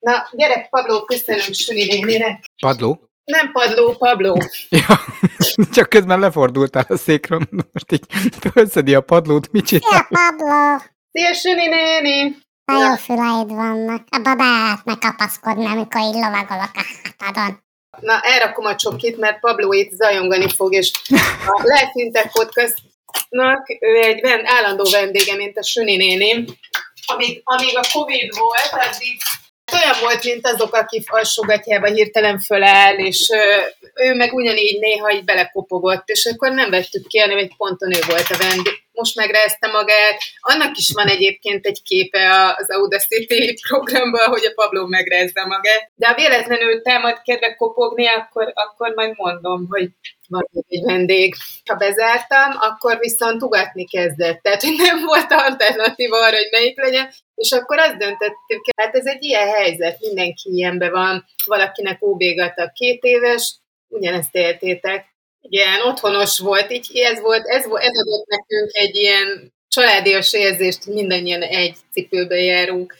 Na, 0.00 0.28
gyere, 0.32 0.66
Pablo, 0.70 1.04
köszönöm 1.04 1.52
Süni 1.52 1.84
néninek. 1.84 2.44
Padló? 2.62 3.10
Nem 3.24 3.52
padló, 3.52 3.92
Pablo. 3.92 4.36
Ja, 4.68 5.00
csak 5.72 5.88
közben 5.88 6.18
lefordultál 6.18 6.84
a 6.88 6.96
székről, 6.96 7.40
most 7.72 7.92
így 7.92 8.04
fölszedi 8.52 8.94
a 8.94 9.00
padlót, 9.00 9.52
mit 9.52 9.66
Szia, 9.66 9.78
csinál? 9.78 10.06
Pablo! 10.08 10.84
Szia, 11.12 11.34
Süni 11.34 11.66
néni! 11.66 12.36
Nagyon 12.64 12.96
füleid 12.96 13.48
vannak. 13.48 14.04
Abba 14.10 14.34
be 14.34 14.44
lehetne 14.44 14.96
kapaszkodni, 14.98 15.66
amikor 15.66 16.00
így 16.00 16.14
lovagolok 16.14 16.70
a 16.74 16.84
hátadon. 17.18 17.62
Na, 18.00 18.20
elrakom 18.20 18.64
a 18.64 18.76
csokit, 18.76 19.16
mert 19.16 19.40
Pablo 19.40 19.72
itt 19.72 19.90
zajongani 19.90 20.48
fog, 20.48 20.72
és 20.72 20.92
a 21.46 21.90
Fintech 21.92 22.32
Podcastnak 22.32 23.76
ő 23.80 24.02
egy 24.02 24.20
vend, 24.20 24.42
állandó 24.44 24.84
vendége, 24.90 25.34
mint 25.36 25.58
a 25.58 25.62
Süni 25.62 25.96
néni. 25.96 26.44
Amíg, 27.06 27.40
amíg 27.44 27.76
a 27.76 27.88
Covid 27.92 28.38
volt, 28.38 28.70
addig 28.72 29.20
olyan 29.72 29.96
volt, 30.00 30.24
mint 30.24 30.46
azok, 30.46 30.74
aki 30.74 31.02
alsógatjába 31.06 31.86
hirtelen 31.86 32.38
föláll, 32.38 32.96
és 32.96 33.28
ő 33.94 34.14
meg 34.14 34.32
ugyanígy 34.32 34.80
néha 34.80 35.12
így 35.12 35.24
belekopogott, 35.24 36.08
és 36.08 36.24
akkor 36.24 36.52
nem 36.52 36.70
vettük 36.70 37.06
ki, 37.06 37.18
hanem 37.18 37.38
egy 37.38 37.52
ponton 37.56 37.94
ő 37.94 37.98
volt 38.06 38.30
a 38.30 38.36
vendég. 38.36 38.78
Most 38.92 39.16
megrázta 39.16 39.70
magát. 39.70 40.18
Annak 40.40 40.76
is 40.76 40.90
van 40.92 41.06
egyébként 41.06 41.66
egy 41.66 41.82
képe 41.82 42.54
az 42.58 42.70
Audacity 42.70 43.54
programban, 43.68 44.28
hogy 44.28 44.44
a 44.44 44.52
Pablo 44.54 44.86
megrázza 44.86 45.46
magát. 45.46 45.90
De 45.94 46.06
ha 46.06 46.14
véletlenül 46.14 46.82
támad 46.82 47.22
kedve 47.22 47.54
kopogni, 47.54 48.06
akkor, 48.06 48.52
akkor 48.54 48.92
majd 48.94 49.12
mondom, 49.16 49.66
hogy 49.70 49.88
van 50.28 50.48
egy 50.68 50.82
vendég. 50.84 51.34
Ha 51.64 51.74
bezártam, 51.74 52.56
akkor 52.60 52.98
viszont 52.98 53.42
ugatni 53.42 53.84
kezdett. 53.84 54.42
Tehát, 54.42 54.62
nem 54.62 55.04
volt 55.04 55.32
alternatíva 55.32 56.16
arra, 56.16 56.36
hogy 56.36 56.48
melyik 56.50 56.80
legyen, 56.80 57.12
és 57.40 57.52
akkor 57.52 57.78
azt 57.78 57.96
döntöttük, 57.96 58.64
hát 58.76 58.94
ez 58.94 59.06
egy 59.06 59.22
ilyen 59.24 59.48
helyzet, 59.48 60.00
mindenki 60.00 60.50
ilyenbe 60.50 60.90
van, 60.90 61.24
valakinek 61.44 62.02
óbégat 62.02 62.58
a 62.58 62.70
két 62.74 63.02
éves, 63.02 63.54
ugyanezt 63.88 64.34
éltétek. 64.34 65.06
Igen, 65.40 65.80
otthonos 65.80 66.38
volt, 66.38 66.70
így 66.70 66.90
ez 66.98 67.20
volt, 67.20 67.46
ez, 67.46 67.66
volt, 67.66 67.82
ez 67.82 67.98
adott 67.98 68.26
nekünk 68.26 68.70
egy 68.72 68.96
ilyen 68.96 69.52
családias 69.68 70.32
érzést, 70.32 70.86
mindannyian 70.86 71.42
egy 71.42 71.76
cipőbe 71.92 72.36
járunk. 72.36 72.98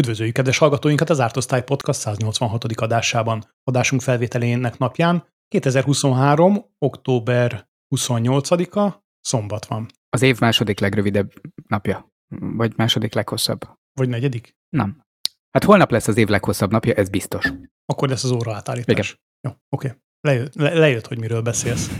Üdvözöljük 0.00 0.34
kedves 0.34 0.58
hallgatóinkat 0.58 1.10
az 1.10 1.20
Ártosztály 1.20 1.64
Podcast 1.64 2.00
186. 2.00 2.64
adásában. 2.64 3.44
Adásunk 3.64 4.02
felvételének 4.02 4.78
napján 4.78 5.26
2023. 5.48 6.64
október 6.78 7.68
28-a 7.96 9.04
szombat 9.20 9.66
van. 9.66 9.86
Az 10.08 10.22
év 10.22 10.38
második 10.40 10.80
legrövidebb 10.80 11.32
napja. 11.68 12.12
Vagy 12.38 12.72
második 12.76 13.14
leghosszabb. 13.14 13.60
Vagy 13.92 14.08
negyedik? 14.08 14.56
Nem. 14.68 15.02
Hát 15.50 15.64
holnap 15.64 15.90
lesz 15.90 16.08
az 16.08 16.16
év 16.16 16.28
leghosszabb 16.28 16.70
napja, 16.70 16.94
ez 16.94 17.08
biztos. 17.08 17.52
Akkor 17.84 18.08
lesz 18.08 18.24
az 18.24 18.30
óra 18.30 18.54
átállítás. 18.54 19.16
Jó, 19.40 19.50
oké. 19.68 19.94
Lejött, 20.20 20.54
le, 20.54 20.74
lejött, 20.74 21.06
hogy 21.06 21.18
miről 21.18 21.42
beszélsz. 21.42 21.90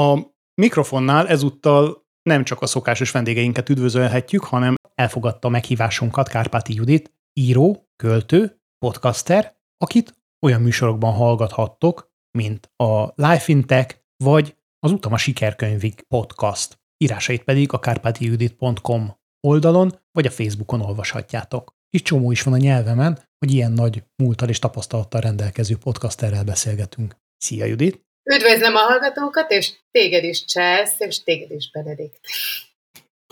A 0.00 0.18
mikrofonnál 0.54 1.28
ezúttal 1.28 2.06
nem 2.22 2.44
csak 2.44 2.62
a 2.62 2.66
szokásos 2.66 3.10
vendégeinket 3.10 3.68
üdvözölhetjük, 3.68 4.44
hanem 4.44 4.74
elfogadta 4.94 5.48
meghívásunkat 5.48 6.28
Kárpáti 6.28 6.74
Judit, 6.74 7.18
író, 7.32 7.88
költő, 7.96 8.60
podcaster, 8.78 9.56
akit 9.76 10.14
olyan 10.46 10.60
műsorokban 10.60 11.12
hallgathattok, 11.12 12.10
mint 12.38 12.70
a 12.76 13.12
Life 13.14 13.44
in 13.46 13.66
Tech, 13.66 13.96
vagy 14.24 14.56
az 14.78 14.92
Utam 14.92 15.12
a 15.12 15.16
sikerkönyvig 15.16 16.04
podcast. 16.08 16.78
Írásait 16.96 17.42
pedig 17.42 17.72
a 17.72 17.78
kárpátijudit.com 17.78 19.18
oldalon, 19.46 20.00
vagy 20.12 20.26
a 20.26 20.30
Facebookon 20.30 20.80
olvashatjátok. 20.80 21.74
Kis 21.88 22.02
csomó 22.02 22.30
is 22.30 22.42
van 22.42 22.54
a 22.54 22.56
nyelvemen, 22.56 23.28
hogy 23.38 23.54
ilyen 23.54 23.72
nagy 23.72 24.02
múltal 24.22 24.48
és 24.48 24.58
tapasztalattal 24.58 25.20
rendelkező 25.20 25.76
podcasterrel 25.76 26.44
beszélgetünk. 26.44 27.16
Szia, 27.36 27.64
Judit! 27.64 28.00
Üdvözlöm 28.34 28.74
a 28.74 28.78
hallgatókat, 28.78 29.50
és 29.50 29.72
téged 29.90 30.24
is 30.24 30.44
Csász, 30.44 31.00
és 31.00 31.22
téged 31.22 31.50
is 31.50 31.70
Benedikt. 31.70 32.18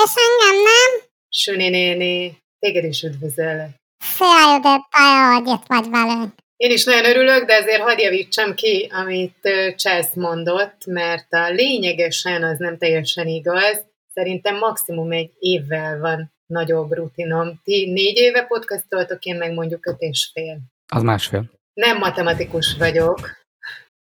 És 0.05 0.15
engem 0.15 0.63
nem? 0.63 1.09
Süni 1.29 1.69
néni, 1.69 2.39
téged 2.59 2.85
is 2.85 3.03
üdvözöllek. 3.03 3.77
Szia, 3.99 4.53
Judit, 4.53 4.87
nagyon, 4.91 5.35
hogy 5.35 5.47
itt 5.47 5.67
vagy 5.67 5.91
velünk. 5.91 6.33
Én 6.57 6.71
is 6.71 6.85
nagyon 6.85 7.05
örülök, 7.05 7.45
de 7.45 7.55
azért 7.55 7.81
hadd 7.81 7.99
javítsam 8.01 8.55
ki, 8.55 8.91
amit 8.93 9.49
Csász 9.77 10.15
mondott, 10.15 10.87
mert 10.87 11.33
a 11.33 11.51
lényegesen 11.51 12.43
az 12.43 12.59
nem 12.59 12.79
teljesen 12.79 13.27
igaz. 13.27 13.85
Szerintem 14.15 14.57
maximum 14.57 15.13
egy 15.13 15.31
évvel 15.39 15.99
van 15.99 16.33
nagyobb 16.47 16.93
rutinom. 16.93 17.61
Ti 17.65 17.91
négy 17.93 18.17
éve 18.17 18.43
podcastoltok, 18.43 19.25
én 19.25 19.37
meg 19.37 19.53
mondjuk 19.53 19.87
öt 19.87 20.01
és 20.01 20.31
fél. 20.33 20.59
Az 20.89 21.03
másfél. 21.03 21.51
Nem 21.75 21.99
matematikus 21.99 22.77
vagyok, 22.79 23.31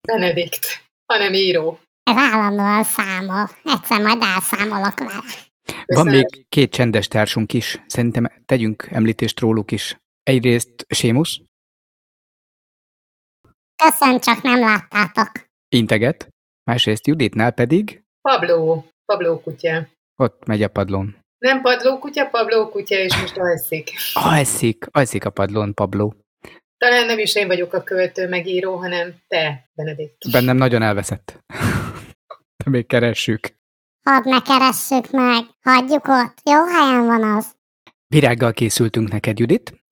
Benedikt, 0.08 0.66
hanem 1.06 1.34
író. 1.34 1.80
Ez 2.04 2.16
állandóan 2.18 2.84
számol. 2.84 3.50
Egyszer 3.64 4.02
majd 4.02 4.22
elszámolok 4.22 5.00
vele. 5.00 5.24
Van 5.72 5.86
Köszönöm. 5.86 6.14
még 6.14 6.46
két 6.50 6.72
csendes 6.72 7.08
társunk 7.08 7.54
is. 7.54 7.84
Szerintem 7.88 8.32
tegyünk 8.46 8.88
említést 8.92 9.40
róluk 9.40 9.72
is. 9.72 9.98
Egyrészt 10.24 10.86
Sémus, 10.90 11.42
Köszön, 13.84 14.20
csak 14.20 14.42
nem 14.42 14.60
láttátok. 14.60 15.32
integet, 15.76 16.28
másrészt 16.64 17.08
Juditnál 17.08 17.52
pedig 17.52 18.04
Pablo, 18.22 18.84
Pablo 19.06 19.40
kutya. 19.42 19.88
ott 20.16 20.46
megy 20.46 20.64
a 20.64 20.68
padlón. 20.68 21.16
Nem 21.38 21.62
padló 21.62 21.98
kutya, 22.00 22.26
Pablo 22.30 22.70
kutya, 22.70 22.96
és 22.96 23.18
most 23.22 23.38
alszik. 23.38 23.92
Alszik, 24.14 24.86
alszik 24.92 25.26
a 25.26 25.30
padlón, 25.30 25.74
Pablo. 25.74 26.12
Talán 26.78 27.06
nem 27.06 27.20
is 27.20 27.36
én 27.36 27.48
vagyok 27.48 27.74
a 27.74 27.84
költő 27.84 28.28
megíró, 28.28 28.76
hanem 28.76 29.16
te, 29.28 29.70
Benedikt. 29.74 30.32
Bennem 30.32 30.58
nagyon 30.58 30.82
elveszett. 30.82 31.40
De 32.64 32.70
még 32.70 32.86
keressük. 32.88 33.56
Hadd 34.08 34.30
ne 34.30 34.42
keresszük 34.42 35.12
meg. 35.12 35.44
Hagyjuk 35.62 36.08
ott. 36.08 36.38
Jó 36.44 36.66
helyen 36.66 37.06
van 37.06 37.24
az. 37.24 37.56
Virággal 38.08 38.54
készültünk 38.54 39.12
neked, 39.12 39.40
Judit. 39.40 39.84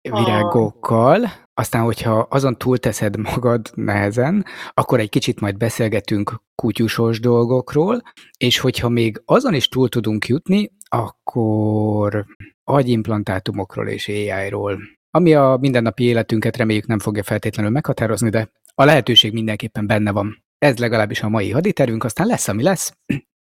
Virágokkal. 0.00 1.30
Aztán, 1.54 1.82
hogyha 1.82 2.18
azon 2.30 2.58
túlteszed 2.58 3.16
magad 3.16 3.70
nehezen, 3.74 4.44
akkor 4.74 5.00
egy 5.00 5.08
kicsit 5.08 5.40
majd 5.40 5.56
beszélgetünk 5.56 6.42
kutyusos 6.54 7.20
dolgokról, 7.20 8.02
és 8.36 8.58
hogyha 8.58 8.88
még 8.88 9.22
azon 9.24 9.54
is 9.54 9.68
túl 9.68 9.88
tudunk 9.88 10.26
jutni, 10.26 10.70
akkor 10.88 12.26
agyimplantátumokról 12.64 13.88
és 13.88 14.08
AI-ról. 14.08 14.78
Ami 15.10 15.34
a 15.34 15.56
mindennapi 15.60 16.04
életünket 16.04 16.56
reméljük 16.56 16.86
nem 16.86 16.98
fogja 16.98 17.22
feltétlenül 17.22 17.70
meghatározni, 17.70 18.30
de 18.30 18.50
a 18.74 18.84
lehetőség 18.84 19.32
mindenképpen 19.32 19.86
benne 19.86 20.10
van. 20.10 20.44
Ez 20.58 20.78
legalábbis 20.78 21.22
a 21.22 21.28
mai 21.28 21.50
haditervünk, 21.50 22.04
aztán 22.04 22.26
lesz, 22.26 22.48
ami 22.48 22.62
lesz. 22.62 22.92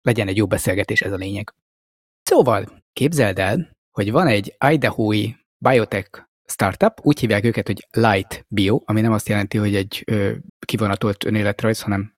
Legyen 0.03 0.29
egy 0.29 0.37
jó 0.37 0.47
beszélgetés, 0.47 1.01
ez 1.01 1.13
a 1.13 1.17
lényeg. 1.17 1.55
Szóval, 2.23 2.83
képzeld 2.93 3.39
el, 3.39 3.71
hogy 3.91 4.11
van 4.13 4.27
egy 4.27 4.57
Idaho-i 4.71 5.37
biotech 5.59 6.23
startup, 6.49 7.01
úgy 7.03 7.21
hívják 7.21 7.45
őket, 7.45 7.67
hogy 7.67 7.87
Light 7.91 8.45
Bio, 8.49 8.81
ami 8.85 9.01
nem 9.01 9.12
azt 9.12 9.29
jelenti, 9.29 9.59
hogy 9.59 9.75
egy 9.75 10.03
ö, 10.07 10.33
kivonatolt 10.67 11.25
önéletrajz, 11.25 11.81
hanem 11.81 12.15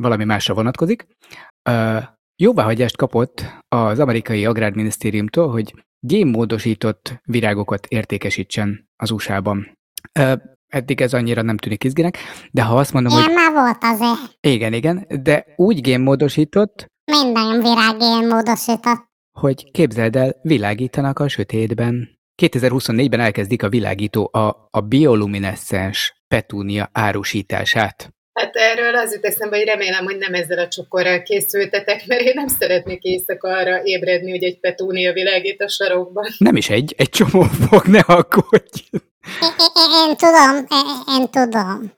valami 0.00 0.24
másra 0.24 0.54
vonatkozik. 0.54 1.06
Ö, 1.68 1.98
jóváhagyást 2.42 2.96
kapott 2.96 3.44
az 3.68 3.98
amerikai 3.98 4.46
agrárminisztériumtól, 4.46 5.50
hogy 5.50 5.84
génmódosított 6.00 7.20
virágokat 7.24 7.86
értékesítsen 7.86 8.88
az 8.96 9.10
USA-ban. 9.10 9.78
Ö, 10.12 10.34
eddig 10.66 11.00
ez 11.00 11.14
annyira 11.14 11.42
nem 11.42 11.56
tűnik 11.56 11.84
izginek, 11.84 12.18
de 12.50 12.62
ha 12.62 12.78
azt 12.78 12.92
mondom, 12.92 13.12
Ilyen 13.12 13.24
hogy 13.24 13.34
már 13.34 13.52
volt 13.52 13.78
azért. 13.80 14.36
igen, 14.40 14.72
igen, 14.72 15.06
de 15.22 15.46
úgy 15.56 15.80
génmódosított, 15.80 16.86
Minden 17.12 17.60
virág 17.60 18.00
ilyen 18.00 18.26
módosított. 18.26 19.04
hogy 19.38 19.70
képzeld 19.70 20.16
el, 20.16 20.36
világítanak 20.42 21.18
a 21.18 21.28
sötétben. 21.28 22.18
2024-ben 22.42 23.20
elkezdik 23.20 23.62
a 23.62 23.68
világító 23.68 24.30
a, 24.32 24.68
a 24.70 24.80
bioluminescens 24.80 26.22
petúnia 26.28 26.90
árusítását. 26.92 28.10
Hát 28.32 28.54
erről 28.54 28.96
az 28.96 29.12
jut 29.14 29.24
eszembe, 29.24 29.56
hogy 29.56 29.66
remélem, 29.66 30.04
hogy 30.04 30.16
nem 30.16 30.34
ezzel 30.34 30.58
a 30.58 30.68
csokorral 30.68 31.22
készültetek, 31.22 32.06
mert 32.06 32.20
én 32.20 32.32
nem 32.34 32.48
szeretnék 32.48 33.02
éjszaka 33.02 33.48
arra 33.48 33.84
ébredni, 33.84 34.30
hogy 34.30 34.42
egy 34.42 34.60
petúnia 34.60 35.12
világít 35.12 35.60
a 35.60 35.68
sarokban. 35.68 36.24
Nem 36.38 36.56
is 36.56 36.70
egy, 36.70 36.94
egy 36.96 37.08
csomó 37.08 37.42
fog, 37.42 37.86
ne 37.86 38.00
aggódj. 38.00 38.84
Én, 39.40 39.52
én, 39.74 40.08
én 40.08 40.16
tudom, 40.16 40.56
én, 40.70 41.18
én 41.18 41.30
tudom. 41.30 41.92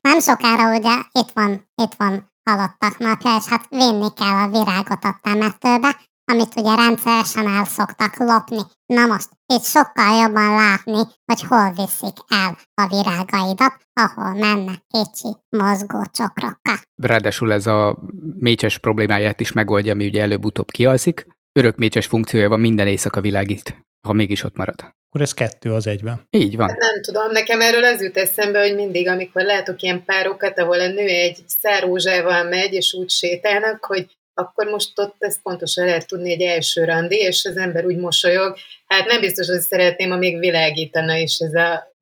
Nem 0.00 0.20
sokára 0.20 0.78
ugye 0.78 0.94
itt 1.12 1.30
van, 1.34 1.70
itt 1.82 1.94
van 1.96 2.29
halottak 2.50 2.98
napja, 2.98 3.36
és 3.36 3.46
hát 3.46 3.68
vinni 3.68 4.12
kell 4.14 4.36
a 4.44 4.48
virágot 4.48 5.04
a 5.04 5.18
temetőbe, 5.22 5.96
amit 6.24 6.56
ugye 6.56 6.74
rendszeresen 6.74 7.48
el 7.48 7.64
szoktak 7.64 8.16
lopni. 8.16 8.60
Na 8.86 9.06
most 9.06 9.28
itt 9.54 9.64
sokkal 9.64 10.20
jobban 10.22 10.54
látni, 10.54 11.00
hogy 11.24 11.42
hol 11.48 11.70
viszik 11.70 12.16
el 12.28 12.58
a 12.74 12.86
virágaidat, 12.86 13.74
ahol 13.92 14.34
mennek 14.34 14.82
kicsi 14.86 15.36
mozgó 15.48 16.04
csokrokkal. 16.12 16.78
Ráadásul 17.02 17.52
ez 17.52 17.66
a 17.66 17.98
mécses 18.38 18.78
problémáját 18.78 19.40
is 19.40 19.52
megoldja, 19.52 19.92
ami 19.92 20.06
ugye 20.06 20.22
előbb-utóbb 20.22 20.70
kialszik. 20.70 21.26
Örök 21.52 21.76
mécses 21.76 22.06
funkciója 22.06 22.48
van, 22.48 22.60
minden 22.60 22.86
éjszaka 22.86 23.20
világít, 23.20 23.86
ha 24.06 24.12
mégis 24.12 24.42
ott 24.44 24.56
marad. 24.56 24.94
Akkor 25.10 25.20
ez 25.20 25.34
kettő 25.34 25.72
az 25.72 25.86
egyben. 25.86 26.26
Így 26.30 26.56
van. 26.56 26.66
Nem 26.78 27.02
tudom, 27.02 27.30
nekem 27.30 27.60
erről 27.60 27.84
az 27.84 28.02
jut 28.02 28.16
eszembe, 28.16 28.60
hogy 28.60 28.74
mindig, 28.74 29.08
amikor 29.08 29.42
látok 29.42 29.82
ilyen 29.82 30.04
párokat, 30.04 30.58
ahol 30.58 30.80
a 30.80 30.86
nő 30.86 31.06
egy 31.06 31.38
szárózsával 31.46 32.44
megy, 32.44 32.72
és 32.72 32.94
úgy 32.94 33.10
sétálnak, 33.10 33.84
hogy 33.84 34.06
akkor 34.34 34.66
most 34.66 34.98
ott 34.98 35.16
ezt 35.18 35.42
pontosan 35.42 35.84
lehet 35.84 36.06
tudni 36.06 36.32
egy 36.32 36.40
első 36.40 36.84
randi, 36.84 37.16
és 37.16 37.44
az 37.44 37.56
ember 37.56 37.84
úgy 37.84 37.96
mosolyog. 37.96 38.56
Hát 38.86 39.06
nem 39.06 39.20
biztos, 39.20 39.48
hogy 39.48 39.60
szeretném, 39.60 40.10
ha 40.10 40.16
még 40.16 40.38
világítana 40.38 41.16
is 41.16 41.38
ez 41.38 41.54
a 41.54 41.96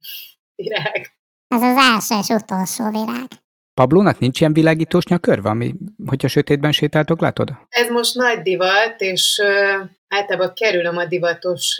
virág. 0.54 1.12
Ez 1.49 1.62
az 1.62 1.76
első 1.76 2.14
és 2.20 2.43
utolsó 2.43 2.90
virág. 2.90 3.28
Pablónak 3.75 4.19
nincs 4.19 4.40
ilyen 4.40 4.52
világítós 4.52 5.04
nyakörve, 5.04 5.49
ami, 5.49 5.75
hogyha 6.06 6.28
sötétben 6.28 6.72
sétáltok, 6.72 7.20
látod? 7.20 7.50
Ez 7.69 7.88
most 7.88 8.14
nagy 8.14 8.43
divat, 8.43 8.94
és 8.99 9.40
uh, 9.43 9.88
általában 10.08 10.52
kerülöm 10.54 10.96
a 10.96 11.04
divatos 11.04 11.78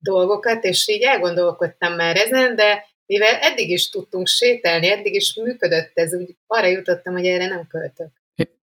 dolgokat, 0.00 0.64
és 0.64 0.88
így 0.88 1.02
elgondolkodtam 1.02 1.94
már 1.94 2.16
ezen, 2.16 2.56
de 2.56 2.84
mivel 3.06 3.34
eddig 3.34 3.70
is 3.70 3.88
tudtunk 3.88 4.26
sétálni, 4.26 4.90
eddig 4.90 5.14
is 5.14 5.34
működött 5.42 5.90
ez, 5.94 6.14
úgy 6.14 6.36
arra 6.46 6.66
jutottam, 6.66 7.12
hogy 7.12 7.26
erre 7.26 7.46
nem 7.46 7.66
költök. 7.68 8.08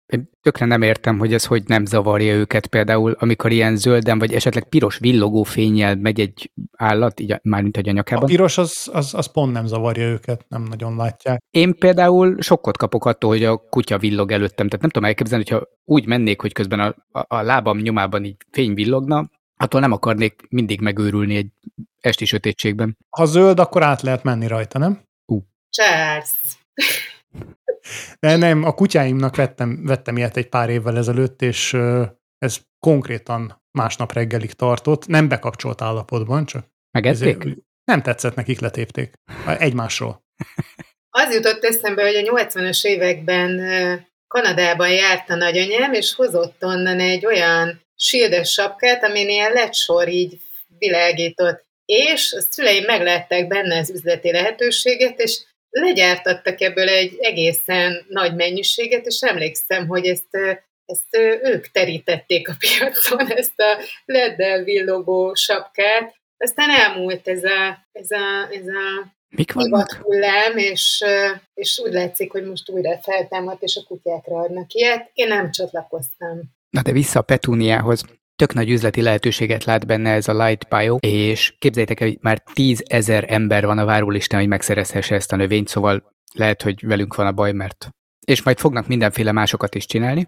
Én 0.05 0.29
tökre 0.41 0.65
nem 0.65 0.81
értem, 0.81 1.19
hogy 1.19 1.33
ez 1.33 1.45
hogy 1.45 1.63
nem 1.65 1.85
zavarja 1.85 2.33
őket 2.33 2.67
például, 2.67 3.15
amikor 3.19 3.51
ilyen 3.51 3.75
zölden, 3.75 4.19
vagy 4.19 4.33
esetleg 4.33 4.69
piros 4.69 4.97
villogó 4.97 5.43
fényjel 5.43 5.95
megy 5.95 6.19
egy 6.19 6.51
állat, 6.77 7.19
így 7.19 7.39
mármint 7.41 7.75
hogy 7.75 7.89
a 7.89 7.91
nyakában. 7.91 8.23
A 8.23 8.27
piros 8.27 8.57
az, 8.57 8.89
az, 8.93 9.13
az 9.13 9.31
pont 9.31 9.53
nem 9.53 9.65
zavarja 9.65 10.07
őket, 10.07 10.45
nem 10.47 10.63
nagyon 10.63 10.95
látják. 10.95 11.41
Én 11.49 11.75
például 11.75 12.35
sokkot 12.41 12.77
kapok 12.77 13.05
attól, 13.05 13.29
hogy 13.29 13.43
a 13.43 13.57
kutya 13.57 13.97
villog 13.97 14.31
előttem, 14.31 14.67
tehát 14.67 14.81
nem 14.81 14.89
tudom 14.89 15.07
elképzelni, 15.07 15.43
hogyha 15.49 15.67
úgy 15.83 16.05
mennék, 16.05 16.41
hogy 16.41 16.51
közben 16.51 16.79
a, 16.79 16.95
a, 17.11 17.25
a 17.35 17.41
lábam 17.41 17.77
nyomában 17.77 18.23
így 18.23 18.37
fény 18.51 18.73
villogna, 18.73 19.29
attól 19.63 19.79
nem 19.79 19.91
akarnék 19.91 20.41
mindig 20.49 20.81
megőrülni 20.81 21.35
egy 21.35 21.47
esti 21.99 22.25
sötétségben. 22.25 22.97
Ha 23.09 23.25
zöld, 23.25 23.59
akkor 23.59 23.83
át 23.83 24.01
lehet 24.01 24.23
menni 24.23 24.47
rajta, 24.47 24.79
nem? 24.79 25.03
Charles! 25.69 26.29
De 28.19 28.35
nem, 28.35 28.63
a 28.63 28.73
kutyáimnak 28.73 29.35
vettem, 29.35 29.85
vettem 29.85 30.17
ilyet 30.17 30.37
egy 30.37 30.49
pár 30.49 30.69
évvel 30.69 30.97
ezelőtt, 30.97 31.41
és 31.41 31.73
ez 32.37 32.59
konkrétan 32.79 33.61
másnap 33.71 34.13
reggelig 34.13 34.53
tartott, 34.53 35.07
nem 35.07 35.27
bekapcsolt 35.27 35.81
állapotban, 35.81 36.45
csak 36.45 36.65
Megették? 36.91 37.57
nem 37.83 38.01
tetszett 38.01 38.35
nekik, 38.35 38.59
letépték. 38.59 39.13
Egymásról. 39.45 40.23
Az 41.15 41.33
jutott 41.33 41.63
eszembe, 41.63 42.03
hogy 42.03 42.15
a 42.15 42.31
80-as 42.31 42.83
években 42.85 43.59
Kanadában 44.27 44.89
járt 44.89 45.29
a 45.29 45.35
nagyanyám, 45.35 45.93
és 45.93 46.13
hozott 46.13 46.63
onnan 46.63 46.99
egy 46.99 47.25
olyan 47.25 47.82
sildes 47.95 48.51
sapkát, 48.51 49.03
amin 49.03 49.29
ilyen 49.29 49.51
lecsor 49.51 50.07
így 50.07 50.39
világított. 50.77 51.65
És 51.85 52.33
a 52.37 52.41
szüleim 52.41 52.83
meglátták 52.83 53.47
benne 53.47 53.77
az 53.77 53.89
üzleti 53.89 54.31
lehetőséget, 54.31 55.19
és 55.19 55.41
legyártattak 55.69 56.61
ebből 56.61 56.89
egy 56.89 57.17
egészen 57.19 58.05
nagy 58.07 58.35
mennyiséget, 58.35 59.05
és 59.05 59.19
emlékszem, 59.21 59.87
hogy 59.87 60.05
ezt, 60.05 60.59
ezt 60.85 61.17
ők 61.43 61.71
terítették 61.71 62.49
a 62.49 62.55
piacon, 62.59 63.31
ezt 63.41 63.59
a 63.59 63.77
leddel 64.05 64.63
villogó 64.63 65.33
sapkát. 65.33 66.15
Aztán 66.37 66.69
elmúlt 66.69 67.27
ez 67.27 67.43
a, 67.43 67.87
ez 67.91 68.11
a, 68.11 68.49
ez 68.51 68.67
a 68.67 69.13
Mik 69.29 69.53
vannak? 69.53 69.91
hullám, 69.91 70.57
és, 70.57 71.03
és 71.53 71.79
úgy 71.79 71.93
látszik, 71.93 72.31
hogy 72.31 72.45
most 72.45 72.69
újra 72.69 72.97
feltámadt, 73.01 73.61
és 73.61 73.75
a 73.75 73.87
kutyákra 73.87 74.39
adnak 74.39 74.73
ilyet. 74.73 75.09
Én 75.13 75.27
nem 75.27 75.51
csatlakoztam. 75.51 76.41
Na 76.73 76.81
de 76.81 76.91
vissza 76.91 77.19
a 77.19 77.23
Petúniához. 77.23 78.03
Tök 78.35 78.53
nagy 78.53 78.69
üzleti 78.69 79.01
lehetőséget 79.01 79.63
lát 79.63 79.85
benne 79.85 80.11
ez 80.11 80.27
a 80.27 80.45
Light 80.45 80.67
Bio, 80.69 80.95
és 80.99 81.55
képzeljétek 81.59 81.99
el, 81.99 82.07
hogy 82.07 82.17
már 82.21 82.43
tízezer 82.53 83.25
ember 83.27 83.65
van 83.65 83.77
a 83.77 83.85
várólistán, 83.85 84.39
hogy 84.39 84.49
megszerezhesse 84.49 85.15
ezt 85.15 85.31
a 85.31 85.35
növényt, 85.35 85.67
szóval 85.67 86.03
lehet, 86.33 86.61
hogy 86.61 86.85
velünk 86.85 87.15
van 87.15 87.27
a 87.27 87.31
baj, 87.31 87.51
mert... 87.51 87.89
És 88.25 88.43
majd 88.43 88.59
fognak 88.59 88.87
mindenféle 88.87 89.31
másokat 89.31 89.75
is 89.75 89.85
csinálni. 89.85 90.27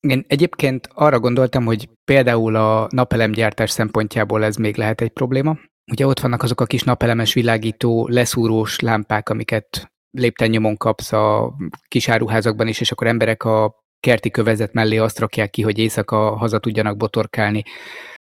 Én 0.00 0.24
egyébként 0.26 0.88
arra 0.94 1.20
gondoltam, 1.20 1.64
hogy 1.64 1.88
például 2.04 2.56
a 2.56 2.88
napelemgyártás 2.90 3.70
szempontjából 3.70 4.44
ez 4.44 4.56
még 4.56 4.76
lehet 4.76 5.00
egy 5.00 5.12
probléma. 5.12 5.58
Ugye 5.92 6.06
ott 6.06 6.20
vannak 6.20 6.42
azok 6.42 6.60
a 6.60 6.66
kis 6.66 6.82
napelemes 6.82 7.32
világító, 7.32 8.08
leszúrós 8.08 8.80
lámpák, 8.80 9.28
amiket 9.28 9.92
lépten 10.10 10.50
nyomon 10.50 10.76
kapsz 10.76 11.12
a 11.12 11.54
kis 11.88 12.08
áruházakban 12.08 12.68
is, 12.68 12.80
és 12.80 12.92
akkor 12.92 13.06
emberek 13.06 13.44
a 13.44 13.81
kerti 14.02 14.30
kövezet 14.30 14.72
mellé 14.72 14.96
azt 14.96 15.18
rakják 15.18 15.50
ki, 15.50 15.62
hogy 15.62 15.78
éjszaka 15.78 16.36
haza 16.36 16.58
tudjanak 16.58 16.96
botorkálni. 16.96 17.62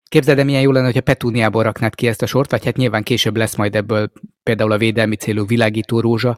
Képzeld 0.09 0.37
el, 0.37 0.45
milyen 0.45 0.61
jó 0.61 0.71
lenne, 0.71 0.85
hogyha 0.85 1.01
Petúniából 1.01 1.63
raknád 1.63 1.95
ki 1.95 2.07
ezt 2.07 2.21
a 2.21 2.25
sort, 2.25 2.51
vagy 2.51 2.65
hát 2.65 2.75
nyilván 2.75 3.03
később 3.03 3.37
lesz 3.37 3.55
majd 3.55 3.75
ebből 3.75 4.11
például 4.43 4.71
a 4.71 4.77
védelmi 4.77 5.15
célú 5.15 5.45
világító 5.45 5.99
rózsa, 5.99 6.37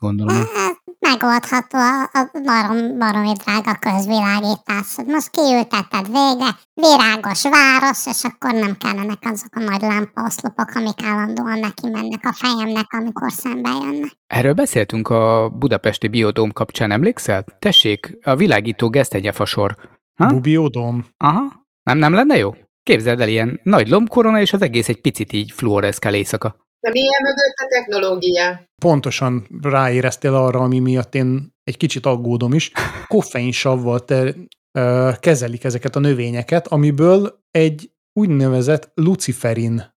gondolom. 0.00 0.36
Hát, 0.36 0.77
Megoldható 0.98 1.78
a, 1.78 2.02
a 2.02 2.30
barom, 2.44 2.98
baromi 2.98 3.32
drága 3.32 3.74
közvilágítás. 3.74 4.96
Most 5.06 5.30
kiültetted 5.30 6.06
végre, 6.06 6.50
virágos 6.74 7.42
város, 7.42 8.06
és 8.06 8.24
akkor 8.24 8.52
nem 8.52 8.76
kellenek 8.76 9.18
azok 9.20 9.54
a 9.54 9.60
nagy 9.60 9.80
lámpaoszlopok, 9.80 10.74
amik 10.74 11.02
állandóan 11.04 11.58
neki 11.58 11.88
mennek 11.88 12.24
a 12.24 12.32
fejemnek, 12.32 12.92
amikor 12.92 13.32
szembe 13.32 13.70
jönnek. 13.82 14.10
Erről 14.26 14.52
beszéltünk 14.52 15.08
a 15.08 15.48
budapesti 15.48 16.08
biodóm 16.08 16.52
kapcsán, 16.52 16.90
emlékszel? 16.90 17.44
Tessék, 17.58 18.18
a 18.22 18.36
világító 18.36 18.88
gesztenyefasor. 18.88 19.76
Ha? 20.16 20.26
Bubiodom. 20.26 21.06
Aha, 21.16 21.66
nem, 21.82 21.98
nem 21.98 22.12
lenne 22.12 22.36
jó? 22.36 22.54
Képzeld 22.82 23.20
el, 23.20 23.28
ilyen 23.28 23.60
nagy 23.62 23.88
lombkorona, 23.88 24.40
és 24.40 24.52
az 24.52 24.62
egész 24.62 24.88
egy 24.88 25.00
picit 25.00 25.32
így 25.32 25.50
fluoreszkál 25.50 26.14
éjszaka. 26.14 26.56
De 26.80 26.90
milyen 26.90 27.22
mögött 27.22 27.56
a 27.56 27.66
technológia? 27.68 28.64
Pontosan 28.82 29.46
ráéreztél 29.62 30.34
arra, 30.34 30.60
ami 30.60 30.78
miatt 30.78 31.14
én 31.14 31.48
egy 31.64 31.76
kicsit 31.76 32.06
aggódom 32.06 32.52
is. 32.52 32.72
Koffeinsavval 33.06 34.04
te, 34.04 34.34
ö, 34.78 35.10
kezelik 35.20 35.64
ezeket 35.64 35.96
a 35.96 36.00
növényeket, 36.00 36.66
amiből 36.66 37.40
egy 37.50 37.90
úgynevezett 38.12 38.90
luciferin 38.94 39.94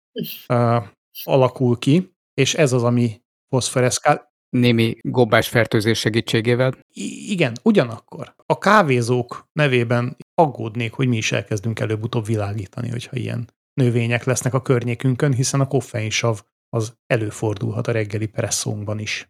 ö, 0.48 0.78
alakul 1.24 1.78
ki, 1.78 2.14
és 2.34 2.54
ez 2.54 2.74
az, 2.74 2.84
ami 2.84 3.22
foszforeszkál. 3.50 4.28
Némi 4.50 4.98
gobbás 5.02 5.48
fertőzés 5.48 6.00
segítségével. 6.00 6.74
I- 6.94 7.32
igen, 7.32 7.54
ugyanakkor 7.64 8.34
a 8.46 8.58
kávézók 8.58 9.46
nevében 9.52 10.18
aggódnék, 10.34 10.94
hogy 10.94 11.08
mi 11.08 11.18
is 11.18 11.32
elkezdünk 11.32 11.80
előbb-utóbb 11.80 12.26
világítani, 12.26 12.90
hogyha 12.90 13.16
ilyen 13.16 13.50
növények 13.74 14.24
lesznek 14.24 14.54
a 14.54 14.62
környékünkön, 14.62 15.34
hiszen 15.34 15.60
a 15.60 15.68
koffeinsav 15.68 16.42
az 16.70 16.94
előfordulhat 17.08 17.88
a 17.88 17.92
reggeli 17.92 18.26
presszónkban 18.26 19.00
is. 19.00 19.30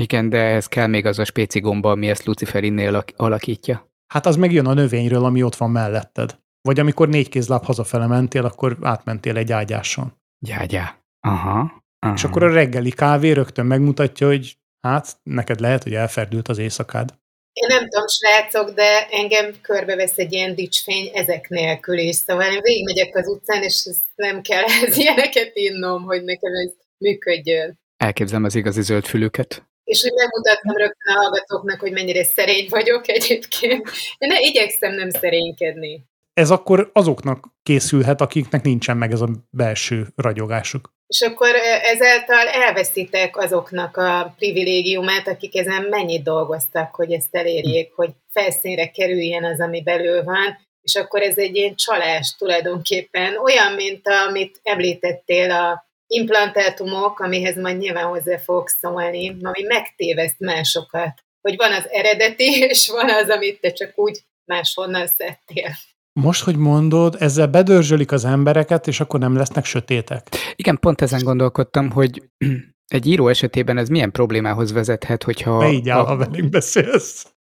Igen, 0.00 0.28
de 0.28 0.38
ehhez 0.38 0.66
kell 0.66 0.86
még 0.86 1.06
az 1.06 1.18
a 1.18 1.24
spéci 1.24 1.60
gomba, 1.60 1.90
ami 1.90 2.08
ezt 2.08 2.24
luciferinnél 2.24 2.88
alak- 2.88 3.14
alakítja. 3.16 3.88
Hát 4.12 4.26
az 4.26 4.36
megjön 4.36 4.66
a 4.66 4.74
növényről, 4.74 5.24
ami 5.24 5.42
ott 5.42 5.56
van 5.56 5.70
melletted. 5.70 6.38
Vagy 6.60 6.80
amikor 6.80 7.08
négy 7.08 7.28
kézláb 7.28 7.64
hazafele 7.64 8.06
mentél, 8.06 8.44
akkor 8.44 8.78
átmentél 8.82 9.36
egy 9.36 9.52
ágyáson. 9.52 10.12
Gyágyá. 10.38 10.98
Aha. 11.20 11.82
aha. 11.98 12.14
És 12.14 12.24
akkor 12.24 12.42
a 12.42 12.52
reggeli 12.52 12.90
kávé 12.90 13.30
rögtön 13.30 13.66
megmutatja, 13.66 14.26
hogy 14.26 14.58
hát 14.80 15.20
neked 15.22 15.60
lehet, 15.60 15.82
hogy 15.82 15.94
elferdült 15.94 16.48
az 16.48 16.58
éjszakád. 16.58 17.18
Én 17.52 17.66
nem 17.68 17.88
tudom, 17.88 18.06
srácok, 18.06 18.70
de 18.70 19.06
engem 19.10 19.54
körbevesz 19.62 20.18
egy 20.18 20.32
ilyen 20.32 20.54
dicsfény 20.54 21.10
ezek 21.14 21.48
nélkül 21.48 21.98
is. 21.98 22.16
Szóval 22.16 22.52
én 22.52 22.60
végigmegyek 22.62 23.16
az 23.16 23.28
utcán, 23.28 23.62
és 23.62 23.88
nem 24.14 24.42
kell 24.42 24.64
ez 24.86 24.96
ilyeneket 24.96 25.50
innom, 25.54 26.02
hogy 26.02 26.24
nekem 26.24 26.52
ez 26.52 26.72
működjön. 26.98 27.78
Elképzelem 27.96 28.44
az 28.44 28.54
igazi 28.54 28.82
zöldfülüket. 28.82 29.62
És 29.84 30.02
hogy 30.02 30.12
megmutattam 30.12 30.76
rögtön 30.76 31.14
a 31.14 31.18
hallgatóknak, 31.18 31.80
hogy 31.80 31.92
mennyire 31.92 32.24
szerény 32.24 32.66
vagyok 32.68 33.08
egyébként. 33.08 33.90
Én 34.18 34.28
ne, 34.28 34.40
igyekszem 34.40 34.94
nem 34.94 35.10
szerénykedni. 35.10 36.04
Ez 36.32 36.50
akkor 36.50 36.90
azoknak 36.92 37.46
készülhet, 37.62 38.20
akiknek 38.20 38.62
nincsen 38.62 38.96
meg 38.96 39.12
ez 39.12 39.20
a 39.20 39.28
belső 39.50 40.06
ragyogásuk. 40.16 40.92
És 41.10 41.20
akkor 41.20 41.54
ezáltal 41.82 42.48
elveszítek 42.48 43.36
azoknak 43.36 43.96
a 43.96 44.34
privilégiumát, 44.36 45.28
akik 45.28 45.56
ezen 45.56 45.82
mennyit 45.82 46.22
dolgoztak, 46.22 46.94
hogy 46.94 47.12
ezt 47.12 47.34
elérjék, 47.34 47.92
hogy 47.94 48.10
felszínre 48.32 48.90
kerüljen 48.90 49.44
az, 49.44 49.60
ami 49.60 49.82
belül 49.82 50.24
van, 50.24 50.58
és 50.82 50.94
akkor 50.94 51.22
ez 51.22 51.38
egy 51.38 51.56
ilyen 51.56 51.74
csalás 51.74 52.34
tulajdonképpen, 52.38 53.36
olyan, 53.36 53.72
mint 53.72 54.08
amit 54.08 54.60
említettél 54.62 55.50
a 55.50 55.88
implantátumok, 56.06 57.20
amihez 57.20 57.56
majd 57.56 57.78
nyilván 57.78 58.06
hozzá 58.06 58.38
fogok 58.38 58.68
szólni, 58.68 59.36
ami 59.42 59.62
megtéveszt 59.62 60.38
másokat, 60.38 61.24
hogy 61.40 61.56
van 61.56 61.72
az 61.72 61.88
eredeti, 61.90 62.60
és 62.70 62.88
van 62.88 63.10
az, 63.10 63.28
amit 63.28 63.60
te 63.60 63.72
csak 63.72 63.92
úgy 63.94 64.18
máshonnan 64.44 65.06
szedtél. 65.06 65.70
Most, 66.12 66.44
hogy 66.44 66.56
mondod, 66.56 67.16
ezzel 67.18 67.46
bedörzsölik 67.46 68.12
az 68.12 68.24
embereket, 68.24 68.86
és 68.86 69.00
akkor 69.00 69.20
nem 69.20 69.36
lesznek 69.36 69.64
sötétek. 69.64 70.28
Igen, 70.56 70.78
pont 70.78 71.00
ezen 71.00 71.22
gondolkodtam, 71.22 71.90
hogy 71.90 72.30
egy 72.94 73.06
író 73.06 73.28
esetében 73.28 73.78
ez 73.78 73.88
milyen 73.88 74.10
problémához 74.10 74.72
vezethet, 74.72 75.22
hogyha... 75.22 75.58
Ne 75.58 75.70
így 75.70 75.88
áll, 75.88 76.00
a, 76.00 76.04
ha 76.04 76.16
velünk 76.16 76.50
beszélsz. 76.50 77.34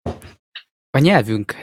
A 0.89 0.99
nyelvünk 0.99 1.55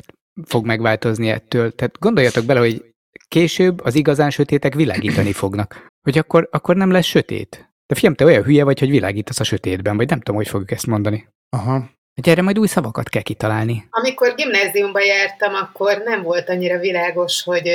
fog 0.45 0.67
megváltozni 0.67 1.29
ettől. 1.29 1.73
Tehát 1.73 1.99
gondoljatok 1.99 2.45
bele, 2.45 2.59
hogy 2.59 2.95
később 3.29 3.81
az 3.81 3.95
igazán 3.95 4.31
sötétek 4.31 4.75
világítani 4.75 5.33
fognak. 5.43 5.87
Hogy 6.03 6.19
akkor, 6.19 6.49
akkor 6.51 6.77
nem 6.77 6.91
lesz 6.91 7.07
sötét. 7.07 7.75
De 7.87 7.95
fiam, 7.95 8.15
te 8.15 8.25
olyan 8.25 8.43
hülye 8.43 8.65
vagy, 8.65 8.79
hogy 8.79 8.91
világítasz 8.91 9.41
a 9.41 9.45
sötétben, 9.45 9.97
vagy 9.97 10.09
nem 10.09 10.19
tudom, 10.19 10.37
hogy 10.37 10.49
fogjuk 10.49 10.71
ezt 10.71 10.87
mondani. 10.87 11.29
Aha. 11.49 11.91
Hogy 12.17 12.29
erre 12.29 12.43
majd 12.43 12.59
új 12.59 12.67
szavakat 12.67 13.09
kell 13.09 13.23
kitalálni. 13.23 13.87
Amikor 13.91 14.35
gimnáziumba 14.35 15.01
jártam, 15.01 15.55
akkor 15.55 16.03
nem 16.05 16.23
volt 16.23 16.49
annyira 16.49 16.79
világos, 16.79 17.43
hogy 17.43 17.69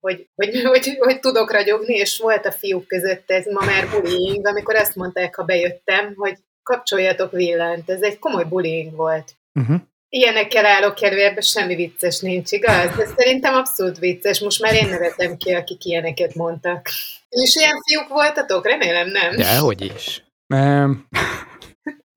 hogy, 0.00 0.28
hogy, 0.34 0.62
hogy, 0.62 0.96
hogy 0.98 1.20
tudok 1.20 1.52
ragyogni, 1.52 1.94
és 1.94 2.18
volt 2.18 2.46
a 2.46 2.52
fiúk 2.52 2.86
között 2.86 3.30
ez 3.30 3.44
ma 3.46 3.64
már 3.64 3.88
bullying, 3.90 4.46
amikor 4.46 4.76
azt 4.76 4.96
mondták, 4.96 5.34
ha 5.34 5.44
bejöttem, 5.44 6.12
hogy 6.16 6.38
kapcsoljatok 6.62 7.32
villanyt. 7.32 7.90
Ez 7.90 8.02
egy 8.02 8.18
komoly 8.18 8.44
bullying 8.44 8.96
volt. 8.96 9.32
Uh-huh. 9.60 9.80
Ilyenekkel 10.08 10.66
állok 10.66 11.02
elő, 11.02 11.24
ebben 11.24 11.42
semmi 11.42 11.74
vicces 11.74 12.20
nincs, 12.20 12.52
igaz? 12.52 12.96
De 12.96 13.06
szerintem 13.16 13.54
abszolút 13.54 13.98
vicces. 13.98 14.40
Most 14.40 14.62
már 14.62 14.74
én 14.74 14.88
nevetem 14.88 15.36
ki, 15.36 15.54
akik 15.54 15.84
ilyeneket 15.84 16.34
mondtak. 16.34 16.88
És 17.28 17.56
ilyen 17.56 17.82
fiúk 17.86 18.08
voltatok? 18.08 18.66
Remélem 18.66 19.08
nem. 19.08 19.36
De, 19.36 19.58
hogy 19.58 19.92
is. 19.96 20.24
Nem. 20.46 21.08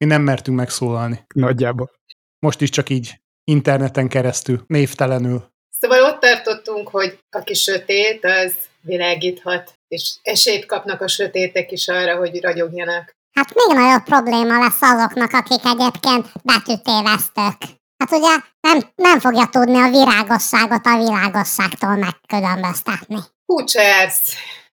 Mi 0.01 0.07
nem 0.07 0.21
mertünk 0.21 0.57
megszólalni. 0.57 1.25
Nagyjából. 1.33 1.91
Most 2.39 2.61
is 2.61 2.69
csak 2.69 2.89
így 2.89 3.21
interneten 3.43 4.07
keresztül, 4.07 4.63
névtelenül. 4.67 5.51
Szóval 5.79 6.03
ott 6.03 6.19
tartottunk, 6.19 6.89
hogy 6.89 7.19
aki 7.29 7.53
sötét, 7.53 8.25
az 8.25 8.55
világíthat, 8.81 9.73
és 9.87 10.15
esélyt 10.21 10.65
kapnak 10.65 11.01
a 11.01 11.07
sötétek 11.07 11.71
is 11.71 11.87
arra, 11.87 12.17
hogy 12.17 12.41
ragyogjanak. 12.41 13.15
Hát 13.31 13.53
még 13.53 13.77
nagyobb 13.77 14.03
probléma 14.03 14.59
lesz 14.59 14.81
azoknak, 14.81 15.31
akik 15.33 15.65
egyébként 15.65 16.31
betűtévesztők. 16.43 17.57
Hát 17.97 18.11
ugye 18.11 18.35
nem, 18.61 18.91
nem 18.95 19.19
fogja 19.19 19.47
tudni 19.51 19.79
a 19.79 19.89
virágosságot 19.89 20.85
a 20.85 20.97
világosságtól 20.97 21.95
megkülönböztetni. 21.95 23.17
Hú, 23.45 23.63
csersz! 23.63 24.35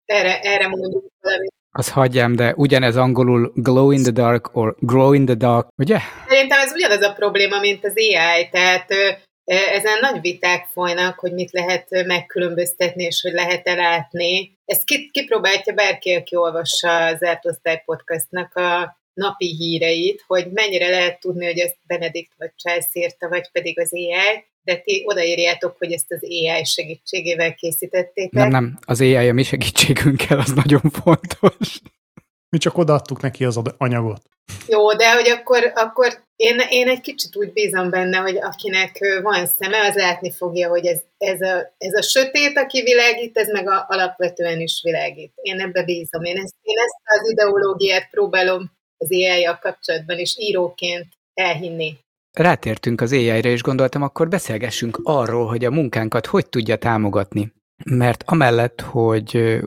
Erre, 0.06 0.40
erre 0.40 0.68
mondjuk 0.68 1.06
valamit. 1.22 1.60
Az 1.74 1.92
hagyjám, 1.92 2.36
de 2.36 2.54
ugyanez 2.56 2.96
angolul 2.96 3.52
glow 3.56 3.92
in 3.92 4.02
the 4.02 4.12
dark, 4.12 4.56
or 4.56 4.76
grow 4.80 5.14
in 5.14 5.26
the 5.26 5.36
dark, 5.36 5.68
ugye? 5.78 5.98
Szerintem 6.28 6.60
ez 6.60 6.72
ugyanaz 6.72 7.02
a 7.02 7.14
probléma, 7.14 7.60
mint 7.60 7.86
az 7.86 7.94
AI, 7.96 8.50
tehát 8.52 8.94
ezen 9.44 10.00
nagy 10.02 10.22
viták 10.22 10.66
folynak, 10.66 11.20
hogy 11.20 11.34
mit 11.34 11.52
lehet 11.52 12.06
megkülönböztetni, 12.06 13.04
és 13.04 13.22
hogy 13.22 13.32
lehet-e 13.32 13.74
látni. 13.74 14.58
Ezt 14.66 14.84
kipróbálja 15.12 15.74
bárki, 15.76 16.14
aki 16.14 16.36
olvassa 16.36 17.06
az 17.06 17.24
Ertosztály 17.24 17.82
podcastnak 17.86 18.56
a 18.56 19.00
napi 19.14 19.56
híreit, 19.56 20.24
hogy 20.28 20.52
mennyire 20.52 20.90
lehet 20.90 21.20
tudni, 21.20 21.46
hogy 21.46 21.60
ezt 21.60 21.78
Benedikt 21.88 22.34
vagy 22.38 22.52
Charles 22.56 22.90
írta, 22.94 23.30
vagy 23.30 23.52
pedig 23.52 23.80
az 23.80 23.94
AI, 23.94 24.46
de 24.64 24.76
ti 24.76 25.04
odaírjátok, 25.06 25.78
hogy 25.78 25.92
ezt 25.92 26.12
az 26.12 26.20
AI 26.24 26.66
segítségével 26.66 27.54
készítettétek. 27.54 28.32
Nem, 28.32 28.50
nem, 28.50 28.80
az 28.86 29.02
AI 29.02 29.30
a 29.30 29.34
mi 29.34 29.44
segítségünkkel, 29.44 30.40
az 30.40 30.54
nagyon 30.54 30.82
fontos. 31.04 31.80
Mi 32.50 32.58
csak 32.58 32.78
odaadtuk 32.78 33.22
neki 33.22 33.46
az 33.46 33.60
anyagot. 33.78 34.22
Jó, 34.68 34.94
de 34.94 35.14
hogy 35.14 35.30
akkor, 35.30 35.72
akkor 35.76 36.24
én, 36.36 36.62
én 36.70 36.88
egy 36.88 37.02
kicsit 37.02 37.36
úgy 37.36 37.54
bízom 37.54 37.90
benne, 37.90 38.18
hogy 38.18 38.38
akinek 38.38 39.20
van 39.22 39.46
szeme, 39.46 39.86
az 39.88 39.96
látni 39.96 40.32
fogja, 40.32 40.70
hogy 40.70 40.86
ez, 40.86 41.02
ez, 41.18 41.42
a, 41.42 41.74
ez 41.78 41.94
a 41.94 42.02
sötét, 42.02 42.58
aki 42.58 42.82
világít, 42.82 43.38
ez 43.38 43.48
meg 43.48 43.70
a, 43.70 43.86
alapvetően 43.88 44.60
is 44.60 44.82
világít. 44.84 45.32
Én 45.36 45.60
ebbe 45.60 45.84
bízom. 45.84 46.24
Én 46.24 46.38
ezt, 46.38 46.56
én 46.62 46.78
ezt 46.78 47.22
az 47.22 47.30
ideológiát 47.30 48.10
próbálom 48.10 48.72
az 48.98 49.12
ai 49.12 49.58
kapcsolatban 49.62 50.20
is 50.20 50.38
íróként 50.38 51.08
elhinni. 51.34 51.98
Rátértünk 52.32 53.02
az 53.02 53.12
AI-ra, 53.12 53.50
és 53.50 53.62
gondoltam, 53.62 54.02
akkor 54.02 54.28
beszélgessünk 54.28 55.00
arról, 55.04 55.48
hogy 55.48 55.66
a 55.66 55.72
munkánkat 55.72 56.26
hogy 56.26 56.50
tudja 56.50 56.76
támogatni. 56.76 57.54
Mert 57.86 58.24
amellett, 58.26 58.82
hogy 58.82 59.60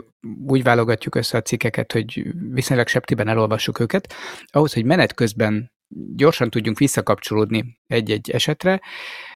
úgy 0.46 0.62
válogatjuk 0.62 1.14
össze 1.14 1.38
a 1.38 1.42
cikkeket, 1.42 1.92
hogy 1.92 2.26
viszonylag 2.52 2.86
septiben 2.86 3.28
elolvassuk 3.28 3.80
őket, 3.80 4.12
ahhoz, 4.46 4.72
hogy 4.72 4.84
menet 4.84 5.14
közben 5.14 5.72
gyorsan 6.14 6.50
tudjunk 6.50 6.78
visszakapcsolódni 6.78 7.80
egy-egy 7.86 8.30
esetre, 8.30 8.80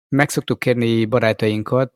meg 0.09 0.31
szoktuk 0.31 0.59
kérni 0.59 1.05
barátainkat, 1.05 1.93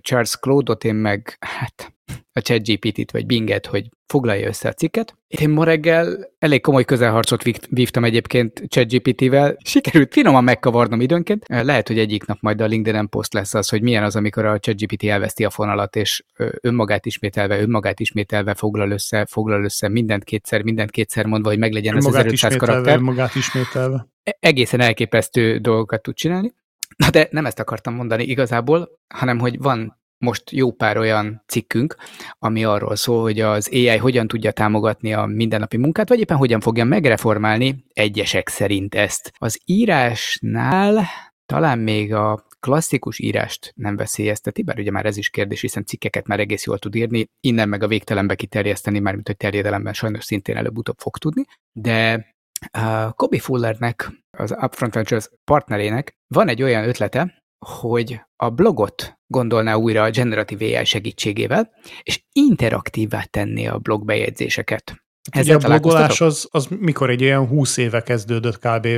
Charles 0.00 0.36
Claude-ot, 0.36 0.84
én 0.84 0.94
meg 0.94 1.36
hát 1.40 1.94
a 2.32 2.40
ChatGPT-t 2.40 3.10
vagy 3.10 3.26
Binget, 3.26 3.66
hogy 3.66 3.88
foglalja 4.06 4.46
össze 4.46 4.68
a 4.68 4.72
cikket. 4.72 5.16
Én 5.26 5.50
ma 5.50 5.64
reggel 5.64 6.32
elég 6.38 6.60
komoly 6.60 6.84
közelharcot 6.84 7.42
vívtam 7.70 8.04
egyébként 8.04 8.62
ChatGPT-vel. 8.68 9.56
Sikerült 9.64 10.12
finoman 10.12 10.44
megkavarnom 10.44 11.00
időnként. 11.00 11.44
Lehet, 11.48 11.88
hogy 11.88 11.98
egyik 11.98 12.26
nap 12.26 12.38
majd 12.40 12.60
a 12.60 12.66
LinkedIn 12.66 13.08
poszt 13.08 13.34
lesz 13.34 13.54
az, 13.54 13.68
hogy 13.68 13.82
milyen 13.82 14.02
az, 14.02 14.16
amikor 14.16 14.44
a 14.44 14.58
ChatGPT 14.58 15.04
elveszti 15.04 15.44
a 15.44 15.50
fonalat, 15.50 15.96
és 15.96 16.24
önmagát 16.60 17.06
ismételve, 17.06 17.60
önmagát 17.60 18.00
ismételve 18.00 18.54
foglal 18.54 18.90
össze, 18.90 19.26
foglal 19.30 19.64
össze 19.64 19.88
mindent 19.88 20.24
kétszer, 20.24 20.62
mindent 20.62 20.90
kétszer 20.90 21.26
mondva, 21.26 21.48
hogy 21.48 21.58
meglegyen 21.58 21.96
ez 21.96 22.04
az 22.04 22.14
1500 22.14 22.56
karakter. 22.56 22.96
Önmagát 22.96 23.34
ismételve. 23.34 24.06
E-, 24.22 24.36
egészen 24.40 24.80
elképesztő 24.80 25.58
dolgokat 25.58 26.02
tud 26.02 26.14
csinálni. 26.14 26.52
Na 26.96 27.10
de 27.10 27.28
nem 27.30 27.46
ezt 27.46 27.60
akartam 27.60 27.94
mondani 27.94 28.24
igazából, 28.24 28.90
hanem 29.14 29.38
hogy 29.38 29.58
van 29.58 30.00
most 30.22 30.50
jó 30.50 30.72
pár 30.72 30.96
olyan 30.96 31.42
cikkünk, 31.46 31.96
ami 32.38 32.64
arról 32.64 32.96
szól, 32.96 33.22
hogy 33.22 33.40
az 33.40 33.68
AI 33.72 33.96
hogyan 33.96 34.28
tudja 34.28 34.50
támogatni 34.52 35.12
a 35.12 35.24
mindennapi 35.24 35.76
munkát, 35.76 36.08
vagy 36.08 36.18
éppen 36.18 36.36
hogyan 36.36 36.60
fogja 36.60 36.84
megreformálni 36.84 37.84
egyesek 37.92 38.48
szerint 38.48 38.94
ezt. 38.94 39.32
Az 39.38 39.60
írásnál 39.64 41.04
talán 41.46 41.78
még 41.78 42.14
a 42.14 42.46
klasszikus 42.60 43.18
írást 43.18 43.72
nem 43.76 43.96
veszélyezteti, 43.96 44.62
bár 44.62 44.78
ugye 44.78 44.90
már 44.90 45.06
ez 45.06 45.16
is 45.16 45.30
kérdés, 45.30 45.60
hiszen 45.60 45.84
cikkeket 45.84 46.26
már 46.26 46.40
egész 46.40 46.64
jól 46.64 46.78
tud 46.78 46.94
írni, 46.94 47.26
innen 47.40 47.68
meg 47.68 47.82
a 47.82 47.88
végtelenbe 47.88 48.34
kiterjeszteni, 48.34 48.98
mármint 48.98 49.26
hogy 49.26 49.36
terjedelemben 49.36 49.92
sajnos 49.92 50.24
szintén 50.24 50.56
előbb-utóbb 50.56 50.98
fog 50.98 51.16
tudni, 51.16 51.44
de 51.72 52.26
uh, 52.78 53.10
Kobe 53.10 53.38
Fullernek, 53.38 54.10
az 54.38 54.54
Upfront 54.62 54.94
Ventures 54.94 55.28
partnerének 55.44 56.16
van 56.34 56.48
egy 56.48 56.62
olyan 56.62 56.88
ötlete, 56.88 57.41
hogy 57.66 58.20
a 58.36 58.50
blogot 58.50 59.18
gondolná 59.26 59.74
újra 59.74 60.02
a 60.02 60.10
generatív 60.10 60.60
AI 60.60 60.84
segítségével, 60.84 61.70
és 62.02 62.24
interaktívvá 62.32 63.22
tenné 63.22 63.66
a 63.66 63.78
blog 63.78 64.04
bejegyzéseket. 64.04 65.02
Ugye 65.38 65.54
a 65.54 65.58
blogolás 65.58 66.20
az, 66.20 66.48
az 66.50 66.66
mikor 66.78 67.10
egy 67.10 67.22
olyan 67.22 67.46
20 67.46 67.76
éve 67.76 68.02
kezdődött 68.02 68.58
kb. 68.58 68.88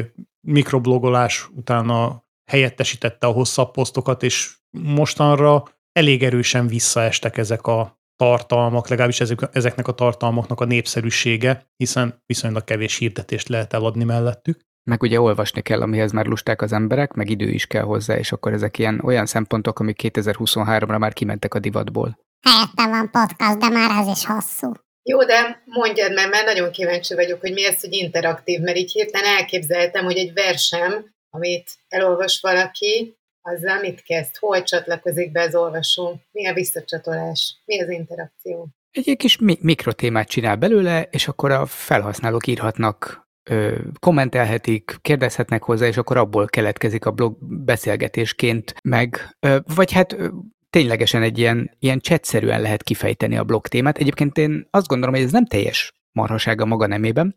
mikroblogolás 0.40 1.49
utána 1.54 2.25
helyettesítette 2.50 3.26
a 3.26 3.33
hosszabb 3.33 3.71
posztokat, 3.71 4.23
és 4.23 4.56
mostanra 4.71 5.62
elég 5.92 6.23
erősen 6.23 6.66
visszaestek 6.66 7.37
ezek 7.37 7.66
a 7.66 8.02
tartalmak, 8.16 8.88
legalábbis 8.88 9.21
ezek, 9.21 9.49
ezeknek 9.52 9.88
a 9.88 9.92
tartalmaknak 9.92 10.61
a 10.61 10.64
népszerűsége, 10.64 11.71
hiszen 11.76 12.23
viszonylag 12.26 12.64
kevés 12.64 12.97
hirdetést 12.97 13.49
lehet 13.49 13.73
eladni 13.73 14.04
mellettük. 14.04 14.61
Meg 14.91 15.03
ugye 15.03 15.21
olvasni 15.21 15.61
kell, 15.62 15.81
amihez 15.81 16.12
már 16.12 16.26
lusták 16.26 16.62
az 16.62 16.73
emberek, 16.73 17.12
meg 17.12 17.31
idő 17.31 17.49
is 17.49 17.67
kell 17.67 17.83
hozzá, 17.83 18.17
és 18.17 18.33
akkor 18.33 18.53
ezek 18.53 18.79
ilyen 18.79 19.00
olyan 19.05 19.26
szempontok, 19.26 19.79
amik 19.79 20.00
2023-ra 20.03 20.99
már 20.99 21.12
kimentek 21.12 21.55
a 21.55 21.59
divatból. 21.59 22.19
Helyettem 22.41 22.91
van 22.91 23.11
podcast, 23.11 23.59
de 23.59 23.69
már 23.69 24.00
ez 24.00 24.17
is 24.17 24.26
hosszú. 24.26 24.73
Jó, 25.03 25.25
de 25.25 25.62
mondjad 25.64 26.12
mert 26.12 26.31
mert 26.31 26.47
nagyon 26.47 26.71
kíváncsi 26.71 27.14
vagyok, 27.14 27.41
hogy 27.41 27.53
mi 27.53 27.64
ez, 27.67 27.81
hogy 27.81 27.93
interaktív, 27.93 28.61
mert 28.61 28.76
így 28.76 28.93
hirtelen 28.93 29.37
elképzeltem, 29.37 30.05
hogy 30.05 30.17
egy 30.17 30.33
versem, 30.33 31.12
amit 31.31 31.71
elolvas 31.88 32.41
valaki, 32.41 33.17
azzal 33.43 33.81
mit 33.81 34.03
kezd? 34.03 34.37
Hol 34.37 34.62
csatlakozik 34.62 35.33
be 35.33 35.43
az 35.43 35.55
olvasó? 35.55 36.21
Mi 36.33 36.47
a 36.47 36.53
visszacsatolás? 36.53 37.57
Mi 37.64 37.83
az 37.83 37.88
interakció? 37.91 38.69
Egy 38.91 39.17
kis 39.17 39.38
mi- 39.38 39.59
mikrotémát 39.61 40.29
csinál 40.29 40.57
belőle, 40.57 41.09
és 41.11 41.29
akkor 41.29 41.50
a 41.50 41.67
felhasználók 41.67 42.47
írhatnak 42.47 43.24
ö, 43.50 43.78
kommentelhetik, 43.98 44.96
kérdezhetnek 45.00 45.62
hozzá, 45.62 45.86
és 45.86 45.96
akkor 45.96 46.16
abból 46.16 46.46
keletkezik 46.46 47.06
a 47.06 47.10
blog 47.10 47.36
beszélgetésként 47.40 48.74
meg, 48.82 49.36
ö, 49.40 49.58
vagy 49.74 49.92
hát 49.92 50.12
ö, 50.12 50.28
ténylegesen 50.70 51.22
egy 51.22 51.38
ilyen, 51.38 51.70
ilyen 51.78 51.98
csetszerűen 51.98 52.60
lehet 52.60 52.82
kifejteni 52.82 53.36
a 53.36 53.44
blog 53.44 53.66
témát. 53.66 53.98
Egyébként 53.98 54.38
én 54.38 54.66
azt 54.70 54.86
gondolom, 54.86 55.14
hogy 55.14 55.24
ez 55.24 55.32
nem 55.32 55.46
teljes 55.46 55.92
marhasága 56.12 56.64
maga 56.64 56.86
nemében. 56.86 57.36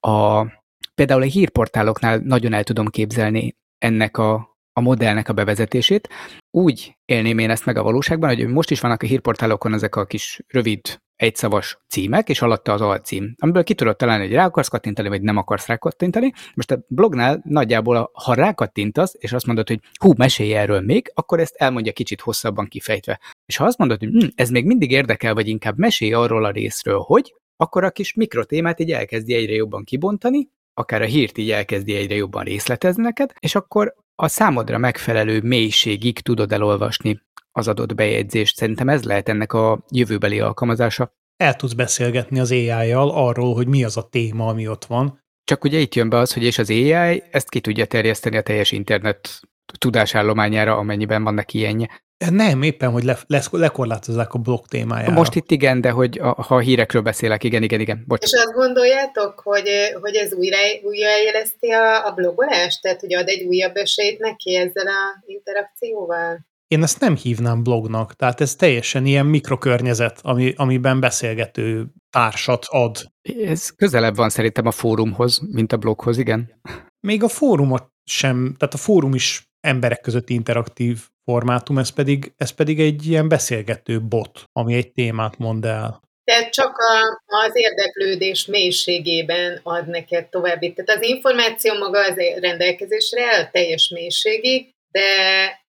A, 0.00 0.46
például 0.94 1.22
a 1.22 1.24
hírportáloknál 1.24 2.18
nagyon 2.18 2.52
el 2.52 2.64
tudom 2.64 2.86
képzelni 2.86 3.56
ennek 3.78 4.18
a 4.18 4.54
a 4.76 4.80
modellnek 4.80 5.28
a 5.28 5.32
bevezetését. 5.32 6.08
Úgy 6.50 6.96
élném 7.04 7.38
én 7.38 7.50
ezt 7.50 7.66
meg 7.66 7.76
a 7.76 7.82
valóságban, 7.82 8.28
hogy 8.28 8.46
most 8.46 8.70
is 8.70 8.80
vannak 8.80 9.02
a 9.02 9.06
hírportálokon 9.06 9.74
ezek 9.74 9.96
a 9.96 10.04
kis 10.04 10.40
rövid 10.48 10.80
egyszavas 11.16 11.78
címek, 11.88 12.28
és 12.28 12.42
alatta 12.42 12.72
az 12.72 12.80
alcím, 12.80 13.34
amiből 13.38 13.64
ki 13.64 13.74
tudod 13.74 13.96
találni, 13.96 14.24
hogy 14.24 14.34
rá 14.34 14.44
akarsz 14.44 14.68
kattintani, 14.68 15.08
vagy 15.08 15.22
nem 15.22 15.36
akarsz 15.36 15.66
rá 15.66 15.76
kattintani. 15.76 16.32
Most 16.54 16.70
a 16.70 16.84
blognál 16.88 17.40
nagyjából, 17.44 18.10
ha 18.12 18.34
rá 18.34 18.52
kattintasz, 18.52 19.14
és 19.18 19.32
azt 19.32 19.46
mondod, 19.46 19.68
hogy 19.68 19.80
hú, 20.00 20.12
mesélj 20.16 20.54
erről 20.54 20.80
még, 20.80 21.10
akkor 21.14 21.40
ezt 21.40 21.54
elmondja 21.54 21.92
kicsit 21.92 22.20
hosszabban 22.20 22.66
kifejtve. 22.66 23.20
És 23.46 23.56
ha 23.56 23.64
azt 23.64 23.78
mondod, 23.78 23.98
hogy 23.98 24.08
hm, 24.08 24.26
ez 24.34 24.50
még 24.50 24.66
mindig 24.66 24.90
érdekel, 24.90 25.34
vagy 25.34 25.48
inkább 25.48 25.78
mesélj 25.78 26.12
arról 26.12 26.44
a 26.44 26.50
részről, 26.50 26.98
hogy, 26.98 27.34
akkor 27.56 27.84
a 27.84 27.90
kis 27.90 28.14
mikrotémát 28.14 28.80
így 28.80 28.92
elkezdi 28.92 29.34
egyre 29.34 29.54
jobban 29.54 29.84
kibontani, 29.84 30.48
akár 30.74 31.02
a 31.02 31.06
hírt 31.06 31.38
így 31.38 31.50
elkezdi 31.50 31.94
egyre 31.94 32.14
jobban 32.14 32.44
részletezni 32.44 33.02
neked, 33.02 33.32
és 33.40 33.54
akkor 33.54 33.94
a 34.14 34.28
számodra 34.28 34.78
megfelelő 34.78 35.40
mélységig 35.40 36.20
tudod 36.20 36.52
elolvasni 36.52 37.20
az 37.52 37.68
adott 37.68 37.94
bejegyzést. 37.94 38.56
Szerintem 38.56 38.88
ez 38.88 39.04
lehet 39.04 39.28
ennek 39.28 39.52
a 39.52 39.84
jövőbeli 39.90 40.40
alkalmazása. 40.40 41.14
El 41.36 41.54
tudsz 41.54 41.72
beszélgetni 41.72 42.38
az 42.38 42.50
AI-jal 42.50 43.10
arról, 43.10 43.54
hogy 43.54 43.66
mi 43.66 43.84
az 43.84 43.96
a 43.96 44.08
téma, 44.08 44.46
ami 44.46 44.68
ott 44.68 44.84
van. 44.84 45.22
Csak 45.44 45.64
ugye 45.64 45.78
itt 45.78 45.94
jön 45.94 46.08
be 46.08 46.16
az, 46.16 46.32
hogy 46.32 46.42
és 46.42 46.58
az 46.58 46.70
AI 46.70 47.22
ezt 47.30 47.48
ki 47.48 47.60
tudja 47.60 47.86
terjeszteni 47.86 48.36
a 48.36 48.42
teljes 48.42 48.72
internet 48.72 49.40
tudásállományára, 49.78 50.76
amennyiben 50.76 51.22
van 51.24 51.34
neki 51.34 51.58
ilyenje. 51.58 52.02
Nem, 52.30 52.62
éppen, 52.62 52.90
hogy 52.90 53.04
le, 53.04 53.18
le, 53.26 53.42
lekorlátozzák 53.50 54.32
a 54.32 54.38
blog 54.38 54.66
témájára. 54.66 55.12
Most 55.12 55.34
itt 55.34 55.50
igen, 55.50 55.80
de 55.80 55.90
hogy 55.90 56.18
a, 56.18 56.42
ha 56.42 56.54
a 56.54 56.58
hírekről 56.58 57.02
beszélek, 57.02 57.44
igen, 57.44 57.62
igen, 57.62 57.80
igen. 57.80 58.04
Bocs. 58.06 58.24
És 58.24 58.32
azt 58.32 58.52
gondoljátok, 58.52 59.40
hogy, 59.40 59.68
hogy 60.00 60.14
ez 60.14 60.34
újra, 60.34 60.56
újraéleszti 60.82 61.70
a, 61.70 62.06
a 62.06 62.12
blogolást? 62.12 62.82
Tehát, 62.82 63.00
hogy 63.00 63.14
ad 63.14 63.28
egy 63.28 63.42
újabb 63.42 63.76
esélyt 63.76 64.18
neki 64.18 64.56
ezzel 64.56 64.86
a 64.86 65.22
interakcióval? 65.26 66.46
Én 66.66 66.82
ezt 66.82 67.00
nem 67.00 67.16
hívnám 67.16 67.62
blognak, 67.62 68.14
tehát 68.14 68.40
ez 68.40 68.54
teljesen 68.54 69.06
ilyen 69.06 69.26
mikrokörnyezet, 69.26 70.18
ami, 70.22 70.52
amiben 70.56 71.00
beszélgető 71.00 71.86
társat 72.10 72.64
ad. 72.68 72.96
Ez 73.44 73.70
közelebb 73.70 74.16
van 74.16 74.28
szerintem 74.28 74.66
a 74.66 74.70
fórumhoz, 74.70 75.40
mint 75.52 75.72
a 75.72 75.76
bloghoz, 75.76 76.18
igen. 76.18 76.60
Még 77.00 77.22
a 77.22 77.28
fórumot 77.28 77.88
sem, 78.04 78.54
tehát 78.58 78.74
a 78.74 78.78
fórum 78.78 79.14
is 79.14 79.48
emberek 79.60 80.00
közötti 80.00 80.34
interaktív 80.34 81.08
formátum, 81.24 81.78
ez 81.78 81.90
pedig, 81.90 82.32
ez 82.36 82.50
pedig 82.50 82.80
egy 82.80 83.06
ilyen 83.06 83.28
beszélgető 83.28 84.00
bot, 84.00 84.44
ami 84.52 84.74
egy 84.74 84.92
témát 84.92 85.38
mond 85.38 85.64
el. 85.64 86.02
Tehát 86.24 86.52
csak 86.52 86.76
a, 86.78 87.20
az 87.24 87.50
érdeklődés 87.52 88.46
mélységében 88.46 89.60
ad 89.62 89.86
neked 89.86 90.28
további. 90.28 90.72
Tehát 90.72 91.02
az 91.02 91.08
információ 91.08 91.74
maga 91.74 91.98
az 91.98 92.14
rendelkezésre 92.40 93.40
a 93.40 93.50
teljes 93.50 93.88
mélységig, 93.88 94.70
de 94.90 95.02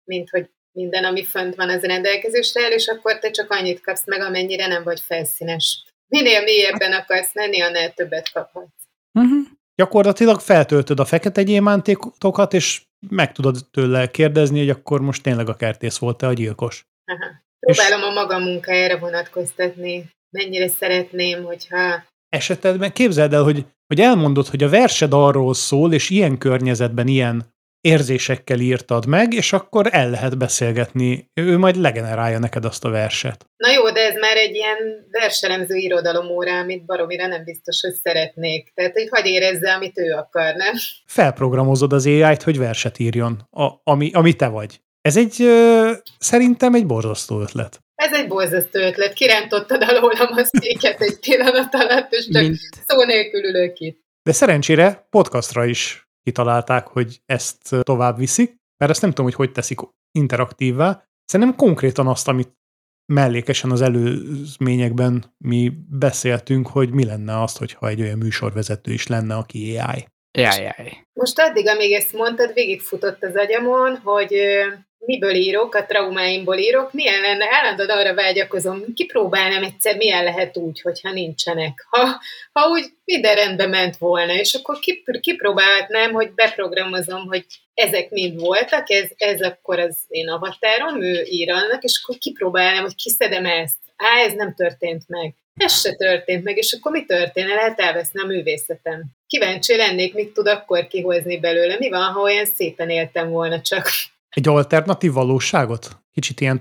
mint 0.05 0.31
hogy 0.31 0.51
minden, 0.73 1.05
ami 1.05 1.25
fönt 1.25 1.55
van, 1.55 1.69
az 1.69 1.83
rendelkezésre 1.83 2.65
el, 2.65 2.73
és 2.73 2.87
akkor 2.87 3.19
te 3.19 3.31
csak 3.31 3.51
annyit 3.51 3.81
kapsz 3.81 4.07
meg, 4.07 4.21
amennyire 4.21 4.67
nem 4.67 4.83
vagy 4.83 5.01
felszínes. 5.01 5.85
Minél 6.09 6.43
mélyebben 6.43 6.93
akarsz 6.93 7.35
menni, 7.35 7.61
annál 7.61 7.93
többet 7.93 8.33
kaphatsz. 8.33 8.83
Uh-huh. 9.13 9.47
Gyakorlatilag 9.75 10.41
feltöltöd 10.41 11.01
a 11.01 11.05
fekete 11.05 11.43
gyémántékokat, 11.43 12.53
és 12.53 12.83
meg 13.09 13.33
tudod 13.33 13.67
tőle 13.71 14.11
kérdezni, 14.11 14.59
hogy 14.59 14.71
akkor 14.71 15.01
most 15.01 15.23
tényleg 15.23 15.49
a 15.49 15.55
kertész 15.55 15.99
volt-e 15.99 16.27
a 16.27 16.33
gyilkos. 16.33 16.87
Aha. 17.05 17.43
Próbálom 17.59 18.01
és... 18.01 18.07
a 18.07 18.13
magam 18.13 18.43
munkájára 18.43 18.99
vonatkoztatni. 18.99 20.11
Mennyire 20.31 20.69
szeretném, 20.69 21.45
hogyha... 21.45 22.05
Esetedben 22.29 22.93
képzeld 22.93 23.33
el, 23.33 23.43
hogy, 23.43 23.67
hogy 23.87 24.01
elmondod, 24.01 24.47
hogy 24.47 24.63
a 24.63 24.69
versed 24.69 25.13
arról 25.13 25.55
szól, 25.55 25.93
és 25.93 26.11
ilyen 26.11 26.39
környezetben, 26.39 27.07
ilyen 27.07 27.55
érzésekkel 27.81 28.59
írtad 28.59 29.07
meg, 29.07 29.33
és 29.33 29.53
akkor 29.53 29.89
el 29.91 30.11
lehet 30.11 30.39
beszélgetni. 30.39 31.31
Ő 31.35 31.59
majd 31.59 31.77
legenerálja 31.77 32.39
neked 32.39 32.65
azt 32.65 32.85
a 32.85 32.91
verset. 32.91 33.45
Na 33.57 33.71
jó, 33.71 33.91
de 33.91 34.01
ez 34.01 34.15
már 34.15 34.37
egy 34.37 34.55
ilyen 34.55 35.07
verselemző 35.11 35.77
irodalom 35.77 36.27
óra, 36.27 36.59
amit 36.59 36.85
baromira 36.85 37.27
nem 37.27 37.45
biztos, 37.45 37.81
hogy 37.81 37.95
szeretnék. 37.95 38.73
Tehát, 38.75 38.93
hogy 38.93 39.09
hagyj 39.11 39.29
érezze, 39.29 39.73
amit 39.73 39.99
ő 39.99 40.13
akar, 40.13 40.55
nem? 40.55 40.75
Felprogramozod 41.07 41.93
az 41.93 42.07
AI-t, 42.07 42.43
hogy 42.43 42.59
verset 42.59 42.99
írjon, 42.99 43.49
a, 43.51 43.69
ami, 43.85 44.11
ami 44.13 44.33
te 44.33 44.49
vagy. 44.49 44.81
Ez 45.01 45.17
egy, 45.17 45.43
ö, 45.43 45.91
szerintem 46.19 46.75
egy 46.75 46.87
borzasztó 46.87 47.41
ötlet. 47.41 47.81
Ez 47.95 48.13
egy 48.13 48.29
borzasztó 48.29 48.81
ötlet. 48.81 49.13
Kirántottad 49.13 49.83
alólam 49.83 50.29
a 50.37 50.45
széket 50.45 51.01
egy 51.01 51.19
pillanat 51.21 51.75
alatt, 51.75 52.13
és 52.13 52.29
csak 52.33 52.43
Mint... 52.43 52.59
szó 52.87 53.05
nélkül 53.05 53.45
ülök 53.45 53.79
itt. 53.79 54.01
De 54.23 54.33
szerencsére 54.33 55.07
podcastra 55.11 55.65
is 55.65 56.10
kitalálták, 56.23 56.87
hogy 56.87 57.21
ezt 57.27 57.77
tovább 57.81 58.17
viszik, 58.17 58.57
mert 58.77 58.91
ezt 58.93 59.01
nem 59.01 59.11
tudom, 59.11 59.25
hogy 59.25 59.35
hogy 59.35 59.53
teszik 59.53 59.79
interaktívvá. 60.19 61.05
Szerintem 61.25 61.57
konkrétan 61.57 62.07
azt, 62.07 62.29
amit 62.29 62.59
mellékesen 63.13 63.71
az 63.71 63.81
előzményekben 63.81 65.35
mi 65.39 65.73
beszéltünk, 65.89 66.69
hogy 66.69 66.91
mi 66.91 67.05
lenne 67.05 67.43
azt, 67.43 67.59
hogyha 67.59 67.89
egy 67.89 68.01
olyan 68.01 68.19
műsorvezető 68.19 68.93
is 68.93 69.07
lenne, 69.07 69.37
aki 69.37 69.79
AI. 69.79 70.07
Jaj, 70.39 70.63
jaj. 70.63 71.07
Most 71.13 71.39
addig, 71.39 71.69
amíg 71.69 71.93
ezt 71.93 72.13
mondtad, 72.13 72.53
végigfutott 72.53 73.23
az 73.23 73.37
agyamon, 73.37 73.97
hogy 73.97 74.33
miből 75.07 75.35
írok, 75.35 75.75
a 75.75 75.87
traumáimból 75.87 76.57
írok, 76.57 76.93
milyen 76.93 77.21
lenne, 77.21 77.47
állandóan 77.51 77.91
arra 77.91 78.15
vágyakozom, 78.15 78.85
kipróbálnám 78.95 79.63
egyszer, 79.63 79.97
milyen 79.97 80.25
lehet 80.25 80.57
úgy, 80.57 80.81
hogyha 80.81 81.13
nincsenek. 81.13 81.87
Ha, 81.91 82.21
ha 82.53 82.69
úgy 82.69 82.85
minden 83.05 83.35
rendben 83.35 83.69
ment 83.69 83.97
volna, 83.97 84.33
és 84.33 84.55
akkor 84.55 84.79
kipróbálhatnám, 85.21 86.13
hogy 86.13 86.33
beprogramozom, 86.33 87.27
hogy 87.27 87.45
ezek 87.75 88.11
mind 88.11 88.41
voltak, 88.41 88.91
ez, 88.91 89.09
ez 89.17 89.41
akkor 89.43 89.79
az 89.79 89.99
én 90.09 90.29
avatárom, 90.29 91.03
ő 91.03 91.23
ír 91.25 91.51
annak, 91.51 91.83
és 91.83 92.01
akkor 92.03 92.19
kipróbálnám, 92.19 92.83
hogy 92.83 92.95
kiszedem 92.95 93.47
ezt. 93.47 93.79
Á, 93.97 94.19
ez 94.25 94.33
nem 94.33 94.55
történt 94.55 95.09
meg. 95.09 95.35
Ez 95.57 95.81
se 95.81 95.95
történt 95.95 96.45
meg, 96.45 96.57
és 96.57 96.73
akkor 96.73 96.93
mi 96.93 97.05
történne? 97.05 97.55
Lehet 97.55 97.81
elveszni 97.81 98.21
a 98.21 98.27
művészetem. 98.27 99.05
Kíváncsi 99.27 99.77
lennék, 99.77 100.15
mit 100.15 100.33
tud 100.33 100.47
akkor 100.47 100.87
kihozni 100.87 101.39
belőle. 101.39 101.77
Mi 101.79 101.89
van, 101.89 102.13
ha 102.13 102.21
olyan 102.21 102.47
szépen 102.47 102.91
éltem 102.91 103.31
volna 103.31 103.61
csak. 103.61 103.89
Egy 104.31 104.49
alternatív 104.49 105.13
valóságot? 105.13 105.89
Kicsit 106.13 106.41
ilyen 106.41 106.59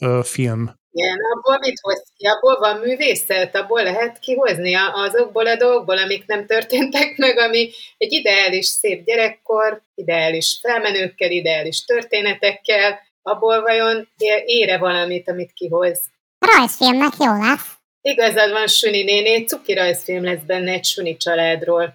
uh, 0.00 0.22
film. 0.22 0.70
Igen, 0.90 1.18
abból 1.34 1.58
mit 1.58 1.78
hoz 1.80 2.02
ki? 2.16 2.26
Abból 2.26 2.58
van 2.58 2.80
művészet, 2.80 3.56
abból 3.56 3.82
lehet 3.82 4.18
kihozni 4.18 4.74
azokból 4.74 5.46
a 5.46 5.56
dolgokból, 5.56 5.98
amik 5.98 6.26
nem 6.26 6.46
történtek 6.46 7.16
meg, 7.24 7.38
ami 7.38 7.70
egy 7.96 8.12
ideális 8.12 8.66
szép 8.66 9.04
gyerekkor, 9.04 9.82
ideális 9.94 10.58
felmenőkkel, 10.62 11.30
ideális 11.30 11.84
történetekkel, 11.84 13.00
abból 13.22 13.60
vajon 13.60 14.08
ére 14.44 14.78
valamit, 14.78 15.28
amit 15.28 15.52
kihoz. 15.52 16.00
Rajzfilmnek 16.38 17.12
jó 17.18 17.32
lesz. 17.32 17.74
Igazad 18.00 18.50
van, 18.50 18.66
Süni 18.66 19.02
néni, 19.02 19.44
cuki 19.44 19.74
rajzfilm 19.74 20.24
lesz 20.24 20.42
benne 20.46 20.72
egy 20.72 20.84
Süni 20.84 21.16
családról 21.16 21.94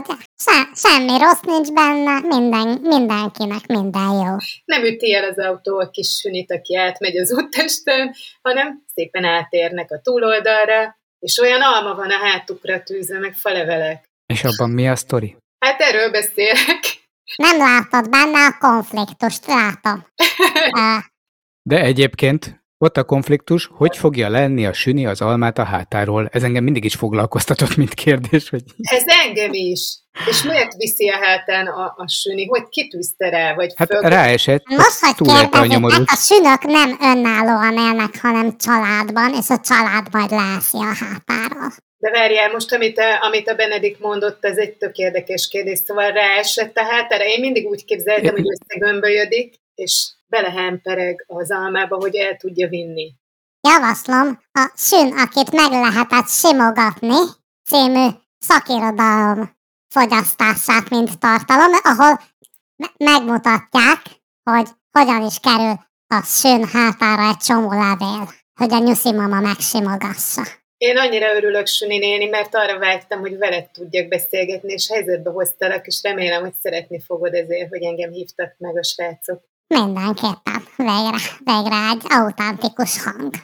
hogy 0.00 0.16
se, 0.44 0.68
semmi 0.74 1.18
rossz 1.18 1.40
nincs 1.40 1.70
benne, 1.72 2.20
minden, 2.20 2.78
mindenkinek 2.82 3.66
minden 3.66 4.10
jó. 4.10 4.36
Nem 4.64 4.84
üti 4.84 5.14
el 5.14 5.24
az 5.24 5.38
autó 5.38 5.78
a 5.78 5.90
kis 5.90 6.08
sünit, 6.08 6.52
aki 6.52 6.76
átmegy 6.76 7.16
az 7.16 7.32
úttesten, 7.32 8.14
hanem 8.42 8.84
szépen 8.94 9.24
átérnek 9.24 9.90
a 9.90 10.00
túloldalra, 10.00 10.98
és 11.18 11.38
olyan 11.38 11.60
alma 11.60 11.94
van 11.94 12.10
a 12.10 12.18
hátukra 12.18 12.82
tűzve, 12.82 13.18
meg 13.18 13.34
falevelek. 13.34 14.04
És 14.26 14.44
abban 14.44 14.70
mi 14.70 14.88
a 14.88 14.96
sztori? 14.96 15.36
Hát 15.58 15.80
erről 15.80 16.10
beszélek. 16.10 16.80
Nem 17.36 17.58
látod 17.58 18.10
benne 18.10 18.46
a 18.46 18.56
konfliktust, 18.58 19.46
látom. 19.46 20.06
De 21.70 21.80
egyébként 21.80 22.61
ott 22.82 22.96
a 22.96 23.04
konfliktus, 23.04 23.70
hogy 23.72 23.96
fogja 23.96 24.28
lenni 24.28 24.66
a 24.66 24.72
süni 24.72 25.06
az 25.06 25.20
almát 25.20 25.58
a 25.58 25.64
hátáról? 25.64 26.28
Ez 26.32 26.42
engem 26.42 26.64
mindig 26.64 26.84
is 26.84 26.94
foglalkoztatott, 26.94 27.76
mint 27.76 27.94
kérdés. 27.94 28.48
Hogy... 28.48 28.62
Ez 28.78 29.02
engem 29.26 29.50
is. 29.52 29.80
És 30.30 30.42
miért 30.42 30.74
viszi 30.76 31.08
a 31.08 31.16
hátán 31.16 31.66
a, 31.66 31.94
a 31.96 32.08
süni? 32.08 32.46
Hogy 32.46 32.68
kitűzte 32.68 33.28
rá? 33.28 33.54
Vagy 33.54 33.72
hát 33.76 33.88
föl... 33.88 34.00
ráesett. 34.00 34.62
Most, 34.68 35.00
hogy 35.00 35.14
kérdezik, 35.28 35.92
hát 35.92 36.04
a 36.06 36.16
sünök 36.16 36.62
nem 36.62 36.98
önállóan 37.00 37.72
élnek, 37.72 38.20
hanem 38.20 38.56
családban, 38.58 39.34
és 39.40 39.48
a 39.48 39.58
család 39.58 40.06
majd 40.12 40.30
lászi 40.30 40.76
a 40.76 40.94
hátáról. 41.04 41.72
De 41.98 42.10
várjál, 42.10 42.50
most 42.52 42.72
amit 42.72 42.98
a, 42.98 43.24
amit 43.24 43.48
a 43.48 43.54
Benedik 43.54 43.98
mondott, 43.98 44.44
ez 44.44 44.56
egy 44.56 44.72
tök 44.72 44.96
érdekes 44.96 45.48
kérdés, 45.48 45.78
szóval 45.78 46.10
ráesett 46.10 46.76
a 46.76 46.84
hátára. 46.84 47.24
Én 47.24 47.40
mindig 47.40 47.66
úgy 47.66 47.84
képzeltem, 47.84 48.34
hogy 48.34 48.46
összegömbölyödik, 48.50 49.54
és 49.82 50.10
belehempereg 50.26 51.24
az 51.26 51.50
almába, 51.50 51.96
hogy 51.96 52.14
el 52.14 52.36
tudja 52.36 52.68
vinni. 52.68 53.12
Javaslom 53.68 54.42
a 54.52 54.72
Sün, 54.76 55.12
akit 55.12 55.52
meg 55.52 55.70
lehetett 55.70 56.28
simogatni, 56.28 57.16
című 57.64 58.08
szakirodalom 58.38 59.56
fogyasztását, 59.88 60.88
mint 60.90 61.18
tartalom, 61.18 61.72
ahol 61.82 62.20
me- 62.76 62.94
megmutatják, 62.96 64.00
hogy 64.50 64.68
hogyan 64.90 65.22
is 65.22 65.38
kerül 65.38 65.74
a 66.06 66.22
Sün 66.24 66.64
hátára 66.66 67.28
egy 67.28 67.36
csomó 67.36 67.70
levél, 67.70 68.28
hogy 68.54 68.72
a 68.72 68.78
nyuszi 68.78 69.12
mama 69.12 69.40
megsimogassa. 69.40 70.42
Én 70.76 70.96
annyira 70.96 71.34
örülök, 71.34 71.66
Süni 71.66 71.98
néni, 71.98 72.26
mert 72.26 72.54
arra 72.54 72.78
vágytam, 72.78 73.20
hogy 73.20 73.38
veled 73.38 73.70
tudjak 73.70 74.08
beszélgetni, 74.08 74.72
és 74.72 74.88
helyzetbe 74.90 75.30
hoztalak, 75.30 75.86
és 75.86 76.02
remélem, 76.02 76.42
hogy 76.42 76.54
szeretni 76.62 77.00
fogod 77.00 77.34
ezért, 77.34 77.68
hogy 77.68 77.82
engem 77.82 78.10
hívtak 78.10 78.54
meg 78.58 78.76
a 78.76 78.82
srácok. 78.82 79.50
Mindenképpen. 79.72 80.62
Végre, 80.76 81.18
végre 81.44 81.88
egy 81.90 82.02
autentikus 82.08 83.02
hang. 83.04 83.34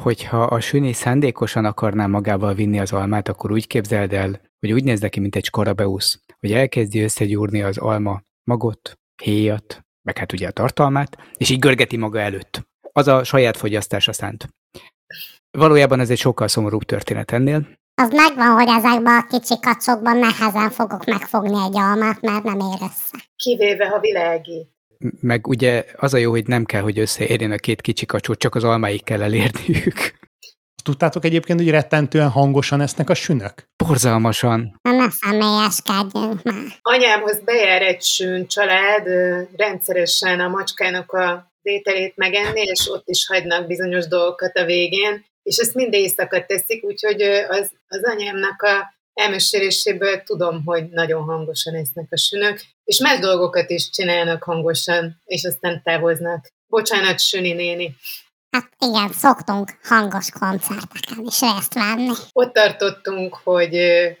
Hogyha 0.00 0.42
a 0.42 0.60
Süni 0.60 0.92
szándékosan 0.92 1.64
akarná 1.64 2.06
magával 2.06 2.54
vinni 2.54 2.80
az 2.80 2.92
almát, 2.92 3.28
akkor 3.28 3.52
úgy 3.52 3.66
képzeld 3.66 4.12
el, 4.12 4.40
hogy 4.60 4.72
úgy 4.72 4.84
néz 4.84 5.00
neki, 5.00 5.20
mint 5.20 5.36
egy 5.36 5.44
skarabeusz, 5.44 6.20
hogy 6.38 6.52
elkezdi 6.52 7.02
összegyúrni 7.02 7.62
az 7.62 7.78
alma 7.78 8.20
magot, 8.44 8.98
héjat, 9.22 9.80
meg 10.02 10.18
hát 10.18 10.32
ugye 10.32 10.48
a 10.48 10.50
tartalmát, 10.50 11.16
és 11.36 11.50
így 11.50 11.58
görgeti 11.58 11.96
maga 11.96 12.20
előtt. 12.20 12.68
Az 12.92 13.08
a 13.08 13.24
saját 13.24 13.56
fogyasztása 13.56 14.12
szánt. 14.12 14.48
Valójában 15.50 16.00
ez 16.00 16.10
egy 16.10 16.18
sokkal 16.18 16.48
szomorúbb 16.48 16.82
történet 16.82 17.30
ennél. 17.30 17.68
Az 17.94 18.10
megvan, 18.10 18.52
hogy 18.52 18.68
ezekben 18.68 19.18
a 19.18 19.26
kicsi 19.26 19.60
kacsokban 19.60 20.16
nehezen 20.16 20.70
fogok 20.70 21.04
megfogni 21.04 21.62
egy 21.62 21.76
almát, 21.76 22.20
mert 22.20 22.42
nem 22.42 22.58
ér 22.58 22.78
össze. 22.80 23.24
Kivéve, 23.36 23.88
ha 23.88 24.00
világi. 24.00 24.68
Meg 25.20 25.46
ugye 25.46 25.84
az 25.96 26.14
a 26.14 26.18
jó, 26.18 26.30
hogy 26.30 26.46
nem 26.46 26.64
kell, 26.64 26.82
hogy 26.82 26.98
összeérjen 26.98 27.50
a 27.50 27.56
két 27.56 27.80
kicsi 27.80 28.06
kacsót, 28.06 28.38
csak 28.38 28.54
az 28.54 28.64
almáig 28.64 29.04
kell 29.04 29.22
elérniük. 29.22 30.18
Tudtátok 30.82 31.24
egyébként, 31.24 31.58
hogy 31.58 31.70
rettentően 31.70 32.28
hangosan 32.28 32.80
esznek 32.80 33.10
a 33.10 33.14
sünök? 33.14 33.64
Borzalmasan. 33.84 34.78
Na 34.82 34.92
ne 34.92 35.10
személyeskedjünk 35.10 36.42
már. 36.42 36.54
Anyámhoz 36.80 37.40
bejár 37.44 37.82
egy 37.82 38.02
sűn 38.02 38.46
család, 38.46 39.06
rendszeresen 39.56 40.40
a 40.40 40.48
macskának 40.48 41.12
a 41.12 41.52
ételét 41.62 42.16
megenni, 42.16 42.60
és 42.60 42.88
ott 42.88 43.08
is 43.08 43.26
hagynak 43.26 43.66
bizonyos 43.66 44.06
dolgokat 44.06 44.56
a 44.56 44.64
végén, 44.64 45.24
és 45.42 45.56
ezt 45.56 45.74
minden 45.74 46.00
éjszaka 46.00 46.46
teszik, 46.46 46.84
úgyhogy 46.84 47.22
az, 47.48 47.70
az 47.88 48.00
anyámnak 48.02 48.62
a 48.62 48.98
elmeséléséből 49.14 50.22
tudom, 50.22 50.62
hogy 50.64 50.88
nagyon 50.88 51.22
hangosan 51.22 51.74
esznek 51.74 52.06
a 52.10 52.16
sünök, 52.16 52.60
és 52.84 53.00
más 53.00 53.18
dolgokat 53.18 53.70
is 53.70 53.90
csinálnak 53.90 54.42
hangosan, 54.42 55.20
és 55.24 55.44
aztán 55.44 55.82
távoznak. 55.82 56.48
Bocsánat, 56.66 57.20
Süni 57.20 57.52
néni. 57.52 57.96
Hát 58.50 58.70
igen, 58.78 59.12
szoktunk 59.12 59.70
hangos 59.82 60.30
koncerteken 60.30 61.24
is 61.24 61.40
részt 61.40 61.74
venni. 61.74 62.08
Ott 62.32 62.52
tartottunk, 62.52 63.34
hogy 63.34 63.76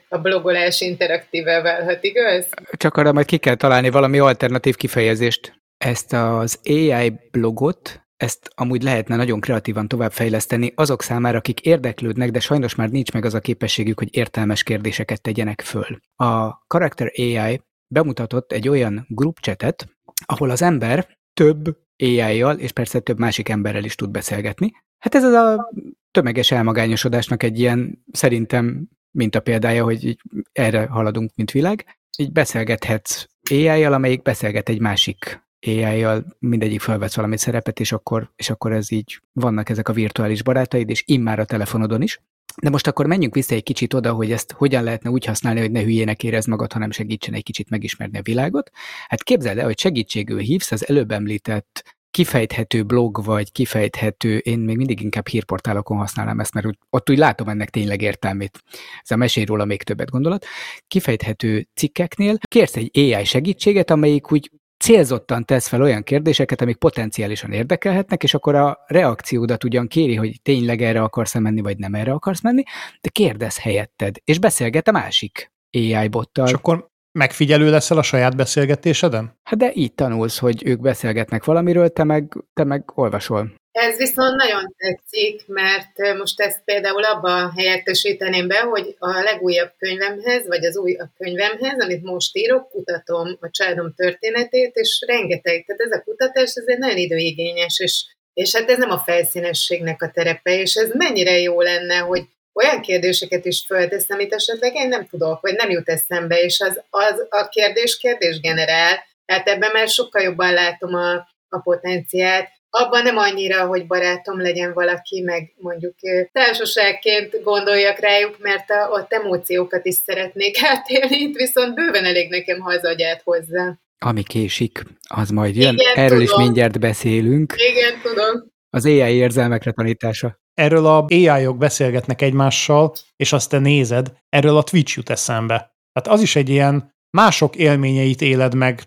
a 0.08 0.18
blogolás 0.18 0.80
interaktíve 0.80 1.60
válhat, 1.60 2.04
igaz? 2.04 2.46
Csak 2.76 2.96
arra 2.96 3.12
majd 3.12 3.26
ki 3.26 3.38
kell 3.38 3.54
találni 3.54 3.90
valami 3.90 4.18
alternatív 4.18 4.76
kifejezést. 4.76 5.52
Ezt 5.76 6.12
az 6.12 6.58
AI 6.64 7.12
blogot, 7.30 8.00
ezt 8.20 8.50
amúgy 8.54 8.82
lehetne 8.82 9.16
nagyon 9.16 9.40
kreatívan 9.40 9.88
továbbfejleszteni 9.88 10.72
azok 10.74 11.02
számára, 11.02 11.38
akik 11.38 11.60
érdeklődnek, 11.60 12.30
de 12.30 12.40
sajnos 12.40 12.74
már 12.74 12.90
nincs 12.90 13.12
meg 13.12 13.24
az 13.24 13.34
a 13.34 13.40
képességük, 13.40 13.98
hogy 13.98 14.16
értelmes 14.16 14.62
kérdéseket 14.62 15.20
tegyenek 15.20 15.60
föl. 15.60 16.00
A 16.16 16.50
Character 16.66 17.12
AI 17.16 17.62
bemutatott 17.88 18.52
egy 18.52 18.68
olyan 18.68 19.06
groupchatet, 19.08 19.88
ahol 20.26 20.50
az 20.50 20.62
ember 20.62 21.18
több 21.34 21.76
AI-jal, 21.96 22.58
és 22.58 22.72
persze 22.72 23.00
több 23.00 23.18
másik 23.18 23.48
emberrel 23.48 23.84
is 23.84 23.94
tud 23.94 24.10
beszélgetni. 24.10 24.72
Hát 24.98 25.14
ez 25.14 25.24
az 25.24 25.32
a 25.32 25.70
tömeges 26.10 26.50
elmagányosodásnak 26.50 27.42
egy 27.42 27.58
ilyen, 27.58 28.04
szerintem, 28.12 28.88
mint 29.10 29.34
a 29.34 29.40
példája, 29.40 29.84
hogy 29.84 30.04
így 30.04 30.20
erre 30.52 30.86
haladunk, 30.86 31.30
mint 31.34 31.50
világ. 31.50 31.84
Így 32.18 32.32
beszélgethetsz 32.32 33.26
AI-jal, 33.50 33.92
amelyik 33.92 34.22
beszélget 34.22 34.68
egy 34.68 34.80
másik 34.80 35.48
AI-jal 35.66 36.24
mindegyik 36.38 36.80
felvesz 36.80 37.14
valami 37.14 37.38
szerepet, 37.38 37.80
és 37.80 37.92
akkor, 37.92 38.30
és 38.36 38.50
akkor 38.50 38.72
ez 38.72 38.92
így 38.92 39.20
vannak 39.32 39.68
ezek 39.68 39.88
a 39.88 39.92
virtuális 39.92 40.42
barátaid, 40.42 40.90
és 40.90 41.02
immár 41.06 41.38
a 41.38 41.44
telefonodon 41.44 42.02
is. 42.02 42.20
De 42.62 42.70
most 42.70 42.86
akkor 42.86 43.06
menjünk 43.06 43.34
vissza 43.34 43.54
egy 43.54 43.62
kicsit 43.62 43.94
oda, 43.94 44.12
hogy 44.12 44.32
ezt 44.32 44.52
hogyan 44.52 44.84
lehetne 44.84 45.10
úgy 45.10 45.24
használni, 45.24 45.60
hogy 45.60 45.70
ne 45.70 45.82
hülyének 45.82 46.22
érez 46.22 46.46
magad, 46.46 46.72
hanem 46.72 46.90
segítsen 46.90 47.34
egy 47.34 47.42
kicsit 47.42 47.70
megismerni 47.70 48.18
a 48.18 48.22
világot. 48.22 48.70
Hát 49.08 49.22
képzeld 49.22 49.58
el, 49.58 49.64
hogy 49.64 49.78
segítségül 49.78 50.38
hívsz 50.38 50.72
az 50.72 50.88
előbb 50.88 51.10
említett 51.10 51.98
kifejthető 52.10 52.82
blog, 52.82 53.24
vagy 53.24 53.52
kifejthető, 53.52 54.36
én 54.36 54.58
még 54.58 54.76
mindig 54.76 55.00
inkább 55.00 55.28
hírportálokon 55.28 55.96
használom 55.96 56.40
ezt, 56.40 56.54
mert 56.54 56.66
ott 56.90 57.10
úgy 57.10 57.18
látom 57.18 57.48
ennek 57.48 57.70
tényleg 57.70 58.02
értelmét. 58.02 58.62
Ez 59.02 59.10
a 59.10 59.16
mesél 59.16 59.44
róla 59.44 59.64
még 59.64 59.82
többet 59.82 60.10
gondolat. 60.10 60.46
Kifejthető 60.88 61.68
cikkeknél 61.74 62.38
kérsz 62.48 62.76
egy 62.76 62.90
AI 62.92 63.24
segítséget, 63.24 63.90
amelyik 63.90 64.32
úgy 64.32 64.50
célzottan 64.80 65.44
tesz 65.44 65.68
fel 65.68 65.82
olyan 65.82 66.02
kérdéseket, 66.02 66.60
amik 66.60 66.76
potenciálisan 66.76 67.52
érdekelhetnek, 67.52 68.22
és 68.22 68.34
akkor 68.34 68.54
a 68.54 68.84
reakciódat 68.86 69.64
ugyan 69.64 69.86
kéri, 69.86 70.14
hogy 70.14 70.42
tényleg 70.42 70.82
erre 70.82 71.02
akarsz 71.02 71.38
menni, 71.38 71.60
vagy 71.60 71.78
nem 71.78 71.94
erre 71.94 72.12
akarsz 72.12 72.42
menni, 72.42 72.62
de 73.00 73.08
kérdez 73.08 73.58
helyetted, 73.58 74.16
és 74.24 74.38
beszélget 74.38 74.88
a 74.88 74.92
másik 74.92 75.52
AI 75.70 76.08
bottal. 76.08 76.46
És 76.46 76.52
akkor 76.52 76.88
megfigyelő 77.12 77.70
leszel 77.70 77.98
a 77.98 78.02
saját 78.02 78.36
beszélgetéseden? 78.36 79.38
Hát 79.42 79.58
de 79.58 79.70
így 79.74 79.94
tanulsz, 79.94 80.38
hogy 80.38 80.66
ők 80.66 80.80
beszélgetnek 80.80 81.44
valamiről, 81.44 81.88
te 81.88 82.04
meg, 82.04 82.44
te 82.52 82.64
meg 82.64 82.90
olvasol. 82.94 83.52
Ez 83.72 83.96
viszont 83.96 84.36
nagyon 84.36 84.74
tetszik, 84.76 85.46
mert 85.46 86.16
most 86.18 86.40
ezt 86.40 86.62
például 86.64 87.04
abban 87.04 87.52
helyettesíteném 87.56 88.48
be, 88.48 88.58
hogy 88.58 88.96
a 88.98 89.20
legújabb 89.20 89.72
könyvemhez, 89.78 90.46
vagy 90.46 90.64
az 90.64 90.76
újabb 90.76 91.08
könyvemhez, 91.18 91.80
amit 91.80 92.02
most 92.02 92.36
írok, 92.36 92.70
kutatom 92.70 93.36
a 93.40 93.50
családom 93.50 93.94
történetét, 93.94 94.74
és 94.74 95.04
rengeteg, 95.06 95.64
tehát 95.64 95.80
ez 95.80 95.92
a 95.92 96.02
kutatás, 96.02 96.52
ez 96.54 96.64
egy 96.66 96.78
nagyon 96.78 96.96
időigényes, 96.96 97.78
és, 97.78 98.04
és 98.32 98.56
hát 98.56 98.70
ez 98.70 98.78
nem 98.78 98.90
a 98.90 98.98
felszínességnek 98.98 100.02
a 100.02 100.10
terepe, 100.10 100.60
és 100.60 100.74
ez 100.74 100.90
mennyire 100.92 101.38
jó 101.38 101.60
lenne, 101.60 101.96
hogy 101.98 102.22
olyan 102.52 102.80
kérdéseket 102.80 103.44
is 103.44 103.64
föltesz, 103.66 104.10
amit 104.10 104.32
esetleg 104.32 104.74
én 104.74 104.88
nem 104.88 105.06
tudok, 105.06 105.40
vagy 105.40 105.54
nem 105.54 105.70
jut 105.70 105.88
eszembe, 105.88 106.42
és 106.42 106.60
az, 106.60 106.80
az 106.90 107.26
a 107.28 107.48
kérdés 107.48 107.98
kérdés 107.98 108.40
generál, 108.40 109.04
tehát 109.24 109.48
ebben 109.48 109.70
már 109.72 109.88
sokkal 109.88 110.22
jobban 110.22 110.52
látom 110.52 110.94
a, 110.94 111.14
a 111.48 111.58
potenciált, 111.62 112.48
abban 112.70 113.02
nem 113.02 113.16
annyira, 113.16 113.66
hogy 113.66 113.86
barátom 113.86 114.40
legyen 114.40 114.72
valaki, 114.72 115.20
meg 115.20 115.54
mondjuk 115.56 115.94
társaságként 116.32 117.42
gondoljak 117.42 117.98
rájuk, 117.98 118.36
mert 118.38 118.70
a, 118.70 118.88
ott 118.90 119.12
emóciókat 119.12 119.86
is 119.86 119.94
szeretnék 119.94 120.62
átélni, 120.72 121.16
itt 121.16 121.36
viszont 121.36 121.74
bőven 121.74 122.04
elég 122.04 122.30
nekem, 122.30 122.60
ha 122.60 122.70
az 122.70 122.84
agyát 122.84 123.22
hozzá. 123.24 123.78
Ami 123.98 124.22
késik, 124.22 124.82
az 125.08 125.30
majd 125.30 125.56
jön. 125.56 125.74
Igen, 125.74 125.94
Erről 125.94 126.08
tudom. 126.08 126.22
is 126.22 126.34
mindjárt 126.36 126.80
beszélünk. 126.80 127.54
Igen, 127.56 128.00
tudom. 128.02 128.48
Az 128.70 128.84
AI 128.84 129.14
érzelmekre 129.14 129.72
tanítása. 129.72 130.38
Erről 130.54 130.86
a 130.86 131.04
AI-ok 131.08 131.58
beszélgetnek 131.58 132.22
egymással, 132.22 132.92
és 133.16 133.32
azt 133.32 133.50
te 133.50 133.58
nézed, 133.58 134.12
erről 134.28 134.56
a 134.56 134.62
Twitch 134.62 134.96
jut 134.96 135.10
eszembe. 135.10 135.56
Tehát 135.92 136.18
az 136.18 136.22
is 136.22 136.36
egy 136.36 136.48
ilyen 136.48 136.94
mások 137.10 137.56
élményeit 137.56 138.20
éled 138.20 138.54
meg 138.54 138.82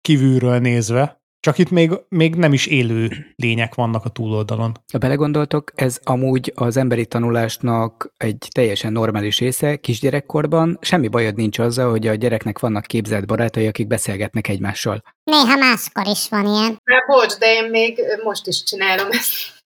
kívülről 0.00 0.58
nézve, 0.58 1.21
csak 1.42 1.58
itt 1.58 1.70
még, 1.70 1.90
még 2.08 2.34
nem 2.34 2.52
is 2.52 2.66
élő 2.66 3.10
lények 3.36 3.74
vannak 3.74 4.04
a 4.04 4.08
túloldalon. 4.08 4.72
Ha 4.92 4.98
belegondoltok, 4.98 5.72
ez 5.74 5.98
amúgy 6.02 6.52
az 6.54 6.76
emberi 6.76 7.06
tanulásnak 7.06 8.12
egy 8.16 8.48
teljesen 8.52 8.92
normális 8.92 9.38
része 9.38 9.76
kisgyerekkorban. 9.76 10.78
Semmi 10.80 11.08
bajod 11.08 11.34
nincs 11.34 11.58
azzal, 11.58 11.90
hogy 11.90 12.06
a 12.06 12.14
gyereknek 12.14 12.58
vannak 12.58 12.84
képzelt 12.84 13.26
barátai, 13.26 13.66
akik 13.66 13.86
beszélgetnek 13.86 14.48
egymással. 14.48 15.02
Néha 15.24 15.56
máskor 15.56 16.06
is 16.06 16.28
van 16.28 16.46
ilyen. 16.46 16.80
Hát 16.84 17.06
bocs, 17.06 17.38
de 17.38 17.54
én 17.54 17.70
még 17.70 18.00
most 18.24 18.46
is 18.46 18.62
csinálom 18.62 19.08
ezt. 19.10 19.60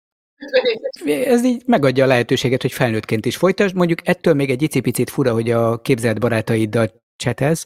Ez 1.07 1.45
így 1.45 1.63
megadja 1.67 2.05
a 2.05 2.07
lehetőséget, 2.07 2.63
hogy 2.63 2.73
felnőttként 2.73 3.27
is 3.27 3.37
folytasd. 3.37 3.75
Mondjuk 3.75 4.09
ettől 4.09 4.35
még 4.35 4.51
egy 4.51 4.63
icipicit 4.63 5.11
fura, 5.11 5.33
hogy 5.33 5.51
a 5.51 5.81
képzelt 5.81 6.21
barátaiddal 6.21 7.03
csetez, 7.17 7.65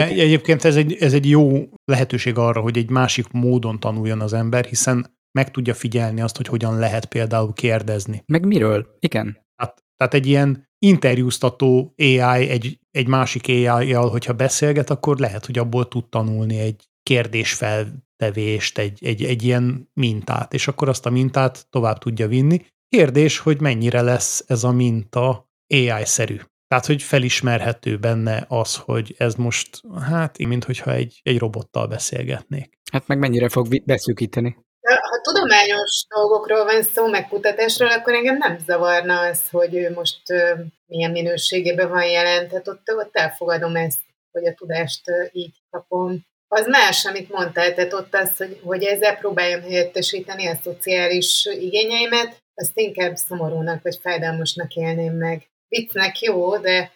pedig... 0.00 0.18
Egyébként 0.18 0.64
ez 0.64 0.76
egy, 0.76 0.96
ez 1.00 1.12
egy 1.12 1.28
jó 1.28 1.68
lehetőség 1.84 2.38
arra, 2.38 2.60
hogy 2.60 2.78
egy 2.78 2.90
másik 2.90 3.30
módon 3.30 3.80
tanuljon 3.80 4.20
az 4.20 4.32
ember, 4.32 4.64
hiszen 4.64 5.16
meg 5.38 5.50
tudja 5.50 5.74
figyelni 5.74 6.20
azt, 6.20 6.36
hogy 6.36 6.46
hogyan 6.46 6.78
lehet 6.78 7.06
például 7.06 7.52
kérdezni. 7.52 8.22
Meg 8.26 8.46
miről? 8.46 8.96
Igen. 8.98 9.38
Tehát, 9.56 9.84
tehát 9.96 10.14
egy 10.14 10.26
ilyen 10.26 10.68
interjúztató 10.78 11.94
AI 11.96 12.48
egy, 12.48 12.78
egy 12.90 13.06
másik 13.06 13.48
AI-jal, 13.48 14.10
hogyha 14.10 14.32
beszélget, 14.32 14.90
akkor 14.90 15.18
lehet, 15.18 15.46
hogy 15.46 15.58
abból 15.58 15.88
tud 15.88 16.08
tanulni 16.08 16.58
egy 16.58 16.88
kérdésfeltevést, 17.02 18.78
egy, 18.78 19.04
egy, 19.04 19.24
egy 19.24 19.42
ilyen 19.42 19.90
mintát, 19.92 20.54
és 20.54 20.68
akkor 20.68 20.88
azt 20.88 21.06
a 21.06 21.10
mintát 21.10 21.66
tovább 21.70 21.98
tudja 21.98 22.28
vinni. 22.28 22.64
Kérdés, 22.88 23.38
hogy 23.38 23.60
mennyire 23.60 24.00
lesz 24.00 24.44
ez 24.46 24.64
a 24.64 24.72
minta 24.72 25.48
AI-szerű. 25.74 26.36
Tehát, 26.68 26.86
hogy 26.86 27.02
felismerhető 27.02 27.98
benne 27.98 28.44
az, 28.48 28.76
hogy 28.76 29.14
ez 29.18 29.34
most, 29.34 29.80
hát, 30.08 30.38
mint 30.38 30.64
hogyha 30.64 30.92
egy, 30.92 31.20
egy 31.22 31.38
robottal 31.38 31.86
beszélgetnék. 31.86 32.78
Hát 32.92 33.06
meg 33.06 33.18
mennyire 33.18 33.48
fog 33.48 33.84
beszűkíteni? 33.84 34.56
Ha 34.80 35.20
tudományos 35.22 36.04
dolgokról 36.14 36.64
van 36.64 36.82
szó, 36.82 37.08
meg 37.08 37.28
kutatásról, 37.28 37.90
akkor 37.90 38.12
engem 38.12 38.36
nem 38.36 38.58
zavarna 38.66 39.20
az, 39.20 39.48
hogy 39.50 39.74
ő 39.74 39.90
most 39.90 40.22
milyen 40.86 41.10
minőségében 41.10 41.88
van 41.88 42.04
jelen. 42.04 42.48
Tehát 42.48 42.68
ott, 42.68 42.82
ott 42.96 43.16
elfogadom 43.16 43.76
ezt, 43.76 44.00
hogy 44.32 44.46
a 44.46 44.54
tudást 44.54 45.02
így 45.32 45.54
kapom. 45.70 46.24
Az 46.48 46.66
más, 46.66 47.04
amit 47.04 47.30
mondtál, 47.30 47.74
tehát 47.74 47.92
ott 47.92 48.14
az, 48.14 48.36
hogy, 48.36 48.60
hogy 48.62 48.84
ezzel 48.84 49.16
próbáljam 49.16 49.60
helyettesíteni 49.60 50.46
a 50.46 50.58
szociális 50.62 51.48
igényeimet, 51.60 52.42
azt 52.54 52.78
inkább 52.78 53.16
szomorúnak 53.16 53.82
vagy 53.82 53.98
fájdalmasnak 54.02 54.74
élném 54.74 55.16
meg. 55.16 55.48
Viccnek 55.76 56.20
jó, 56.20 56.58
de, 56.58 56.92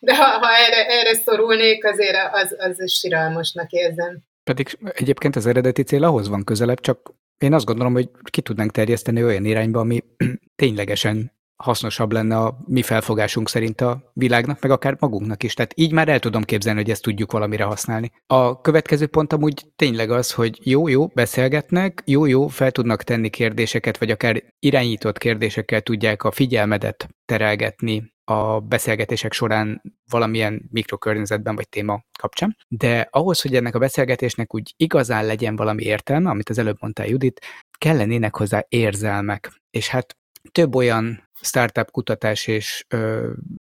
de 0.00 0.16
ha, 0.16 0.24
ha 0.24 0.56
erre, 0.56 0.86
erre 0.86 1.14
szorulnék, 1.14 1.84
azért 1.84 2.16
az, 2.32 2.56
az 2.58 2.92
siralmasnak 2.92 3.70
érzem. 3.70 4.18
Pedig 4.44 4.78
egyébként 4.94 5.36
az 5.36 5.46
eredeti 5.46 5.82
cél 5.82 6.04
ahhoz 6.04 6.28
van 6.28 6.44
közelebb, 6.44 6.80
csak 6.80 7.14
én 7.38 7.52
azt 7.52 7.64
gondolom, 7.64 7.92
hogy 7.92 8.08
ki 8.30 8.40
tudnánk 8.40 8.70
terjeszteni 8.70 9.24
olyan 9.24 9.44
irányba, 9.44 9.80
ami 9.80 10.04
ténylegesen 10.62 11.32
hasznosabb 11.62 12.12
lenne 12.12 12.36
a 12.36 12.58
mi 12.66 12.82
felfogásunk 12.82 13.48
szerint 13.48 13.80
a 13.80 14.10
világnak, 14.12 14.60
meg 14.60 14.70
akár 14.70 14.96
magunknak 14.98 15.42
is. 15.42 15.54
Tehát 15.54 15.72
így 15.76 15.92
már 15.92 16.08
el 16.08 16.18
tudom 16.18 16.42
képzelni, 16.42 16.80
hogy 16.80 16.90
ezt 16.90 17.02
tudjuk 17.02 17.32
valamire 17.32 17.64
használni. 17.64 18.12
A 18.26 18.60
következő 18.60 19.06
pont 19.06 19.32
amúgy 19.32 19.66
tényleg 19.76 20.10
az, 20.10 20.32
hogy 20.32 20.58
jó-jó, 20.62 21.06
beszélgetnek, 21.06 22.02
jó-jó, 22.06 22.46
fel 22.46 22.70
tudnak 22.70 23.02
tenni 23.02 23.30
kérdéseket, 23.30 23.98
vagy 23.98 24.10
akár 24.10 24.42
irányított 24.58 25.18
kérdésekkel 25.18 25.80
tudják 25.80 26.24
a 26.24 26.30
figyelmedet 26.30 27.08
terelgetni 27.24 28.12
a 28.24 28.60
beszélgetések 28.60 29.32
során 29.32 29.82
valamilyen 30.10 30.68
mikrokörnyezetben 30.70 31.54
vagy 31.54 31.68
téma 31.68 32.04
kapcsán. 32.18 32.56
De 32.68 33.08
ahhoz, 33.10 33.40
hogy 33.40 33.54
ennek 33.54 33.74
a 33.74 33.78
beszélgetésnek 33.78 34.54
úgy 34.54 34.74
igazán 34.76 35.26
legyen 35.26 35.56
valami 35.56 35.82
értelme, 35.82 36.30
amit 36.30 36.48
az 36.48 36.58
előbb 36.58 36.76
mondtál 36.80 37.06
Judit, 37.06 37.40
kellenének 37.78 38.36
hozzá 38.36 38.64
érzelmek. 38.68 39.60
És 39.70 39.88
hát 39.88 40.16
több 40.50 40.74
olyan 40.74 41.30
startup 41.40 41.90
kutatás 41.90 42.46
és 42.46 42.86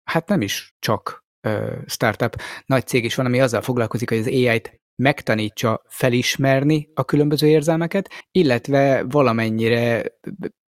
hát 0.04 0.28
nem 0.28 0.40
is 0.40 0.74
csak 0.78 1.24
startup, 1.86 2.36
nagy 2.66 2.86
cég 2.86 3.04
is 3.04 3.14
van, 3.14 3.26
ami 3.26 3.40
azzal 3.40 3.62
foglalkozik, 3.62 4.08
hogy 4.08 4.18
az 4.18 4.26
AI-t 4.26 4.80
megtanítsa 5.02 5.82
felismerni 5.88 6.88
a 6.94 7.04
különböző 7.04 7.46
érzelmeket, 7.46 8.10
illetve 8.30 9.02
valamennyire 9.02 10.04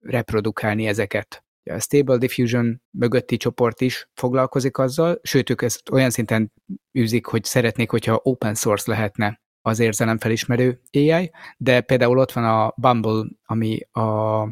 reprodukálni 0.01 0.87
ezeket. 0.87 1.45
A 1.71 1.79
Stable 1.79 2.17
Diffusion 2.17 2.83
mögötti 2.91 3.37
csoport 3.37 3.81
is 3.81 4.09
foglalkozik 4.15 4.79
azzal, 4.79 5.21
sőt, 5.23 5.51
ők 5.51 5.63
ezt 5.63 5.91
olyan 5.91 6.11
szinten 6.11 6.53
űzik, 6.99 7.27
hogy 7.27 7.45
szeretnék, 7.45 7.91
hogyha 7.91 8.21
open 8.23 8.55
source 8.55 8.91
lehetne 8.91 9.41
az 9.61 9.79
érzelemfelismerő 9.79 10.81
AI, 10.93 11.31
de 11.57 11.81
például 11.81 12.19
ott 12.19 12.33
van 12.33 12.45
a 12.45 12.75
Bumble, 12.77 13.25
ami 13.45 13.81
a 13.91 14.43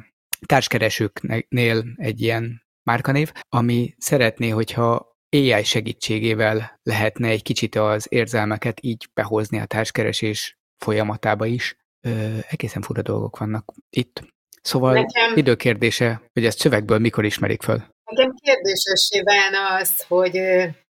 társkeresőknél 0.47 1.85
egy 1.97 2.21
ilyen 2.21 2.63
márkanév, 2.83 3.33
ami 3.49 3.95
szeretné, 3.99 4.49
hogyha 4.49 5.17
AI 5.31 5.65
segítségével 5.65 6.81
lehetne 6.83 7.29
egy 7.29 7.43
kicsit 7.43 7.75
az 7.75 8.07
érzelmeket 8.09 8.79
így 8.83 9.09
behozni 9.15 9.59
a 9.59 9.67
társkeresés 9.67 10.59
folyamatába 10.85 11.47
is. 11.47 11.77
Ö, 12.01 12.39
egészen 12.49 12.83
fura 12.83 13.03
dolgok 13.03 13.39
vannak 13.39 13.73
itt. 13.91 14.23
Szóval 14.63 14.93
Nekem... 14.93 15.37
időkérdése, 15.37 16.23
hogy 16.33 16.45
ezt 16.45 16.59
szövegből 16.59 16.99
mikor 16.99 17.25
ismerik 17.25 17.63
föl? 17.63 17.85
Nekem 18.11 18.35
kérdésessé 18.35 19.21
válna 19.23 19.75
az, 19.75 20.03
hogy 20.09 20.41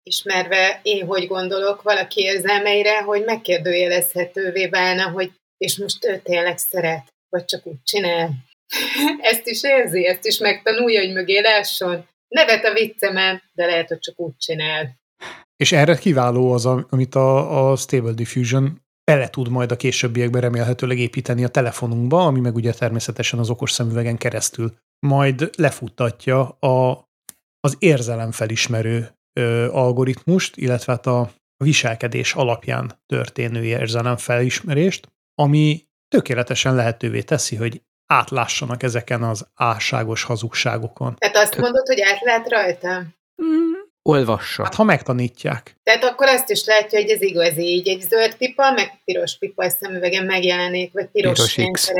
ismerve 0.03 0.79
én 0.83 1.05
hogy 1.05 1.27
gondolok 1.27 1.81
valaki 1.81 2.21
érzelmeire, 2.21 3.01
hogy 3.01 3.23
megkérdőjelezhetővé 3.23 4.67
válna, 4.67 5.09
hogy 5.09 5.31
és 5.57 5.77
most 5.77 6.05
ő 6.05 6.19
tényleg 6.23 6.57
szeret, 6.57 7.07
vagy 7.29 7.45
csak 7.45 7.65
úgy 7.67 7.83
csinál. 7.83 8.29
ezt 9.31 9.47
is 9.47 9.63
érzi, 9.63 10.05
ezt 10.05 10.25
is 10.25 10.37
megtanulja, 10.37 10.99
hogy 10.99 11.13
mögé 11.13 11.39
lásson. 11.39 12.07
Nevet 12.27 12.65
a 12.65 12.73
viccemen, 12.73 13.41
de 13.53 13.65
lehet, 13.65 13.87
hogy 13.87 13.99
csak 13.99 14.19
úgy 14.19 14.37
csinál. 14.37 14.99
És 15.55 15.71
erre 15.71 15.95
kiváló 15.95 16.51
az, 16.51 16.65
amit 16.65 17.15
a, 17.15 17.69
a 17.71 17.75
Stable 17.75 18.11
Diffusion 18.11 18.85
bele 19.03 19.29
tud 19.29 19.49
majd 19.49 19.71
a 19.71 19.75
későbbiekben 19.75 20.41
remélhetőleg 20.41 20.99
építeni 20.99 21.43
a 21.43 21.47
telefonunkba, 21.47 22.25
ami 22.25 22.39
meg 22.39 22.55
ugye 22.55 22.73
természetesen 22.73 23.39
az 23.39 23.49
okos 23.49 23.71
szemüvegen 23.71 24.17
keresztül 24.17 24.77
majd 24.99 25.49
lefuttatja 25.57 26.49
a, 26.49 27.07
az 27.59 27.75
érzelemfelismerő 27.79 29.09
ö, 29.39 29.67
algoritmust, 29.71 30.57
illetve 30.57 30.91
hát 30.91 31.05
a 31.05 31.31
viselkedés 31.63 32.33
alapján 32.33 33.01
történő 33.05 33.63
érzelemfelismerést, 33.63 35.07
ami 35.35 35.87
tökéletesen 36.07 36.75
lehetővé 36.75 37.21
teszi, 37.21 37.55
hogy 37.55 37.81
átlássanak 38.07 38.83
ezeken 38.83 39.23
az 39.23 39.47
álságos 39.55 40.23
hazugságokon. 40.23 41.15
Tehát 41.17 41.35
azt 41.35 41.57
mondod, 41.57 41.87
hogy 41.87 42.01
átlát 42.01 42.49
rajta? 42.49 43.03
Mm, 43.43 43.73
olvassa. 44.01 44.63
Hát 44.63 44.75
ha 44.75 44.83
megtanítják. 44.83 45.75
Tehát 45.83 46.03
akkor 46.03 46.27
azt 46.27 46.49
is 46.49 46.65
látja, 46.65 46.99
hogy 46.99 47.09
ez 47.09 47.21
igazi, 47.21 47.61
így 47.61 47.87
egy 47.87 48.01
zöld 48.01 48.35
pipa, 48.35 48.71
meg 48.71 49.01
piros 49.05 49.37
pipa 49.37 49.69
szemüvegen 49.69 50.25
megjelenik, 50.25 50.93
vagy 50.93 51.07
piros, 51.07 51.55
piros 51.55 51.71
X. 51.71 51.91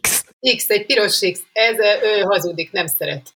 X. 0.00 0.24
X, 0.56 0.68
egy 0.68 0.86
piros 0.86 1.18
X. 1.18 1.40
Ez 1.52 1.78
ő 2.02 2.20
hazudik, 2.20 2.72
nem 2.72 2.86
szeret 2.86 3.34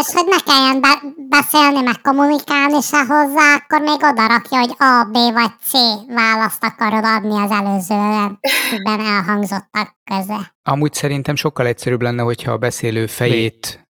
és 0.00 0.12
hogy 0.12 0.26
ne 0.26 0.40
kelljen 0.52 0.80
be- 0.80 1.14
beszélni, 1.28 1.80
meg 1.82 2.00
kommunikálni 2.00 2.80
se 2.80 2.98
hozzá, 2.98 3.54
akkor 3.54 3.80
még 3.80 4.00
oda 4.02 4.26
rakja, 4.26 4.58
hogy 4.58 4.74
A, 4.78 5.04
B 5.04 5.14
vagy 5.32 5.52
C 5.60 5.72
választ 6.06 6.64
akarod 6.64 7.04
adni 7.04 7.36
az 7.38 7.50
előzőben 7.50 9.00
elhangzottak 9.00 9.96
köze. 10.04 10.54
Amúgy 10.62 10.92
szerintem 10.92 11.34
sokkal 11.34 11.66
egyszerűbb 11.66 12.02
lenne, 12.02 12.22
hogyha 12.22 12.52
a 12.52 12.58
beszélő 12.58 13.06
fejét... 13.06 13.88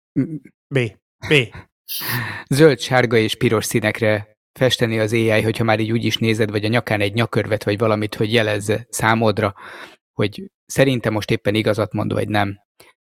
B. 0.69 0.79
B. 1.29 1.35
Zöld, 2.49 2.81
sárga 2.81 3.17
és 3.17 3.37
piros 3.37 3.65
színekre 3.65 4.37
festeni 4.59 4.99
az 4.99 5.13
AI, 5.13 5.43
hogyha 5.43 5.65
már 5.65 5.81
így 5.81 5.93
úgy 5.93 6.05
is 6.05 6.17
nézed, 6.17 6.51
vagy 6.51 6.65
a 6.65 6.69
nyakán 6.69 7.01
egy 7.01 7.15
nyakörvet, 7.15 7.65
vagy 7.65 7.79
valamit, 7.79 8.15
hogy 8.15 8.33
jelezze 8.33 8.87
számodra, 8.91 9.55
hogy 10.13 10.51
szerintem 10.67 11.13
most 11.13 11.31
éppen 11.31 11.55
igazat 11.55 11.93
mond, 11.93 12.13
vagy 12.13 12.29
nem. 12.29 12.57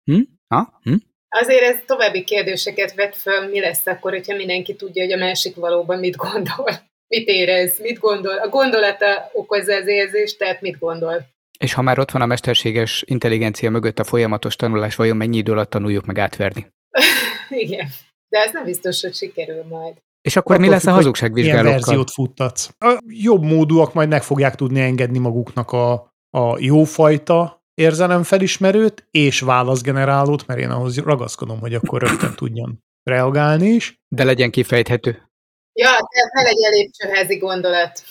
Hm? 0.04 0.22
Ha? 0.48 0.80
Hm? 0.82 0.96
Azért 1.41 1.62
ez 1.62 1.78
további 1.86 2.24
kérdéseket 2.24 2.93
vet 2.93 3.15
föl, 3.15 3.50
mi 3.50 3.60
lesz 3.60 3.86
akkor, 3.86 4.12
hogyha 4.12 4.36
mindenki 4.36 4.76
tudja, 4.76 5.04
hogy 5.04 5.12
a 5.13 5.17
másik 5.17 5.56
valóban 5.56 6.00
mit 6.00 6.15
gondol, 6.15 6.69
mit 7.08 7.28
érez, 7.28 7.80
mit 7.80 8.00
gondol. 8.00 8.38
A 8.38 8.50
gondolata 8.50 9.30
okozza 9.34 9.76
az 9.76 9.88
érzést, 9.88 10.38
tehát 10.38 10.62
mit 10.62 10.80
gondol. 10.80 11.26
És 11.60 11.74
ha 11.74 11.82
már 11.82 12.00
ott 12.00 12.12
van 12.12 12.21
a 12.21 12.26
mesterséges 12.26 13.04
intelligencia 13.08 13.69
mögött 13.69 14.00
a 14.00 14.04
folyamatos 14.04 14.56
tanulás, 14.56 14.95
vajon 14.95 15.17
mennyi 15.17 15.38
idő 15.38 15.52
alatt 15.52 15.69
tanuljuk 15.69 16.06
meg 16.06 16.17
átverni? 16.17 16.67
Igen, 17.65 17.88
de 18.30 18.39
ez 18.39 18.52
nem 18.52 18.63
biztos, 18.63 19.02
hogy 19.02 19.13
sikerül 19.13 19.63
majd. 19.69 19.93
És 20.21 20.36
akkor, 20.36 20.56
akkor 20.56 20.65
mi 20.65 20.71
lesz 20.71 20.86
a 20.86 20.91
hazugságvizsgálókkal? 20.91 21.63
Milyen 21.63 21.82
verziót 21.82 22.12
futtatsz? 22.12 22.69
A 22.80 22.98
jobb 23.08 23.43
módúak 23.43 23.93
majd 23.93 24.10
meg 24.10 24.24
fogják 24.24 24.56
tudni 24.56 24.82
engedni 24.82 25.17
maguknak 25.17 25.71
a, 25.71 25.93
a 26.30 26.58
jófajta 26.60 27.64
érzelemfelismerőt 27.76 29.08
és 29.12 29.40
válaszgenerálót, 29.40 30.48
mert 30.48 30.60
én 30.60 30.70
ahhoz 30.70 30.98
ragaszkodom, 30.98 31.60
hogy 31.60 31.74
akkor 31.74 32.02
rögtön 32.02 32.36
tudjon 32.36 32.84
reagálni 33.04 33.68
is. 33.68 34.00
De 34.08 34.24
legyen 34.24 34.52
kifejthető. 34.52 35.10
Ja, 35.74 35.90
tehát 35.90 36.34
ne 36.34 36.42
legyen 36.42 36.72
lépcsőházi 36.72 37.38
gondolat. 37.38 38.04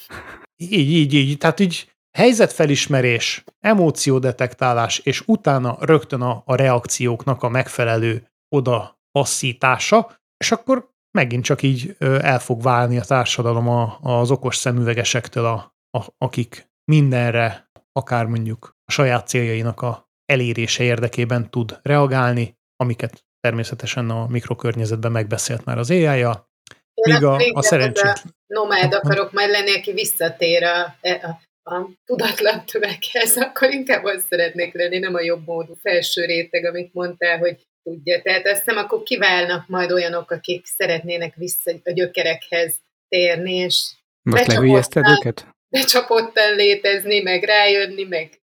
Így, 0.56 0.90
így, 0.90 1.14
így. 1.14 1.38
Tehát 1.38 1.60
így 1.60 1.92
helyzetfelismerés, 2.18 3.44
emóciódetektálás, 3.60 4.98
és 4.98 5.22
utána 5.26 5.76
rögtön 5.80 6.20
a, 6.20 6.42
a 6.46 6.54
reakcióknak 6.54 7.42
a 7.42 7.48
megfelelő 7.48 8.28
oda 8.48 8.98
passzítása, 9.10 10.16
és 10.36 10.52
akkor 10.52 10.90
megint 11.18 11.44
csak 11.44 11.62
így 11.62 11.96
el 11.98 12.38
fog 12.38 12.62
válni 12.62 12.98
a 12.98 13.04
társadalom 13.04 13.68
a, 13.68 13.98
az 14.02 14.30
okos 14.30 14.56
szemüvegesektől, 14.56 15.44
a, 15.44 15.74
a, 15.98 16.04
akik 16.18 16.68
mindenre, 16.84 17.70
akár 17.92 18.26
mondjuk 18.26 18.73
a 18.84 18.92
saját 18.92 19.28
céljainak 19.28 19.80
a 19.80 20.08
elérése 20.26 20.84
érdekében 20.84 21.50
tud 21.50 21.78
reagálni, 21.82 22.56
amiket 22.76 23.24
természetesen 23.40 24.10
a 24.10 24.26
mikrokörnyezetben 24.26 25.12
megbeszélt 25.12 25.64
már 25.64 25.78
az 25.78 25.90
AI-ja. 25.90 26.48
Míg 26.94 27.24
a, 27.24 27.36
a 27.52 27.62
szerencsét... 27.62 28.22
Nomád 28.46 28.94
akarok 28.94 29.32
majd 29.32 29.50
lenni, 29.50 29.76
aki 29.76 29.92
visszatér 29.92 30.62
a, 30.62 30.96
a, 31.02 31.40
a 31.70 31.88
tudatlan 32.04 32.64
tövekhez, 32.66 33.36
akkor 33.36 33.70
inkább 33.72 34.04
azt 34.04 34.26
szeretnék 34.26 34.74
lenni, 34.74 34.98
nem 34.98 35.14
a 35.14 35.20
jobb 35.20 35.46
módú 35.46 35.74
felső 35.74 36.24
réteg, 36.24 36.64
amit 36.64 36.92
mondtál, 36.92 37.38
hogy 37.38 37.66
tudja. 37.82 38.22
Tehát 38.22 38.46
azt 38.46 38.58
hiszem, 38.64 38.76
akkor 38.76 39.02
kiválnak 39.02 39.68
majd 39.68 39.92
olyanok, 39.92 40.30
akik 40.30 40.66
szeretnének 40.66 41.34
vissza 41.34 41.72
a 41.84 41.90
gyökerekhez 41.90 42.80
térni, 43.08 43.54
és 43.54 43.90
most 44.22 44.46
lehülyezted 44.46 45.04
őket? 45.08 45.46
Becsapottan 45.68 46.54
létezni, 46.54 47.20
meg 47.20 47.42
rájönni, 47.42 48.04
meg 48.04 48.42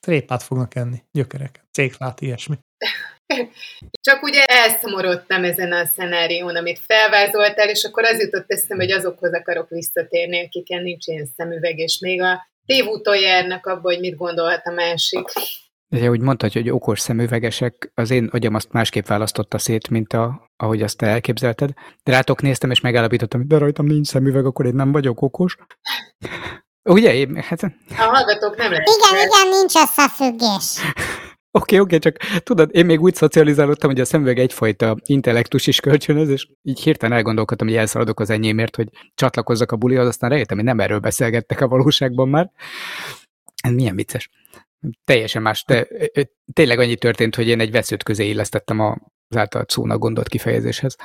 Trépát 0.00 0.42
fognak 0.42 0.74
enni, 0.74 1.02
gyökereket, 1.12 1.64
céklát, 1.72 2.20
ilyesmi. 2.20 2.56
Csak 4.00 4.22
ugye 4.22 4.44
elszomorodtam 4.44 5.44
ezen 5.44 5.72
a 5.72 5.86
szenárión, 5.86 6.56
amit 6.56 6.78
felvázoltál, 6.86 7.68
és 7.68 7.84
akkor 7.84 8.04
az 8.04 8.20
jutott 8.20 8.50
eszem, 8.50 8.78
hogy 8.78 8.90
azokhoz 8.90 9.34
akarok 9.34 9.68
visszatérni, 9.68 10.44
akiken 10.44 10.82
nincs 10.82 11.06
ilyen 11.06 11.28
szemüveg, 11.36 11.78
és 11.78 11.98
még 11.98 12.22
a 12.22 12.46
tévúton 12.66 13.16
járnak 13.18 13.66
abban, 13.66 13.92
hogy 13.92 14.00
mit 14.00 14.16
gondolhat 14.16 14.66
a 14.66 14.70
másik. 14.70 15.28
De 15.88 16.10
úgy 16.10 16.20
mondtad, 16.20 16.52
hogy 16.52 16.70
okos 16.70 17.00
szemüvegesek, 17.00 17.90
az 17.94 18.10
én 18.10 18.28
agyam 18.32 18.54
azt 18.54 18.72
másképp 18.72 19.06
választotta 19.06 19.58
szét, 19.58 19.88
mint 19.88 20.12
a, 20.12 20.50
ahogy 20.56 20.82
azt 20.82 20.96
te 20.96 21.06
elképzelted. 21.06 21.70
De 22.02 22.12
rátok 22.12 22.42
néztem, 22.42 22.70
és 22.70 22.80
megállapítottam, 22.80 23.40
hogy 23.40 23.48
de 23.48 23.58
rajtam 23.58 23.86
nincs 23.86 24.06
szemüveg, 24.06 24.46
akkor 24.46 24.66
én 24.66 24.74
nem 24.74 24.92
vagyok 24.92 25.22
okos. 25.22 25.56
Ugye? 26.82 27.14
Én, 27.14 27.34
hát... 27.36 27.62
A 27.62 27.70
hallgatók 27.88 28.56
nem 28.56 28.70
lehet. 28.70 28.88
Igen, 28.88 29.26
igen, 29.26 29.48
nincs 29.48 29.74
összefüggés. 29.74 30.78
Oké, 31.54 31.78
oké, 31.78 31.98
csak 31.98 32.16
tudod, 32.38 32.70
én 32.72 32.86
még 32.86 33.00
úgy 33.00 33.14
szocializálódtam, 33.14 33.90
hogy 33.90 34.00
a 34.00 34.04
szemüveg 34.04 34.38
egyfajta 34.38 34.96
intellektus 35.04 35.66
is 35.66 35.80
kölcsönöz, 35.80 36.28
és 36.28 36.48
így 36.62 36.80
hirtelen 36.80 37.16
elgondolkodtam, 37.16 37.66
hogy 37.66 37.76
elszaladok 37.76 38.20
az 38.20 38.30
enyémért, 38.30 38.76
hogy 38.76 38.88
csatlakozzak 39.14 39.72
a 39.72 39.76
bulihoz, 39.76 40.06
aztán 40.06 40.30
rájöttem, 40.30 40.56
hogy 40.56 40.66
nem 40.66 40.80
erről 40.80 40.98
beszélgettek 40.98 41.60
a 41.60 41.68
valóságban 41.68 42.28
már. 42.28 42.50
Ez 43.62 43.72
milyen 43.72 43.96
vicces. 43.96 44.30
Teljesen 45.04 45.42
más, 45.42 45.64
de 45.64 45.88
tényleg 46.52 46.78
annyi 46.78 46.96
történt, 46.96 47.34
hogy 47.34 47.48
én 47.48 47.60
egy 47.60 47.70
veszőt 47.70 48.02
közé 48.02 48.28
illesztettem 48.28 48.80
az 48.80 49.36
által 49.36 49.64
szónak 49.68 49.98
gondolt 49.98 50.28
kifejezéshez. 50.28 50.96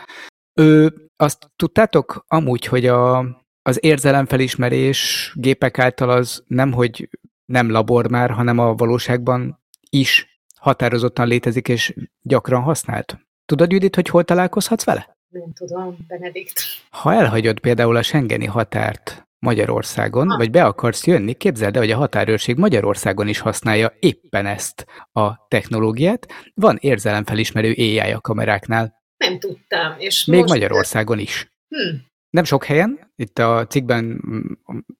Ö, 0.54 0.88
azt 1.16 1.52
tudtátok 1.56 2.24
amúgy, 2.28 2.66
hogy 2.66 2.86
a, 2.86 3.26
az 3.68 3.84
érzelemfelismerés 3.84 5.32
gépek 5.36 5.80
által 5.80 6.10
az 6.10 6.44
nem, 6.48 6.72
hogy 6.72 7.10
nem 7.46 7.72
labor 7.72 8.10
már, 8.10 8.30
hanem 8.30 8.58
a 8.58 8.74
valóságban 8.74 9.64
is 9.90 10.40
határozottan 10.56 11.28
létezik 11.28 11.68
és 11.68 11.94
gyakran 12.22 12.62
használt. 12.62 13.18
Tudod, 13.46 13.72
Judit, 13.72 13.96
hogy 13.96 14.08
hol 14.08 14.24
találkozhatsz 14.24 14.84
vele? 14.84 15.18
Nem 15.30 15.54
tudom, 15.54 15.98
Benedikt. 16.08 16.62
Ha 16.90 17.14
elhagyod 17.14 17.60
például 17.60 17.96
a 17.96 18.02
Schengeni 18.02 18.46
határt 18.46 19.28
Magyarországon, 19.40 20.30
ha. 20.30 20.38
vagy 20.38 20.52
be 20.52 20.66
akarsz 20.66 21.08
jönni, 21.08 21.34
képzeld 21.34 21.76
el, 21.76 21.82
hogy 21.82 21.92
a 21.92 21.98
határőrség 21.98 22.58
Magyarországon 22.58 23.28
is 23.28 23.40
használja 23.40 23.94
éppen 24.00 24.46
ezt 24.46 24.86
a 25.12 25.48
technológiát. 25.48 26.28
Van 26.54 26.78
érzelemfelismerő 26.80 27.74
AI 27.78 28.12
a 28.12 28.22
kameráknál. 28.22 28.94
Nem 29.18 29.40
tudtam. 29.40 29.96
És 29.98 30.26
Még 30.26 30.40
most 30.40 30.54
Magyarországon 30.54 31.20
is. 31.20 31.52
Hm. 31.68 31.96
Nem 32.38 32.46
sok 32.46 32.66
helyen, 32.66 33.12
itt 33.16 33.40
a 33.40 33.66
cikkben 33.70 34.22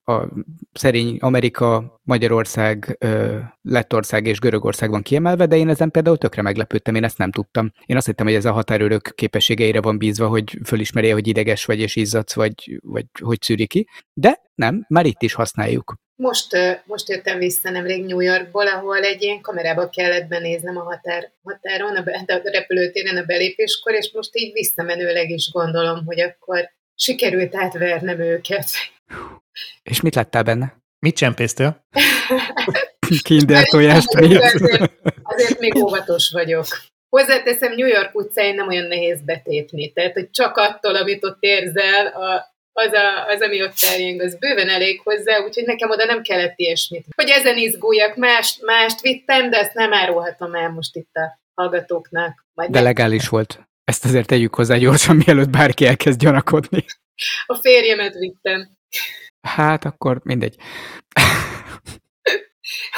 a 0.04 0.22
szerény 0.72 1.16
Amerika, 1.20 2.00
Magyarország, 2.02 2.98
Lettország 3.62 4.26
és 4.26 4.38
Görögország 4.38 4.90
van 4.90 5.02
kiemelve, 5.02 5.46
de 5.46 5.56
én 5.56 5.68
ezen 5.68 5.90
például 5.90 6.18
tökre 6.18 6.42
meglepődtem, 6.42 6.94
én 6.94 7.04
ezt 7.04 7.18
nem 7.18 7.30
tudtam. 7.30 7.72
Én 7.86 7.96
azt 7.96 8.06
hittem, 8.06 8.26
hogy 8.26 8.34
ez 8.34 8.44
a 8.44 8.52
határőrök 8.52 9.12
képességeire 9.14 9.80
van 9.80 9.98
bízva, 9.98 10.28
hogy 10.28 10.58
fölismerje, 10.64 11.12
hogy 11.12 11.26
ideges 11.26 11.64
vagy 11.64 11.80
és 11.80 11.96
izzadsz, 11.96 12.34
vagy, 12.34 12.78
vagy 12.82 13.06
hogy 13.22 13.42
szűri 13.42 13.66
ki, 13.66 13.88
de 14.12 14.40
nem, 14.54 14.84
már 14.88 15.06
itt 15.06 15.22
is 15.22 15.34
használjuk. 15.34 15.94
Most, 16.14 16.56
most 16.84 17.08
jöttem 17.08 17.38
vissza 17.38 17.70
nemrég 17.70 18.04
New 18.04 18.20
Yorkból, 18.20 18.66
ahol 18.66 18.98
egy 18.98 19.22
ilyen 19.22 19.40
kamerába 19.40 19.88
kellett 19.88 20.28
benéznem 20.28 20.76
a 20.76 20.82
határ, 20.82 21.32
határon, 21.42 21.96
a, 21.96 22.02
a 22.26 22.40
repülőtéren 22.52 23.16
a 23.16 23.24
belépéskor, 23.24 23.94
és 23.94 24.12
most 24.12 24.36
így 24.36 24.52
visszamenőleg 24.52 25.30
is 25.30 25.50
gondolom, 25.52 26.04
hogy 26.04 26.20
akkor 26.20 26.76
sikerült 26.98 27.56
átvernem 27.56 28.20
őket. 28.20 28.70
És 29.82 30.00
mit 30.00 30.14
láttál 30.14 30.42
benne? 30.42 30.76
Mit 30.98 31.16
csempésztél? 31.16 31.86
Kinder 33.22 33.64
tojást 33.68 34.14
azért, 34.14 34.54
azért 35.22 35.58
még 35.58 35.76
óvatos 35.76 36.30
vagyok. 36.30 36.66
Hozzáteszem, 37.08 37.74
New 37.74 37.86
York 37.86 38.14
utcáin 38.14 38.54
nem 38.54 38.68
olyan 38.68 38.86
nehéz 38.86 39.20
betépni, 39.24 39.92
tehát 39.92 40.12
hogy 40.12 40.30
csak 40.30 40.56
attól, 40.56 40.96
amit 40.96 41.24
ott 41.24 41.36
érzel, 41.40 42.06
a, 42.06 42.56
az, 42.72 42.92
a, 42.92 43.26
az, 43.26 43.40
ami 43.40 43.62
ott 43.62 43.74
terjeng, 43.80 44.20
az 44.20 44.38
bőven 44.38 44.68
elég 44.68 45.00
hozzá, 45.00 45.38
úgyhogy 45.38 45.64
nekem 45.64 45.90
oda 45.90 46.04
nem 46.04 46.22
kellett 46.22 46.58
ilyesmit. 46.58 47.06
Hogy 47.14 47.28
ezen 47.28 47.56
izguljak, 47.56 48.16
mást, 48.16 48.62
mást 48.62 49.00
vittem, 49.00 49.50
de 49.50 49.58
ezt 49.58 49.74
nem 49.74 49.92
árulhatom 49.92 50.54
el 50.54 50.70
most 50.70 50.96
itt 50.96 51.14
a 51.14 51.40
hallgatóknak. 51.54 52.46
Majd 52.54 52.70
de 52.70 52.80
legális 52.80 53.28
volt. 53.28 53.67
Ezt 53.88 54.04
azért 54.04 54.26
tegyük 54.26 54.54
hozzá 54.54 54.76
gyorsan, 54.76 55.16
mielőtt 55.16 55.50
bárki 55.50 55.86
elkezd 55.86 56.18
gyanakodni. 56.20 56.84
A 57.46 57.54
férjemet 57.54 58.14
vittem. 58.14 58.76
Hát 59.40 59.84
akkor 59.84 60.20
mindegy. 60.24 60.56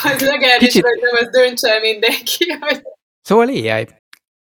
az 0.03 0.21
legális 0.21 0.67
Kicsit... 0.67 0.83
vagy 0.83 0.99
nem, 1.01 1.15
az 1.25 1.31
dönts 1.31 1.63
el 1.63 1.81
mindenki. 1.81 2.53
Hogy... 2.61 2.83
Szóval 3.21 3.49
AI, 3.49 3.89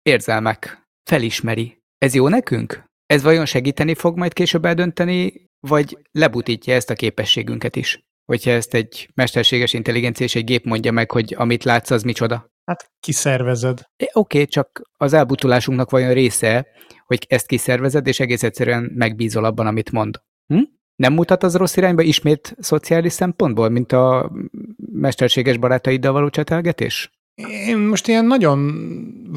érzelmek, 0.03 0.83
felismeri. 1.11 1.79
Ez 1.99 2.15
jó 2.15 2.29
nekünk? 2.29 2.85
Ez 3.07 3.23
vajon 3.23 3.47
segíteni 3.47 3.95
fog 3.95 4.17
majd 4.17 4.33
később 4.33 4.65
eldönteni, 4.65 5.45
vagy 5.67 5.99
lebutítja 6.13 6.75
ezt 6.75 6.91
a 6.91 6.95
képességünket 6.95 7.77
is? 7.77 8.01
Hogyha 8.25 8.51
ezt 8.51 8.75
egy 8.75 9.09
mesterséges 9.15 9.73
intelligencia 9.73 10.27
és 10.27 10.35
egy 10.35 10.45
gép 10.45 10.65
mondja 10.65 10.93
meg, 10.93 11.11
hogy 11.11 11.35
amit 11.39 11.65
látsz, 11.65 11.91
az 11.91 12.03
micsoda? 12.03 12.49
Hát 12.69 12.91
kiszervezed. 13.01 13.79
Oké, 13.97 14.11
okay, 14.13 14.47
csak 14.47 14.83
az 14.97 15.13
elbutulásunknak 15.13 15.91
vajon 15.91 16.13
része, 16.13 16.67
hogy 17.07 17.27
ezt 17.29 17.47
kiszervezed, 17.47 18.07
és 18.07 18.21
egész 18.21 18.43
egyszerűen 18.43 18.93
megbízol 18.95 19.45
abban, 19.45 19.67
amit 19.67 19.93
mond. 19.93 20.23
Hm? 20.47 20.63
Nem 20.97 21.13
mutat 21.13 21.43
az 21.43 21.57
rossz 21.57 21.77
irányba 21.77 22.03
ismét 22.03 22.57
szociális 22.59 23.13
szempontból, 23.13 23.69
mint 23.69 23.93
a 23.93 24.33
mesterséges 24.93 25.57
barátaiddal 25.57 26.13
való 26.13 26.29
csetelgetés? 26.29 27.13
Én 27.67 27.79
most 27.79 28.09
ilyen 28.09 28.25
nagyon 28.25 28.73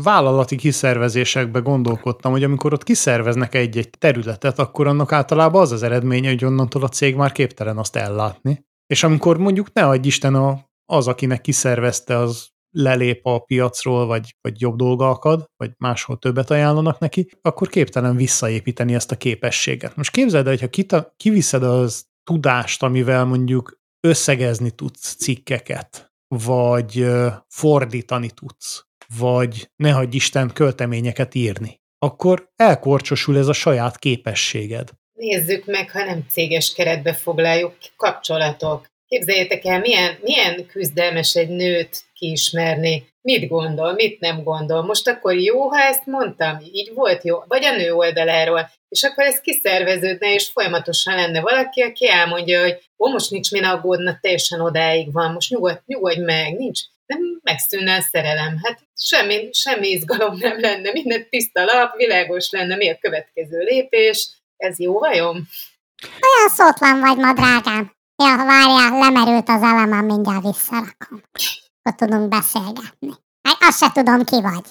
vállalati 0.04 0.56
kiszervezésekbe 0.56 1.60
gondolkodtam, 1.60 2.32
hogy 2.32 2.44
amikor 2.44 2.74
ott 2.74 2.84
kiszerveznek 2.84 3.56
egy-egy 3.56 3.89
területet, 3.89 4.60
akkor 4.60 4.88
annak 4.88 5.12
általában 5.12 5.62
az 5.62 5.72
az 5.72 5.84
eredménye, 5.84 6.30
hogy 6.30 6.46
onnantól 6.46 6.84
a 6.84 6.89
cég 6.89 7.15
már 7.15 7.32
képtelen 7.32 7.78
azt 7.78 7.96
ellátni. 7.96 8.65
És 8.88 9.04
amikor 9.04 9.38
mondjuk 9.38 9.74
ne 9.74 9.86
adj 9.86 10.08
Isten 10.08 10.36
a, 10.36 10.70
az, 10.86 11.08
akinek 11.08 11.41
kiszervezte, 11.41 12.17
az 12.17 12.52
lelép 12.71 13.25
a 13.25 13.39
piacról, 13.39 14.05
vagy, 14.05 14.36
vagy 14.41 14.62
jobb 14.62 14.75
dolga 14.75 15.10
akad, 15.10 15.45
vagy 15.57 15.71
máshol 15.77 16.17
többet 16.17 16.49
ajánlanak 16.49 16.99
neki, 16.99 17.29
akkor 17.41 17.67
képtelen 17.67 18.15
visszaépíteni 18.15 18.93
ezt 18.93 19.12
a 19.12 19.17
képességet. 19.17 19.95
Most 19.95 20.12
képzeld 20.12 20.45
el, 20.45 20.51
hogyha 20.51 20.69
kita, 20.69 21.13
kiviszed 21.17 21.63
az 21.63 22.05
tudást, 22.23 22.84
amivel 22.84 23.25
mondjuk 23.25 23.79
összegezni 24.07 24.71
tudsz 24.71 25.15
cikkeket, 25.15 26.12
vagy 26.27 27.05
fordítani 27.47 28.29
tudsz, 28.29 28.86
vagy 29.17 29.69
ne 29.75 29.91
hagyj 29.91 30.15
Isten 30.15 30.53
költeményeket 30.53 31.36
írni, 31.36 31.81
akkor 31.99 32.51
elkorcsosul 32.55 33.38
ez 33.38 33.47
a 33.47 33.53
saját 33.53 33.97
képességed. 33.97 34.89
Nézzük 35.13 35.65
meg, 35.65 35.91
ha 35.91 36.03
nem 36.03 36.25
céges 36.29 36.73
keretbe 36.73 37.13
foglaljuk, 37.13 37.75
kapcsolatok, 37.95 38.89
Képzeljétek 39.12 39.65
el, 39.65 39.79
milyen, 39.79 40.17
milyen 40.21 40.65
küzdelmes 40.65 41.36
egy 41.36 41.49
nőt 41.49 42.03
kiismerni, 42.21 43.10
mit 43.21 43.47
gondol, 43.47 43.93
mit 43.93 44.19
nem 44.19 44.43
gondol. 44.43 44.84
Most 44.84 45.07
akkor 45.07 45.34
jó, 45.36 45.69
ha 45.69 45.81
ezt 45.81 46.05
mondtam, 46.05 46.57
így 46.71 46.93
volt 46.93 47.23
jó, 47.23 47.38
vagy 47.47 47.65
a 47.65 47.75
nő 47.75 47.93
oldaláról, 47.93 48.69
és 48.89 49.03
akkor 49.03 49.23
ez 49.23 49.39
kiszerveződne, 49.41 50.34
és 50.34 50.49
folyamatosan 50.53 51.15
lenne 51.15 51.41
valaki, 51.41 51.81
aki 51.81 52.10
elmondja, 52.10 52.62
hogy 52.62 52.91
ó, 52.97 53.12
most 53.12 53.31
nincs 53.31 53.51
min 53.51 53.63
aggódna, 53.63 54.17
teljesen 54.21 54.62
odáig 54.62 55.12
van, 55.12 55.31
most 55.31 55.49
nyugodj, 55.49 55.79
nyugodj 55.86 56.19
meg, 56.19 56.57
nincs, 56.57 56.79
nem 57.05 57.19
megszűnne 57.43 57.95
a 57.95 58.01
szerelem. 58.01 58.60
Hát 58.63 58.79
semmi, 58.95 59.49
semmi 59.51 59.88
izgalom 59.88 60.38
nem 60.38 60.60
lenne, 60.60 60.91
minden 60.91 61.29
tiszta 61.29 61.63
lap, 61.63 61.95
világos 61.95 62.49
lenne, 62.49 62.75
mi 62.75 62.89
a 62.89 62.97
következő 62.97 63.60
lépés, 63.60 64.29
ez 64.57 64.79
jó 64.79 64.99
vajon? 64.99 65.47
Olyan 66.03 66.49
szótlan 66.49 66.99
vagy 66.99 67.17
ma, 67.17 67.34
drágám. 67.34 67.91
Ja, 68.23 68.36
várjál, 68.36 68.99
lemerült 68.99 69.49
az 69.49 69.62
elemem, 69.62 70.05
mindjárt 70.05 70.43
visszarakom. 70.43 71.21
Akkor 71.84 72.08
tudunk 72.08 72.30
beszélgetni. 72.30 73.10
Hát 73.41 73.58
azt 73.60 73.78
se 73.78 73.91
tudom, 73.94 74.24
ki 74.24 74.41
vagy. 74.41 74.65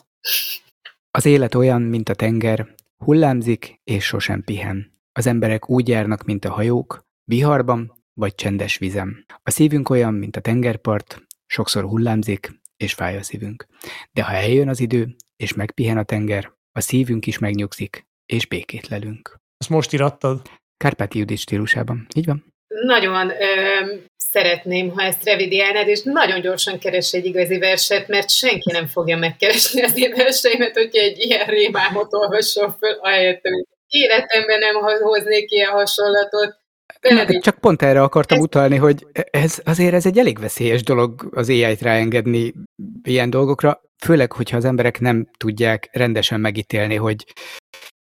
Az 1.10 1.24
élet 1.24 1.54
olyan, 1.54 1.82
mint 1.82 2.08
a 2.08 2.14
tenger, 2.14 2.74
hullámzik 3.04 3.80
és 3.84 4.04
sosem 4.04 4.44
pihen. 4.44 4.98
Az 5.12 5.26
emberek 5.26 5.70
úgy 5.70 5.88
járnak, 5.88 6.24
mint 6.24 6.44
a 6.44 6.52
hajók, 6.52 7.04
viharban 7.24 7.92
vagy 8.14 8.34
csendes 8.34 8.78
vizem. 8.78 9.24
A 9.42 9.50
szívünk 9.50 9.88
olyan, 9.88 10.14
mint 10.14 10.36
a 10.36 10.40
tengerpart, 10.40 11.26
sokszor 11.46 11.84
hullámzik 11.84 12.60
és 12.76 12.92
fáj 12.92 13.16
a 13.16 13.22
szívünk. 13.22 13.66
De 14.12 14.22
ha 14.22 14.32
eljön 14.32 14.68
az 14.68 14.80
idő, 14.80 15.16
és 15.36 15.54
megpihen 15.54 15.98
a 15.98 16.02
tenger, 16.02 16.52
a 16.72 16.80
szívünk 16.80 17.26
is 17.26 17.38
megnyugszik, 17.38 18.06
és 18.26 18.46
békét 18.46 18.88
lelünk. 18.88 19.40
Ezt 19.56 19.70
most 19.70 19.92
irattad? 19.92 20.50
Kárpáti 20.76 21.18
Judit 21.18 21.38
stílusában. 21.38 22.06
Így 22.14 22.26
van 22.26 22.50
nagyon 22.84 23.30
ö, 23.30 23.94
szeretném, 24.32 24.90
ha 24.90 25.02
ezt 25.02 25.24
revidiálnád, 25.24 25.88
és 25.88 26.00
nagyon 26.02 26.40
gyorsan 26.40 26.78
keres 26.78 27.12
egy 27.12 27.24
igazi 27.24 27.58
verset, 27.58 28.08
mert 28.08 28.30
senki 28.30 28.72
nem 28.72 28.86
fogja 28.86 29.16
megkeresni 29.16 29.82
az 29.82 29.98
én 29.98 30.12
verseimet, 30.16 30.72
hogyha 30.74 31.02
egy 31.02 31.18
ilyen 31.18 31.46
rémámot 31.46 32.12
olvasson 32.14 32.76
föl, 32.78 32.92
ahelyett, 33.00 33.40
hogy 33.42 33.66
életemben 33.88 34.58
nem 34.58 34.74
hoznék 35.00 35.50
ilyen 35.50 35.70
hasonlatot. 35.70 36.58
Na, 37.00 37.40
csak 37.40 37.58
pont 37.58 37.82
erre 37.82 38.02
akartam 38.02 38.38
ez... 38.38 38.44
utalni, 38.44 38.76
hogy 38.76 39.06
ez 39.30 39.58
azért 39.64 39.94
ez 39.94 40.06
egy 40.06 40.18
elég 40.18 40.38
veszélyes 40.38 40.82
dolog 40.82 41.28
az 41.34 41.48
AI-t 41.48 41.80
ráengedni 41.80 42.52
ilyen 43.02 43.30
dolgokra, 43.30 43.80
főleg, 44.04 44.32
hogyha 44.32 44.56
az 44.56 44.64
emberek 44.64 45.00
nem 45.00 45.30
tudják 45.38 45.88
rendesen 45.92 46.40
megítélni, 46.40 46.94
hogy 46.94 47.24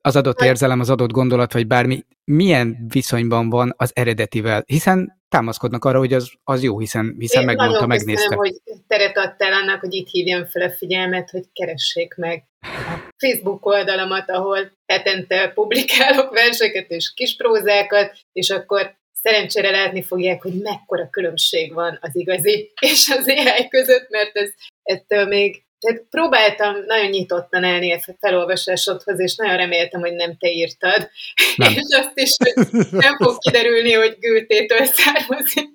az 0.07 0.17
adott 0.17 0.41
érzelem, 0.41 0.81
az 0.81 0.91
adott 0.91 1.11
gondolat, 1.11 1.53
vagy 1.53 1.67
bármi, 1.67 2.05
milyen 2.25 2.77
viszonyban 2.89 3.51
van 3.51 3.75
az 3.77 3.91
eredetivel, 3.95 4.63
hiszen 4.67 5.21
támaszkodnak 5.29 5.85
arra, 5.85 5.99
hogy 5.99 6.13
az, 6.13 6.33
az 6.45 6.63
jó, 6.63 6.79
hiszen, 6.79 7.17
hiszen 7.19 7.41
Én 7.41 7.47
megmondta, 7.47 7.87
megnézte. 7.87 8.31
Én 8.31 8.39
hogy 8.39 8.61
teret 8.87 9.19
adtál 9.19 9.53
annak, 9.53 9.81
hogy 9.81 9.95
itt 9.95 10.09
hívjam 10.09 10.45
fel 10.45 10.63
a 10.63 10.71
figyelmet, 10.71 11.31
hogy 11.31 11.45
keressék 11.53 12.15
meg 12.17 12.45
a 12.61 13.15
Facebook 13.17 13.67
oldalamat, 13.67 14.31
ahol 14.31 14.73
hetente 14.87 15.49
publikálok 15.55 16.33
verseket 16.33 16.91
és 16.91 17.13
kisprózákat, 17.15 18.17
és 18.33 18.51
akkor 18.51 18.97
szerencsére 19.13 19.71
látni 19.71 20.03
fogják, 20.03 20.43
hogy 20.43 20.55
mekkora 20.63 21.09
különbség 21.11 21.73
van 21.73 21.99
az 22.01 22.17
igazi 22.17 22.73
és 22.81 23.09
az 23.19 23.29
AI 23.29 23.69
között, 23.69 24.09
mert 24.09 24.37
ez, 24.37 24.51
ettől 24.83 25.27
még 25.27 25.65
tehát 25.85 26.07
próbáltam 26.11 26.75
nagyon 26.87 27.11
nyitottan 27.11 27.65
állni 27.65 27.93
a 27.93 28.01
felolvasásodhoz, 28.21 29.21
és 29.21 29.37
nagyon 29.37 29.57
reméltem, 29.57 30.01
hogy 30.01 30.13
nem 30.13 30.37
te 30.37 30.49
írtad. 30.49 31.09
Nem. 31.57 31.73
És 31.73 31.97
azt 31.99 32.13
is, 32.15 32.37
hogy 32.39 32.87
nem 32.91 33.17
fog 33.17 33.39
kiderülni, 33.39 33.93
hogy 33.93 34.17
Gültétől 34.21 34.85
származik. 34.85 35.71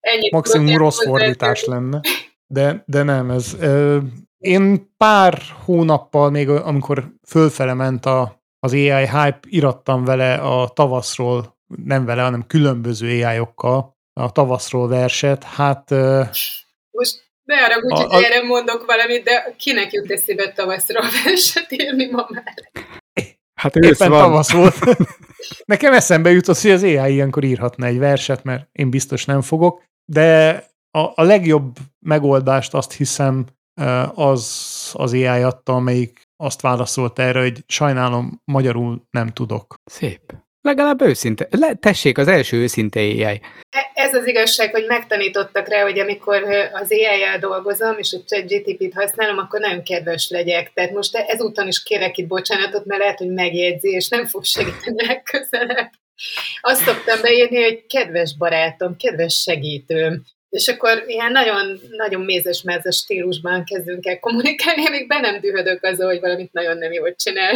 Ennyi 0.00 0.30
Maximum 0.30 0.76
rossz 0.76 1.04
fordítás 1.04 1.64
lenne. 1.64 2.00
De, 2.46 2.82
de 2.86 3.02
nem, 3.02 3.30
ez... 3.30 3.54
Ö, 3.60 3.98
én 4.38 4.94
pár 4.96 5.42
hónappal 5.64 6.30
még, 6.30 6.48
amikor 6.48 7.12
fölfele 7.28 7.74
ment 7.74 8.06
a, 8.06 8.42
az 8.58 8.72
AI 8.72 9.08
hype, 9.08 9.40
irattam 9.48 10.04
vele 10.04 10.34
a 10.34 10.68
tavaszról, 10.68 11.58
nem 11.84 12.04
vele, 12.04 12.22
hanem 12.22 12.46
különböző 12.46 13.24
AI-okkal 13.24 13.96
a 14.12 14.32
tavaszról 14.32 14.88
verset. 14.88 15.44
Hát... 15.44 15.90
Most 16.90 17.31
ne 17.44 17.64
arra 17.64 17.76
úgy, 17.82 17.92
a, 17.92 18.14
hogy 18.14 18.22
erre 18.22 18.42
mondok 18.42 18.86
valamit, 18.86 19.22
de 19.24 19.54
kinek 19.58 19.92
jut 19.92 20.10
eszébe 20.10 20.52
tavaszról 20.52 21.04
verset 21.24 21.72
írni 21.72 22.10
ma 22.10 22.26
már? 22.28 22.54
Hát 23.54 23.76
Éppen 23.76 24.10
van. 24.10 24.20
tavasz 24.20 24.52
volt. 24.52 24.74
Nekem 25.64 25.92
eszembe 25.92 26.30
jutott, 26.30 26.58
hogy 26.58 26.70
az 26.70 26.82
AI 26.82 27.12
ilyenkor 27.12 27.44
írhatna 27.44 27.86
egy 27.86 27.98
verset, 27.98 28.42
mert 28.42 28.68
én 28.72 28.90
biztos 28.90 29.24
nem 29.24 29.40
fogok, 29.40 29.82
de 30.12 30.50
a, 30.90 30.98
a 31.14 31.22
legjobb 31.22 31.76
megoldást 32.06 32.74
azt 32.74 32.92
hiszem 32.92 33.46
az 34.14 34.70
az 34.94 35.12
AI 35.12 35.26
adta, 35.26 35.72
amelyik 35.72 36.22
azt 36.36 36.60
válaszolt 36.60 37.18
erre, 37.18 37.40
hogy 37.40 37.64
sajnálom, 37.66 38.40
magyarul 38.44 39.06
nem 39.10 39.28
tudok. 39.28 39.74
Szép. 39.84 40.34
Legalább 40.62 41.02
őszinte. 41.02 41.46
Le, 41.50 41.74
tessék, 41.74 42.18
az 42.18 42.28
első 42.28 42.56
őszinte 42.56 43.00
AI. 43.00 43.40
E, 43.70 43.90
ez 43.94 44.14
az 44.14 44.26
igazság, 44.26 44.70
hogy 44.70 44.84
megtanítottak 44.86 45.68
rá, 45.68 45.82
hogy 45.82 45.98
amikor 45.98 46.42
az 46.72 46.92
AI-jel 46.92 47.38
dolgozom, 47.38 47.98
és 47.98 48.12
a 48.12 48.24
ChatGTP-t 48.26 48.94
használom, 48.94 49.38
akkor 49.38 49.60
nagyon 49.60 49.82
kedves 49.82 50.28
legyek. 50.28 50.72
Tehát 50.74 50.92
most 50.92 51.16
ezúton 51.16 51.66
is 51.66 51.82
kérek 51.82 52.18
itt 52.18 52.26
bocsánatot, 52.26 52.84
mert 52.84 53.00
lehet, 53.00 53.18
hogy 53.18 53.32
megjegyzi, 53.32 53.88
és 53.88 54.08
nem 54.08 54.26
fog 54.26 54.44
segíteni 54.44 55.06
legközelebb. 55.06 55.90
Azt 56.60 56.84
szoktam 56.84 57.20
beírni, 57.20 57.62
hogy 57.62 57.86
kedves 57.86 58.36
barátom, 58.36 58.96
kedves 58.96 59.34
segítőm. 59.34 60.22
És 60.48 60.68
akkor 60.68 61.04
ilyen 61.06 61.32
nagyon, 61.32 61.80
nagyon 61.96 62.20
mézes-mezes 62.20 62.96
stílusban 62.96 63.64
kezdünk 63.64 64.06
el 64.06 64.18
kommunikálni, 64.18 64.86
amíg 64.86 65.06
be 65.06 65.20
nem 65.20 65.40
dühödök 65.40 65.84
azzal, 65.84 66.06
hogy 66.06 66.20
valamit 66.20 66.52
nagyon 66.52 66.78
nem 66.78 66.92
jól 66.92 67.14
csinál. 67.14 67.54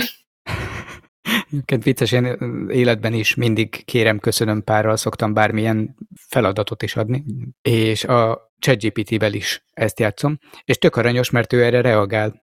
Egyébként 1.50 1.82
vicces, 1.84 2.12
én 2.12 2.38
életben 2.68 3.12
is 3.12 3.34
mindig 3.34 3.84
kérem, 3.84 4.18
köszönöm 4.18 4.64
párral, 4.64 4.96
szoktam 4.96 5.34
bármilyen 5.34 5.96
feladatot 6.28 6.82
is 6.82 6.96
adni, 6.96 7.24
és 7.62 8.04
a 8.04 8.52
ChatGPT-vel 8.58 9.32
is 9.32 9.64
ezt 9.72 10.00
játszom, 10.00 10.38
és 10.64 10.78
tök 10.78 10.96
aranyos, 10.96 11.30
mert 11.30 11.52
ő 11.52 11.64
erre 11.64 11.80
reagál. 11.80 12.42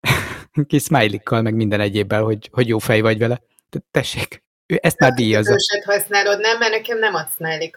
Kis 0.66 0.82
smiley 0.82 1.42
meg 1.42 1.54
minden 1.54 1.80
egyébbel, 1.80 2.22
hogy, 2.22 2.48
hogy 2.52 2.68
jó 2.68 2.78
fej 2.78 3.00
vagy 3.00 3.18
vele. 3.18 3.42
Tessék, 3.90 4.44
ő 4.66 4.78
ezt 4.82 4.98
már 4.98 5.12
díjazza. 5.12 5.52
Őset 5.52 5.84
használod, 5.84 6.40
nem? 6.40 6.58
Mert 6.58 6.72
nekem 6.72 6.98
nem 6.98 7.14
ad 7.14 7.28
smiley. 7.28 7.70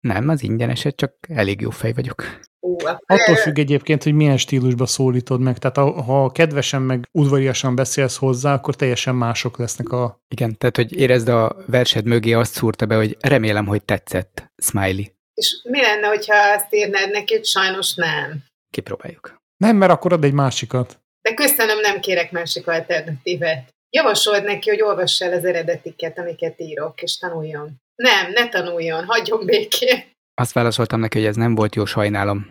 Nem, 0.00 0.28
az 0.28 0.42
ingyeneset, 0.42 0.96
csak 0.96 1.14
elég 1.28 1.60
jó 1.60 1.70
fej 1.70 1.92
vagyok. 1.92 2.40
Ú, 2.64 2.76
Attól 3.06 3.36
függ 3.36 3.58
egyébként, 3.58 4.02
hogy 4.02 4.14
milyen 4.14 4.36
stílusba 4.36 4.86
szólítod 4.86 5.40
meg. 5.40 5.58
Tehát 5.58 5.90
ha 6.04 6.30
kedvesen 6.30 6.82
meg 6.82 7.08
udvariasan 7.12 7.74
beszélsz 7.74 8.16
hozzá, 8.16 8.54
akkor 8.54 8.74
teljesen 8.74 9.14
mások 9.14 9.58
lesznek 9.58 9.88
a... 9.88 10.20
Igen, 10.28 10.58
tehát 10.58 10.76
hogy 10.76 10.96
érezd 10.96 11.28
a 11.28 11.56
versed 11.66 12.04
mögé 12.04 12.32
azt 12.32 12.54
szúrta 12.54 12.86
be, 12.86 12.94
hogy 12.94 13.16
remélem, 13.20 13.66
hogy 13.66 13.84
tetszett, 13.84 14.52
smiley. 14.62 15.04
És 15.34 15.60
mi 15.62 15.80
lenne, 15.80 16.06
hogyha 16.06 16.36
azt 16.36 16.74
írnád 16.74 17.10
neki, 17.10 17.34
hogy 17.34 17.44
sajnos 17.44 17.94
nem? 17.94 18.44
Kipróbáljuk. 18.70 19.40
Nem, 19.56 19.76
mert 19.76 19.92
akkor 19.92 20.12
ad 20.12 20.24
egy 20.24 20.32
másikat. 20.32 21.00
De 21.22 21.34
köszönöm, 21.34 21.80
nem 21.80 22.00
kérek 22.00 22.32
másik 22.32 22.68
alternatívet. 22.68 23.68
Javasold 23.90 24.44
neki, 24.44 24.68
hogy 24.70 24.82
olvassa 24.82 25.24
el 25.24 25.32
az 25.32 25.44
eredetiket, 25.44 26.18
amiket 26.18 26.60
írok, 26.60 27.02
és 27.02 27.18
tanuljon. 27.18 27.80
Nem, 27.94 28.30
ne 28.32 28.48
tanuljon, 28.48 29.04
hagyjon 29.04 29.44
békén. 29.44 30.11
Azt 30.42 30.52
válaszoltam 30.52 31.00
neki, 31.00 31.18
hogy 31.18 31.26
ez 31.26 31.36
nem 31.36 31.54
volt 31.54 31.74
jó, 31.74 31.84
sajnálom. 31.84 32.50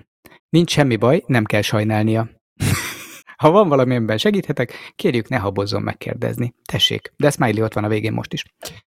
Nincs 0.49 0.71
semmi 0.71 0.95
baj, 0.95 1.23
nem 1.25 1.45
kell 1.45 1.61
sajnálnia. 1.61 2.29
ha 3.37 3.51
van 3.51 3.67
valami, 3.67 3.95
amiben 3.95 4.17
segíthetek, 4.17 4.73
kérjük, 4.95 5.27
ne 5.27 5.37
habozzon 5.37 5.81
megkérdezni. 5.81 6.53
Tessék, 6.71 7.13
de 7.17 7.29
Smiley 7.29 7.63
ott 7.63 7.73
van 7.73 7.83
a 7.83 7.87
végén 7.87 8.13
most 8.13 8.33
is. 8.33 8.45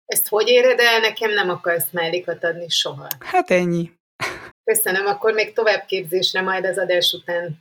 Ezt 0.05 0.27
hogy 0.27 0.47
éred 0.47 0.79
el? 0.79 0.99
Nekem 0.99 1.33
nem 1.33 1.49
akarsz 1.49 1.87
smiley 1.87 2.23
adni 2.41 2.69
soha. 2.69 3.07
Hát 3.19 3.51
ennyi. 3.51 3.91
Köszönöm, 4.63 5.05
akkor 5.05 5.33
még 5.33 5.53
továbbképzésre 5.53 6.41
majd 6.41 6.65
az 6.65 6.77
adás 6.77 7.13
után 7.21 7.57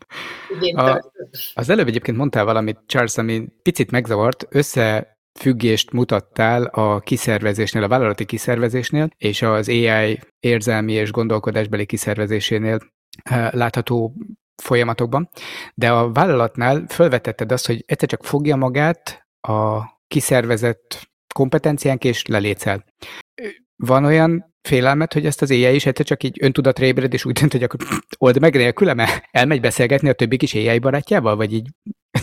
a, 0.75 1.11
Az 1.55 1.69
előbb 1.69 1.87
egyébként 1.87 2.17
mondtál 2.17 2.45
valamit, 2.45 2.79
Charles, 2.87 3.17
ami 3.17 3.49
picit 3.63 3.91
megzavart, 3.91 4.47
össze 4.51 5.18
függést 5.39 5.93
mutattál 5.93 6.65
a 6.65 7.01
kiszervezésnél, 7.01 7.83
a 7.83 7.89
vállalati 7.89 8.25
kiszervezésnél, 8.25 9.09
és 9.17 9.43
az 9.43 9.69
AI 9.69 10.19
érzelmi 10.41 10.93
és 10.93 11.11
gondolkodásbeli 11.11 11.87
kiszervezésénél 11.87 12.79
eh, 13.23 13.51
látható 13.51 14.15
folyamatokban, 14.63 15.29
de 15.75 15.91
a 15.91 16.13
vállalatnál 16.13 16.85
felvetetted 16.89 17.53
azt, 17.53 17.67
hogy 17.67 17.85
egyszer 17.87 18.09
csak 18.09 18.25
fogja 18.25 18.57
magát 18.57 19.27
a 19.41 19.83
kiszervezett 20.09 21.09
kompetenciánk, 21.35 22.05
és 22.05 22.27
lelétszel. 22.27 22.85
Van 23.77 24.05
olyan 24.05 24.55
félelmet, 24.69 25.13
hogy 25.13 25.27
ezt 25.27 25.43
az 25.43 25.51
éjjel 25.51 25.75
is 25.75 25.87
egyszer 25.87 26.07
csak 26.07 26.23
így 26.23 26.37
öntudatra 26.41 26.85
ébred, 26.85 27.13
és 27.13 27.25
úgy 27.25 27.39
dönt, 27.39 27.53
hogy 27.53 27.63
akkor 27.63 27.81
old 28.19 28.41
meg 28.41 28.55
nélkülem, 28.55 28.99
elmegy 29.31 29.61
beszélgetni 29.61 30.09
a 30.09 30.13
többi 30.13 30.37
kis 30.37 30.55
éjjel 30.55 30.79
barátjával, 30.79 31.37
vagy 31.37 31.53
így 31.53 31.69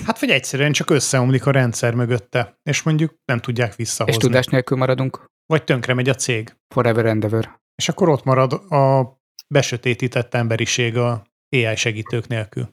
Hát 0.06 0.20
vagy 0.20 0.30
egyszerűen 0.30 0.72
csak 0.72 0.90
összeomlik 0.90 1.46
a 1.46 1.52
rendszer 1.52 1.94
mögötte, 1.94 2.60
és 2.64 2.84
mondjuk 2.84 3.16
nem 3.26 3.40
tudják 3.40 3.76
visszahozni. 3.76 4.20
És 4.20 4.26
tudás 4.28 4.46
nélkül 4.46 4.78
maradunk? 4.78 5.26
Vagy 5.46 5.64
tönkre 5.64 5.94
megy 5.94 6.10
a 6.10 6.16
cég. 6.16 6.56
Forever 6.74 7.06
and 7.06 7.24
ever. 7.24 7.60
És 7.76 7.90
akkor 7.90 8.10
ott 8.10 8.24
marad 8.24 8.54
a 8.54 9.16
besötétített 9.48 10.34
emberiség 10.34 10.98
a 10.98 11.26
AI 11.50 11.76
segítők 11.76 12.28
nélkül. 12.28 12.70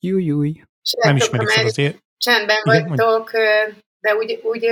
Júj, 0.00 0.24
júj. 0.24 0.62
Nem 1.02 1.16
ismerik 1.16 1.48
fel 1.48 1.64
az 1.64 1.78
ér... 1.78 2.04
Csendben 2.16 2.60
vagytok, 2.62 3.30
de 4.00 4.14
úgy, 4.14 4.40
úgy 4.42 4.66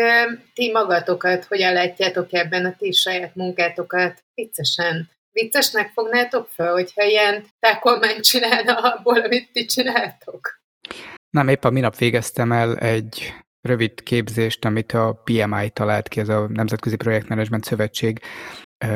ti 0.54 0.70
magatokat 0.70 1.44
hogyan 1.44 1.72
látjátok 1.72 2.32
ebben 2.32 2.64
a 2.64 2.74
ti 2.78 2.92
saját 2.92 3.34
munkátokat 3.34 4.24
viccesen? 4.34 5.10
Viccesnek 5.32 5.90
fognátok 5.94 6.48
fel, 6.48 6.72
hogyha 6.72 7.02
ilyen 7.02 7.46
tákolmányt 7.58 8.24
csinálna 8.24 8.74
abból, 8.74 9.20
amit 9.20 9.52
ti 9.52 9.64
csináltok? 9.64 10.62
Nem, 11.34 11.48
épp 11.48 11.64
a 11.64 11.70
minap 11.70 11.96
végeztem 11.96 12.52
el 12.52 12.76
egy 12.76 13.32
rövid 13.60 14.02
képzést, 14.02 14.64
amit 14.64 14.92
a 14.92 15.20
PMI 15.24 15.70
talált 15.70 16.08
ki, 16.08 16.20
ez 16.20 16.28
a 16.28 16.48
Nemzetközi 16.48 16.96
Projektmenedzsment 16.96 17.64
Szövetség, 17.64 18.20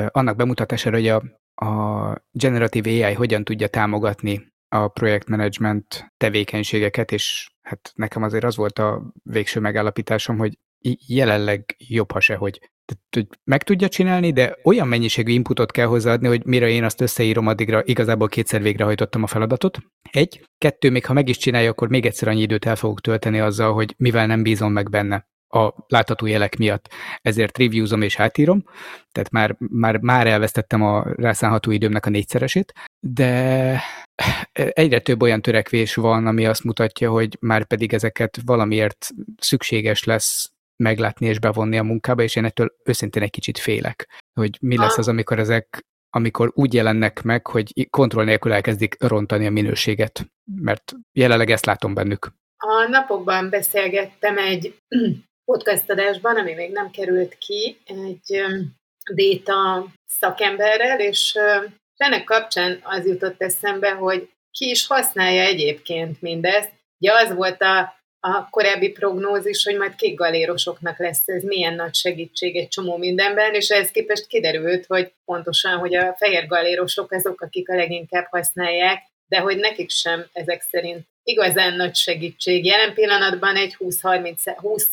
annak 0.07 0.37
bemutatására, 0.37 0.97
hogy 0.97 1.09
a, 1.09 1.23
a 1.67 2.15
Generative 2.31 3.07
AI 3.07 3.15
hogyan 3.15 3.45
tudja 3.45 3.69
támogatni 3.69 4.53
a 4.69 4.89
projektmenedzsment 4.89 6.13
tevékenységeket, 6.17 7.13
és 7.13 7.51
hát 7.63 7.93
nekem 7.95 8.23
azért 8.23 8.45
az 8.45 8.57
volt 8.57 8.79
a 8.79 9.13
végső 9.23 9.61
megállapításom, 9.61 10.39
hogy 10.39 10.59
jelenleg 11.07 11.75
jobb, 11.79 12.13
ha 12.13 12.21
sehogy. 12.21 12.71
Tehát, 12.89 13.29
hogy 13.29 13.39
meg 13.45 13.63
tudja 13.63 13.89
csinálni, 13.89 14.33
de 14.33 14.59
olyan 14.63 14.89
mennyiségű 14.89 15.33
inputot 15.33 15.71
kell 15.71 15.87
hozzáadni, 15.87 16.29
hogy 16.29 16.45
mire 16.45 16.69
én 16.69 16.85
azt 16.85 17.01
összeírom, 17.01 17.47
addigra 17.47 17.83
igazából 17.85 18.29
kétszer 18.29 18.63
végrehajtottam 18.63 19.23
a 19.23 19.27
feladatot. 19.27 19.79
Egy. 20.11 20.45
Kettő, 20.59 20.91
még 20.91 21.07
ha 21.07 21.13
meg 21.13 21.29
is 21.29 21.37
csinálja, 21.37 21.71
akkor 21.71 21.89
még 21.89 22.07
egyszer 22.07 22.29
annyi 22.29 22.41
időt 22.41 22.67
el 22.67 22.77
fogok 22.77 23.01
tölteni 23.01 23.41
azzal, 23.41 23.73
hogy 23.73 23.95
mivel 23.97 24.27
nem 24.27 24.43
bízom 24.43 24.73
meg 24.73 24.91
benne 24.91 25.27
a 25.49 25.73
látható 25.87 26.27
jelek 26.27 26.57
miatt. 26.57 26.89
Ezért 27.23 27.59
reviewzom 27.59 28.03
és 28.03 28.19
átírom, 28.19 28.63
tehát 29.13 29.31
már, 29.31 29.57
már, 29.59 29.99
már 29.99 30.27
elvesztettem 30.27 30.83
a 30.83 31.05
rászánható 31.15 31.71
időmnek 31.71 32.07
a 32.07 32.11
négyszeresét, 32.11 32.73
de 33.01 33.81
egyre 34.53 35.01
több 35.01 35.23
olyan 35.23 35.43
törekvés 35.43 35.95
van, 35.95 36.27
ami 36.27 36.47
azt 36.47 36.65
mutatja, 36.65 37.11
hogy 37.11 37.37
már 37.41 37.67
pedig 37.67 37.93
ezeket 37.93 38.39
valamiért 38.45 39.09
szükséges 39.37 40.05
lesz 40.05 40.53
meglátni 40.83 41.27
és 41.27 41.39
bevonni 41.39 41.79
a 41.79 41.83
munkába, 41.83 42.23
és 42.23 42.37
én 42.37 42.45
ettől 42.45 42.75
őszintén 42.85 43.23
egy 43.23 43.31
kicsit 43.31 43.59
félek, 43.59 44.23
hogy 44.41 44.59
mi 44.61 44.77
lesz 44.77 44.99
az, 44.99 45.09
amikor 45.09 45.39
ezek 45.39 45.87
amikor 46.11 46.51
úgy 46.55 46.75
jelennek 46.75 47.23
meg, 47.23 47.47
hogy 47.47 47.89
kontroll 47.91 48.25
nélkül 48.25 48.53
elkezdik 48.53 49.03
rontani 49.03 49.47
a 49.47 49.51
minőséget, 49.51 50.27
mert 50.55 50.93
jelenleg 51.13 51.51
ezt 51.51 51.67
látom 51.67 51.95
bennük. 51.95 52.33
A 52.57 52.89
napokban 52.89 53.51
beszélgettem 53.51 54.39
egy 54.39 54.79
podcast 55.51 55.91
adásban, 55.91 56.37
ami 56.37 56.53
még 56.53 56.73
nem 56.73 56.91
került 56.91 57.39
ki, 57.39 57.79
egy 57.85 58.43
déta 59.15 59.87
szakemberrel, 60.07 61.01
és 61.01 61.35
ennek 61.97 62.25
kapcsán 62.25 62.81
az 62.83 63.07
jutott 63.07 63.43
eszembe, 63.43 63.91
hogy 63.91 64.31
ki 64.51 64.71
is 64.71 64.87
használja 64.87 65.43
egyébként 65.43 66.21
mindezt. 66.21 66.73
Ugye 66.99 67.13
az 67.13 67.35
volt 67.35 67.63
a 67.63 67.98
a 68.21 68.49
korábbi 68.51 68.91
prognózis, 68.91 69.65
hogy 69.65 69.77
majd 69.77 69.95
kék 69.95 70.15
galérosoknak 70.15 70.99
lesz 70.99 71.29
ez 71.29 71.43
milyen 71.43 71.75
nagy 71.75 71.95
segítség 71.95 72.57
egy 72.57 72.69
csomó 72.69 72.97
mindenben, 72.97 73.55
és 73.55 73.69
ehhez 73.69 73.91
képest 73.91 74.27
kiderült, 74.27 74.87
hogy 74.87 75.13
pontosan, 75.25 75.79
hogy 75.79 75.95
a 75.95 76.15
fehér 76.19 76.47
galérosok 76.47 77.13
azok, 77.13 77.41
akik 77.41 77.71
a 77.71 77.75
leginkább 77.75 78.27
használják, 78.31 79.03
de 79.29 79.39
hogy 79.39 79.57
nekik 79.57 79.91
sem 79.91 80.27
ezek 80.33 80.63
szerint 80.63 81.07
igazán 81.23 81.75
nagy 81.75 81.97
segítség. 81.97 82.65
Jelen 82.65 82.95
pillanatban 82.95 83.57
egy 83.57 83.77
20-30, 83.79 84.57
20 84.57 84.91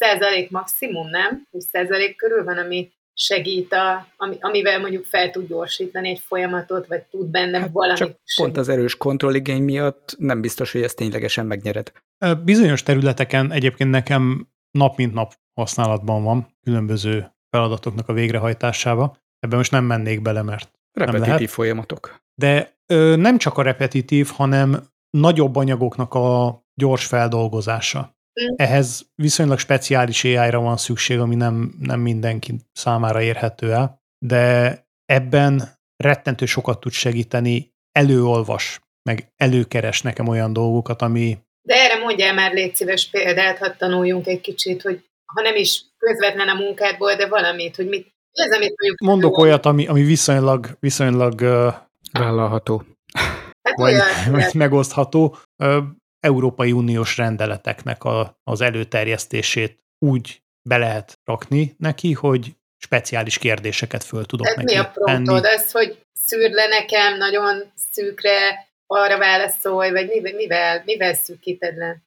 maximum, 0.49 1.09
nem? 1.09 1.47
20 1.51 1.69
körül 2.15 2.43
van, 2.43 2.57
ami 2.57 2.91
segít, 3.15 3.73
a, 3.73 4.07
ami, 4.17 4.37
amivel 4.39 4.79
mondjuk 4.79 5.05
fel 5.05 5.31
tud 5.31 5.47
gyorsítani 5.47 6.09
egy 6.09 6.19
folyamatot, 6.19 6.87
vagy 6.87 7.01
tud 7.01 7.27
benne 7.27 7.59
hát 7.59 7.69
valamit 7.71 7.97
Csak 7.97 8.17
pont 8.35 8.57
az 8.57 8.69
erős 8.69 8.97
kontrolligény 8.97 9.63
miatt 9.63 10.15
nem 10.17 10.41
biztos, 10.41 10.71
hogy 10.71 10.81
ezt 10.81 10.95
ténylegesen 10.95 11.45
megnyered. 11.45 11.91
Bizonyos 12.43 12.83
területeken 12.83 13.51
egyébként 13.51 13.89
nekem 13.89 14.47
nap 14.71 14.97
mint 14.97 15.13
nap 15.13 15.33
használatban 15.53 16.23
van 16.23 16.47
különböző 16.63 17.31
feladatoknak 17.49 18.09
a 18.09 18.13
végrehajtásába. 18.13 19.17
Ebben 19.39 19.57
most 19.57 19.71
nem 19.71 19.83
mennék 19.83 20.21
bele, 20.21 20.41
mert 20.41 20.71
Repetitív 20.91 21.21
nem 21.21 21.35
lehet. 21.35 21.49
folyamatok. 21.49 22.23
De 22.35 22.77
ö, 22.85 23.15
nem 23.15 23.37
csak 23.37 23.57
a 23.57 23.61
repetitív, 23.61 24.27
hanem 24.33 24.87
nagyobb 25.09 25.55
anyagoknak 25.55 26.13
a 26.13 26.61
gyors 26.73 27.05
feldolgozása. 27.05 28.14
Mm. 28.43 28.53
Ehhez 28.55 29.05
viszonylag 29.15 29.59
speciális 29.59 30.23
AI-ra 30.23 30.59
van 30.59 30.77
szükség, 30.77 31.19
ami 31.19 31.35
nem, 31.35 31.75
nem 31.79 31.99
mindenki 31.99 32.55
számára 32.73 33.21
érhető 33.21 33.71
el, 33.71 34.01
de 34.25 34.73
ebben 35.05 35.77
rettentő 35.97 36.45
sokat 36.45 36.79
tud 36.79 36.91
segíteni, 36.91 37.73
előolvas, 37.91 38.79
meg 39.09 39.31
előkeres 39.35 40.01
nekem 40.01 40.27
olyan 40.27 40.53
dolgokat, 40.53 41.01
ami... 41.01 41.37
De 41.61 41.75
erre 41.75 41.99
mondjál 41.99 42.33
már 42.33 42.53
légy 42.53 42.75
szíves 42.75 43.09
példát, 43.09 43.57
ha 43.57 43.75
tanuljunk 43.75 44.27
egy 44.27 44.41
kicsit, 44.41 44.81
hogy 44.81 45.03
ha 45.25 45.41
nem 45.41 45.55
is 45.55 45.85
közvetlen 45.97 46.49
a 46.49 46.53
munkádból, 46.53 47.15
de 47.15 47.27
valamit, 47.27 47.75
hogy 47.75 47.87
mit, 47.87 48.13
ez, 48.31 48.51
amit 48.51 48.73
mondjuk... 48.77 48.99
Mondok 48.99 49.37
olyat, 49.37 49.65
ami, 49.65 49.87
ami 49.87 50.03
viszonylag, 50.03 50.77
viszonylag 50.79 51.41
uh, 51.41 51.73
vállalható. 52.11 52.83
Hát 53.61 53.75
vagy, 53.75 53.93
olyan, 53.93 54.07
vagy 54.31 54.53
megosztható. 54.53 55.37
Uh, 55.57 55.83
Európai 56.25 56.71
Uniós 56.71 57.17
rendeleteknek 57.17 58.03
a, 58.03 58.39
az 58.43 58.61
előterjesztését 58.61 59.83
úgy 59.99 60.43
be 60.69 60.77
lehet 60.77 61.19
rakni 61.23 61.75
neki, 61.77 62.13
hogy 62.13 62.55
speciális 62.77 63.37
kérdéseket 63.37 64.03
föl 64.03 64.25
tudok 64.25 64.45
Tehát 64.45 64.61
neki 64.61 64.73
mi 64.73 64.79
a 64.79 64.89
promptod? 64.89 65.45
Ez, 65.45 65.71
hogy 65.71 66.05
szűrd 66.13 66.53
le 66.53 66.67
nekem 66.67 67.17
nagyon 67.17 67.63
szűkre, 67.91 68.67
arra 68.87 69.17
válaszolj, 69.17 69.91
vagy 69.91 70.07
mivel, 70.07 70.33
mivel, 70.33 70.81
mivel 70.85 71.13
szűkíted 71.13 71.77
le? 71.77 72.01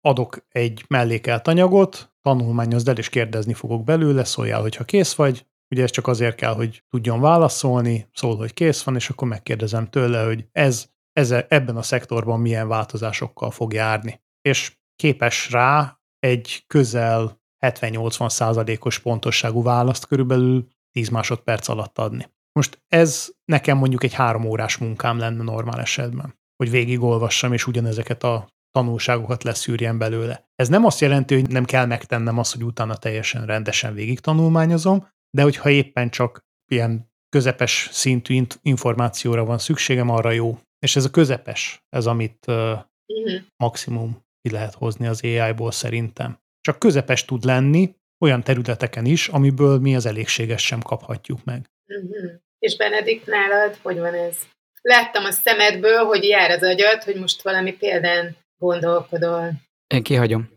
Adok 0.00 0.46
egy 0.48 0.84
mellékelt 0.88 1.48
anyagot, 1.48 2.12
tanulmányozd 2.22 2.88
el, 2.88 2.96
és 2.96 3.08
kérdezni 3.08 3.54
fogok 3.54 3.84
belőle, 3.84 4.24
szóljál, 4.24 4.60
hogyha 4.60 4.84
kész 4.84 5.14
vagy. 5.14 5.46
Ugye 5.70 5.82
ez 5.82 5.90
csak 5.90 6.06
azért 6.06 6.34
kell, 6.34 6.54
hogy 6.54 6.82
tudjon 6.90 7.20
válaszolni, 7.20 8.08
szól, 8.12 8.36
hogy 8.36 8.54
kész 8.54 8.82
van, 8.82 8.94
és 8.94 9.08
akkor 9.08 9.28
megkérdezem 9.28 9.90
tőle, 9.90 10.24
hogy 10.24 10.44
ez 10.52 10.91
eze, 11.12 11.46
ebben 11.48 11.76
a 11.76 11.82
szektorban 11.82 12.40
milyen 12.40 12.68
változásokkal 12.68 13.50
fog 13.50 13.72
járni. 13.72 14.20
És 14.40 14.76
képes 14.96 15.50
rá 15.50 16.00
egy 16.18 16.64
közel 16.66 17.40
70-80 17.66 18.28
százalékos 18.28 18.98
pontosságú 18.98 19.62
választ 19.62 20.06
körülbelül 20.06 20.68
10 20.90 21.08
másodperc 21.08 21.68
alatt 21.68 21.98
adni. 21.98 22.30
Most 22.52 22.82
ez 22.88 23.32
nekem 23.44 23.78
mondjuk 23.78 24.04
egy 24.04 24.12
három 24.12 24.44
órás 24.44 24.76
munkám 24.76 25.18
lenne 25.18 25.42
normál 25.42 25.80
esetben, 25.80 26.38
hogy 26.56 26.70
végigolvassam, 26.70 27.52
és 27.52 27.66
ugyanezeket 27.66 28.22
a 28.22 28.48
tanulságokat 28.70 29.42
leszűrjen 29.42 29.98
belőle. 29.98 30.50
Ez 30.54 30.68
nem 30.68 30.84
azt 30.84 31.00
jelenti, 31.00 31.34
hogy 31.34 31.48
nem 31.48 31.64
kell 31.64 31.86
megtennem 31.86 32.38
azt, 32.38 32.52
hogy 32.52 32.64
utána 32.64 32.96
teljesen 32.96 33.46
rendesen 33.46 33.94
végig 33.94 34.20
tanulmányozom, 34.20 35.08
de 35.30 35.42
hogyha 35.42 35.70
éppen 35.70 36.10
csak 36.10 36.40
ilyen 36.70 37.10
közepes 37.28 37.88
szintű 37.92 38.42
információra 38.62 39.44
van 39.44 39.58
szükségem, 39.58 40.08
arra 40.08 40.30
jó. 40.30 40.58
És 40.82 40.96
ez 40.96 41.04
a 41.04 41.10
közepes, 41.10 41.82
ez 41.88 42.06
amit 42.06 42.44
uh, 42.46 42.54
uh-huh. 42.54 43.40
maximum 43.56 44.24
ki 44.40 44.50
lehet 44.50 44.74
hozni 44.74 45.06
az 45.06 45.22
AI-ból 45.22 45.70
szerintem. 45.70 46.38
Csak 46.60 46.78
közepes 46.78 47.24
tud 47.24 47.44
lenni 47.44 47.94
olyan 48.20 48.42
területeken 48.42 49.04
is, 49.04 49.28
amiből 49.28 49.78
mi 49.78 49.96
az 49.96 50.06
elégséges 50.06 50.66
sem 50.66 50.80
kaphatjuk 50.80 51.44
meg. 51.44 51.70
Uh-huh. 51.86 52.30
És 52.58 52.76
Benedikt, 52.76 53.26
nálad 53.26 53.78
hogy 53.82 53.98
van 53.98 54.14
ez? 54.14 54.36
Láttam 54.80 55.24
a 55.24 55.30
szemedből, 55.30 56.04
hogy 56.04 56.24
jár 56.24 56.50
az 56.50 56.62
agyad, 56.62 57.02
hogy 57.02 57.16
most 57.16 57.42
valami 57.42 57.72
példán 57.72 58.36
gondolkodol. 58.58 59.52
Én 59.94 60.02
kihagyom. 60.02 60.48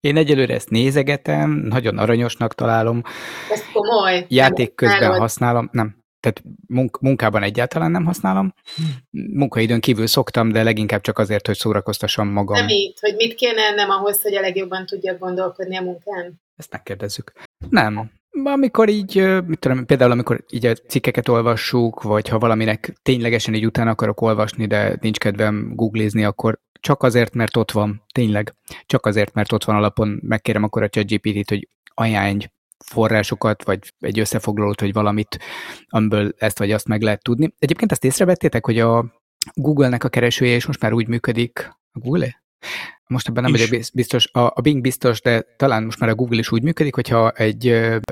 Én 0.00 0.16
egyelőre 0.16 0.54
ezt 0.54 0.70
nézegetem, 0.70 1.50
nagyon 1.50 1.98
aranyosnak 1.98 2.54
találom. 2.54 3.02
Ez 3.50 3.62
komoly. 3.72 4.26
Játék 4.28 4.74
közben 4.74 5.00
nálad. 5.00 5.18
használom. 5.18 5.68
Nem, 5.72 5.99
tehát 6.20 6.42
munk- 6.66 7.00
munkában 7.00 7.42
egyáltalán 7.42 7.90
nem 7.90 8.04
használom. 8.04 8.54
Munkaidőn 9.10 9.80
kívül 9.80 10.06
szoktam, 10.06 10.52
de 10.52 10.62
leginkább 10.62 11.00
csak 11.00 11.18
azért, 11.18 11.46
hogy 11.46 11.56
szórakoztassam 11.56 12.28
magam. 12.28 12.58
Nem 12.58 12.68
így, 12.68 12.94
hogy 13.00 13.14
mit 13.16 13.34
kéne 13.34 13.62
ennem 13.62 13.90
ahhoz, 13.90 14.22
hogy 14.22 14.34
a 14.34 14.40
legjobban 14.40 14.86
tudjak 14.86 15.18
gondolkodni 15.18 15.76
a 15.76 15.82
munkán? 15.82 16.40
Ezt 16.56 16.72
megkérdezzük. 16.72 17.32
Nem. 17.68 18.10
Amikor 18.44 18.88
így, 18.88 19.42
mit 19.46 19.58
tudom, 19.58 19.86
például 19.86 20.10
amikor 20.10 20.44
így 20.50 20.66
a 20.66 20.74
cikkeket 20.74 21.28
olvassuk, 21.28 22.02
vagy 22.02 22.28
ha 22.28 22.38
valaminek 22.38 22.92
ténylegesen 23.02 23.54
így 23.54 23.66
utána 23.66 23.90
akarok 23.90 24.20
olvasni, 24.20 24.66
de 24.66 24.96
nincs 25.00 25.18
kedvem 25.18 25.72
googlizni, 25.74 26.24
akkor 26.24 26.60
csak 26.80 27.02
azért, 27.02 27.34
mert 27.34 27.56
ott 27.56 27.70
van, 27.70 28.02
tényleg, 28.14 28.54
csak 28.86 29.06
azért, 29.06 29.34
mert 29.34 29.52
ott 29.52 29.64
van 29.64 29.76
alapon, 29.76 30.20
megkérem 30.22 30.62
akkor 30.62 30.82
a 30.82 30.88
ChatGPT-t, 30.88 31.48
hogy 31.48 31.68
ajánlj 31.94 32.46
forrásokat, 32.84 33.64
vagy 33.64 33.78
egy 33.98 34.18
összefoglalót, 34.18 34.80
vagy 34.80 34.92
valamit, 34.92 35.38
amiből 35.88 36.32
ezt 36.36 36.58
vagy 36.58 36.72
azt 36.72 36.88
meg 36.88 37.02
lehet 37.02 37.22
tudni. 37.22 37.54
Egyébként 37.58 37.92
ezt 37.92 38.04
észrevettétek, 38.04 38.64
hogy 38.64 38.78
a 38.78 39.20
Google-nek 39.54 40.04
a 40.04 40.08
keresője 40.08 40.54
is 40.54 40.66
most 40.66 40.80
már 40.80 40.92
úgy 40.92 41.08
működik, 41.08 41.70
a 41.92 41.98
Google? 41.98 42.42
Most 43.06 43.28
ebben 43.28 43.42
nem 43.42 43.54
is. 43.54 43.68
vagyok 43.68 43.84
biztos, 43.94 44.28
a, 44.32 44.52
a 44.54 44.60
Bing 44.60 44.80
biztos, 44.80 45.20
de 45.20 45.44
talán 45.56 45.84
most 45.84 45.98
már 45.98 46.10
a 46.10 46.14
Google 46.14 46.38
is 46.38 46.52
úgy 46.52 46.62
működik, 46.62 46.94
hogyha 46.94 47.30
egy 47.30 47.66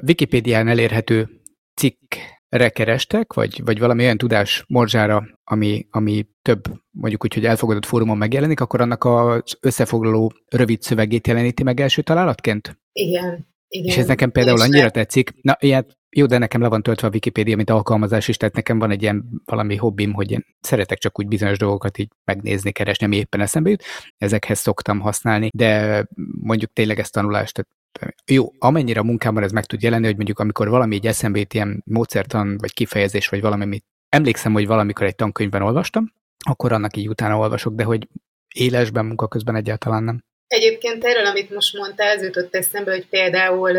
Wikipédián 0.06 0.68
elérhető 0.68 1.28
cikkre 1.74 2.68
kerestek, 2.68 3.32
vagy, 3.32 3.62
vagy 3.64 3.78
valami 3.78 4.02
olyan 4.02 4.18
tudás 4.18 4.64
morzsára, 4.68 5.28
ami, 5.44 5.86
ami 5.90 6.26
több, 6.42 6.62
mondjuk 6.90 7.24
úgy, 7.24 7.34
hogy 7.34 7.44
elfogadott 7.44 7.86
fórumon 7.86 8.16
megjelenik, 8.16 8.60
akkor 8.60 8.80
annak 8.80 9.04
az 9.04 9.58
összefoglaló 9.60 10.32
rövid 10.48 10.82
szövegét 10.82 11.26
jeleníti 11.26 11.62
meg 11.62 11.80
első 11.80 12.02
találatként? 12.02 12.78
Igen. 12.92 13.47
Igen. 13.68 13.86
És 13.86 13.96
ez 13.96 14.06
nekem 14.06 14.30
például 14.30 14.60
annyira 14.60 14.90
tetszik. 14.90 15.32
Na, 15.40 15.56
ilyet, 15.60 15.96
jó, 16.10 16.26
de 16.26 16.38
nekem 16.38 16.60
le 16.60 16.68
van 16.68 16.82
töltve 16.82 17.06
a 17.06 17.10
Wikipédia, 17.10 17.56
mint 17.56 17.70
alkalmazás 17.70 18.28
is, 18.28 18.36
tehát 18.36 18.54
nekem 18.54 18.78
van 18.78 18.90
egy 18.90 19.02
ilyen 19.02 19.24
valami 19.44 19.76
hobbim, 19.76 20.12
hogy 20.12 20.30
én 20.30 20.44
szeretek 20.60 20.98
csak 20.98 21.18
úgy 21.18 21.28
bizonyos 21.28 21.58
dolgokat 21.58 21.98
így 21.98 22.08
megnézni, 22.24 22.72
keresni, 22.72 23.06
ami 23.06 23.16
éppen 23.16 23.40
eszembe 23.40 23.70
jut. 23.70 23.84
Ezekhez 24.18 24.58
szoktam 24.58 25.00
használni, 25.00 25.48
de 25.52 26.04
mondjuk 26.40 26.72
tényleg 26.72 26.98
ezt 26.98 27.12
tanulást, 27.12 27.54
tehát 27.54 28.14
jó, 28.26 28.52
amennyire 28.58 29.00
a 29.00 29.04
munkában 29.04 29.42
ez 29.42 29.52
meg 29.52 29.64
tud 29.64 29.82
jelenni, 29.82 30.06
hogy 30.06 30.16
mondjuk 30.16 30.38
amikor 30.38 30.68
valami 30.68 30.94
egy 30.94 31.06
eszembe 31.06 31.38
jut, 31.38 31.54
ilyen 31.54 31.82
módszertan, 31.86 32.56
vagy 32.58 32.72
kifejezés, 32.72 33.28
vagy 33.28 33.40
valami, 33.40 33.62
amit 33.62 33.84
emlékszem, 34.08 34.52
hogy 34.52 34.66
valamikor 34.66 35.06
egy 35.06 35.14
tankönyvben 35.14 35.62
olvastam, 35.62 36.12
akkor 36.44 36.72
annak 36.72 36.96
így 36.96 37.08
utána 37.08 37.38
olvasok, 37.38 37.74
de 37.74 37.84
hogy 37.84 38.08
élesben 38.54 39.06
munka 39.06 39.28
közben 39.28 39.54
egyáltalán 39.54 40.02
nem. 40.02 40.24
Egyébként 40.48 41.04
erről, 41.04 41.26
amit 41.26 41.50
most 41.50 41.76
mondtál, 41.76 42.16
ez 42.16 42.22
jutott 42.22 42.54
eszembe, 42.54 42.90
hogy 42.90 43.06
például 43.06 43.72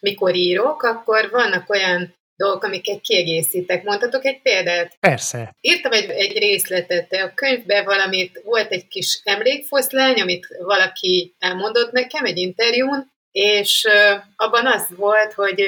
mikor 0.00 0.34
írok, 0.34 0.82
akkor 0.82 1.30
vannak 1.30 1.70
olyan 1.70 2.14
dolgok, 2.36 2.62
amiket 2.62 3.00
kiegészítek. 3.00 3.82
Mondhatok 3.84 4.24
egy 4.24 4.42
példát? 4.42 4.96
Persze. 5.00 5.54
Írtam 5.60 5.92
egy, 5.92 6.10
egy 6.10 6.38
részletet, 6.38 7.12
a 7.12 7.32
könyvben 7.34 7.84
valamit, 7.84 8.40
volt 8.44 8.72
egy 8.72 8.88
kis 8.88 9.20
emlékfoszlány, 9.24 10.20
amit 10.20 10.46
valaki 10.58 11.34
elmondott 11.38 11.92
nekem 11.92 12.24
egy 12.24 12.36
interjún, 12.36 13.10
és 13.30 13.86
abban 14.36 14.66
az 14.66 14.86
volt, 14.96 15.32
hogy 15.32 15.64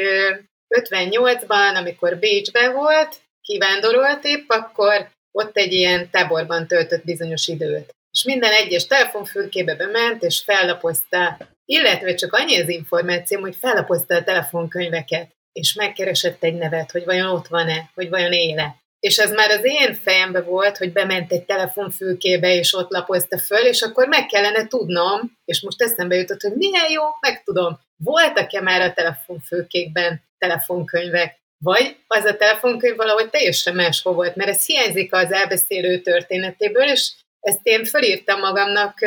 58-ban, 0.68 1.76
amikor 1.76 2.18
Bécsben 2.18 2.72
volt, 2.74 3.16
kivándorolt 3.40 4.24
épp, 4.24 4.50
akkor 4.50 5.08
ott 5.30 5.56
egy 5.56 5.72
ilyen 5.72 6.10
táborban 6.10 6.66
töltött 6.66 7.04
bizonyos 7.04 7.48
időt 7.48 7.96
és 8.10 8.24
minden 8.24 8.52
egyes 8.52 8.86
telefonfülkébe 8.86 9.74
bement, 9.74 10.22
és 10.22 10.42
fellapozta, 10.44 11.36
illetve 11.64 12.14
csak 12.14 12.32
annyi 12.32 12.60
az 12.60 12.68
információ, 12.68 13.40
hogy 13.40 13.56
fellapozta 13.56 14.14
a 14.14 14.24
telefonkönyveket, 14.24 15.36
és 15.52 15.74
megkeresett 15.74 16.42
egy 16.42 16.54
nevet, 16.54 16.90
hogy 16.90 17.04
vajon 17.04 17.28
ott 17.28 17.46
van-e, 17.46 17.90
hogy 17.94 18.08
vajon 18.08 18.32
éle. 18.32 18.76
És 19.00 19.18
ez 19.18 19.30
már 19.32 19.50
az 19.50 19.60
én 19.62 19.94
fejembe 19.94 20.40
volt, 20.40 20.76
hogy 20.76 20.92
bement 20.92 21.32
egy 21.32 21.44
telefonfülkébe, 21.44 22.54
és 22.54 22.74
ott 22.74 22.90
lapozta 22.90 23.38
föl, 23.38 23.66
és 23.66 23.82
akkor 23.82 24.08
meg 24.08 24.26
kellene 24.26 24.66
tudnom, 24.66 25.38
és 25.44 25.60
most 25.60 25.82
eszembe 25.82 26.16
jutott, 26.16 26.40
hogy 26.40 26.54
milyen 26.54 26.90
jó, 26.90 27.02
megtudom, 27.20 27.80
voltak-e 27.96 28.60
már 28.60 28.80
a 28.80 28.92
telefonfülkékben 28.92 30.22
telefonkönyvek, 30.38 31.36
vagy 31.64 31.96
az 32.06 32.24
a 32.24 32.36
telefonkönyv 32.36 32.96
valahogy 32.96 33.30
teljesen 33.30 33.74
máshol 33.74 34.14
volt, 34.14 34.36
mert 34.36 34.50
ez 34.50 34.66
hiányzik 34.66 35.14
az 35.14 35.32
elbeszélő 35.32 35.98
történetéből, 36.00 36.88
és 36.88 37.12
ezt 37.48 37.60
én 37.62 37.84
fölírtam 37.84 38.40
magamnak 38.40 38.98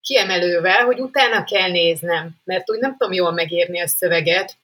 kiemelővel, 0.00 0.84
hogy 0.84 1.00
utána 1.00 1.44
kell 1.44 1.70
néznem, 1.70 2.30
mert 2.44 2.70
úgy 2.70 2.78
nem 2.78 2.96
tudom 2.96 3.12
jól 3.12 3.32
megírni 3.32 3.80
a 3.80 3.88
szöveget. 3.88 4.56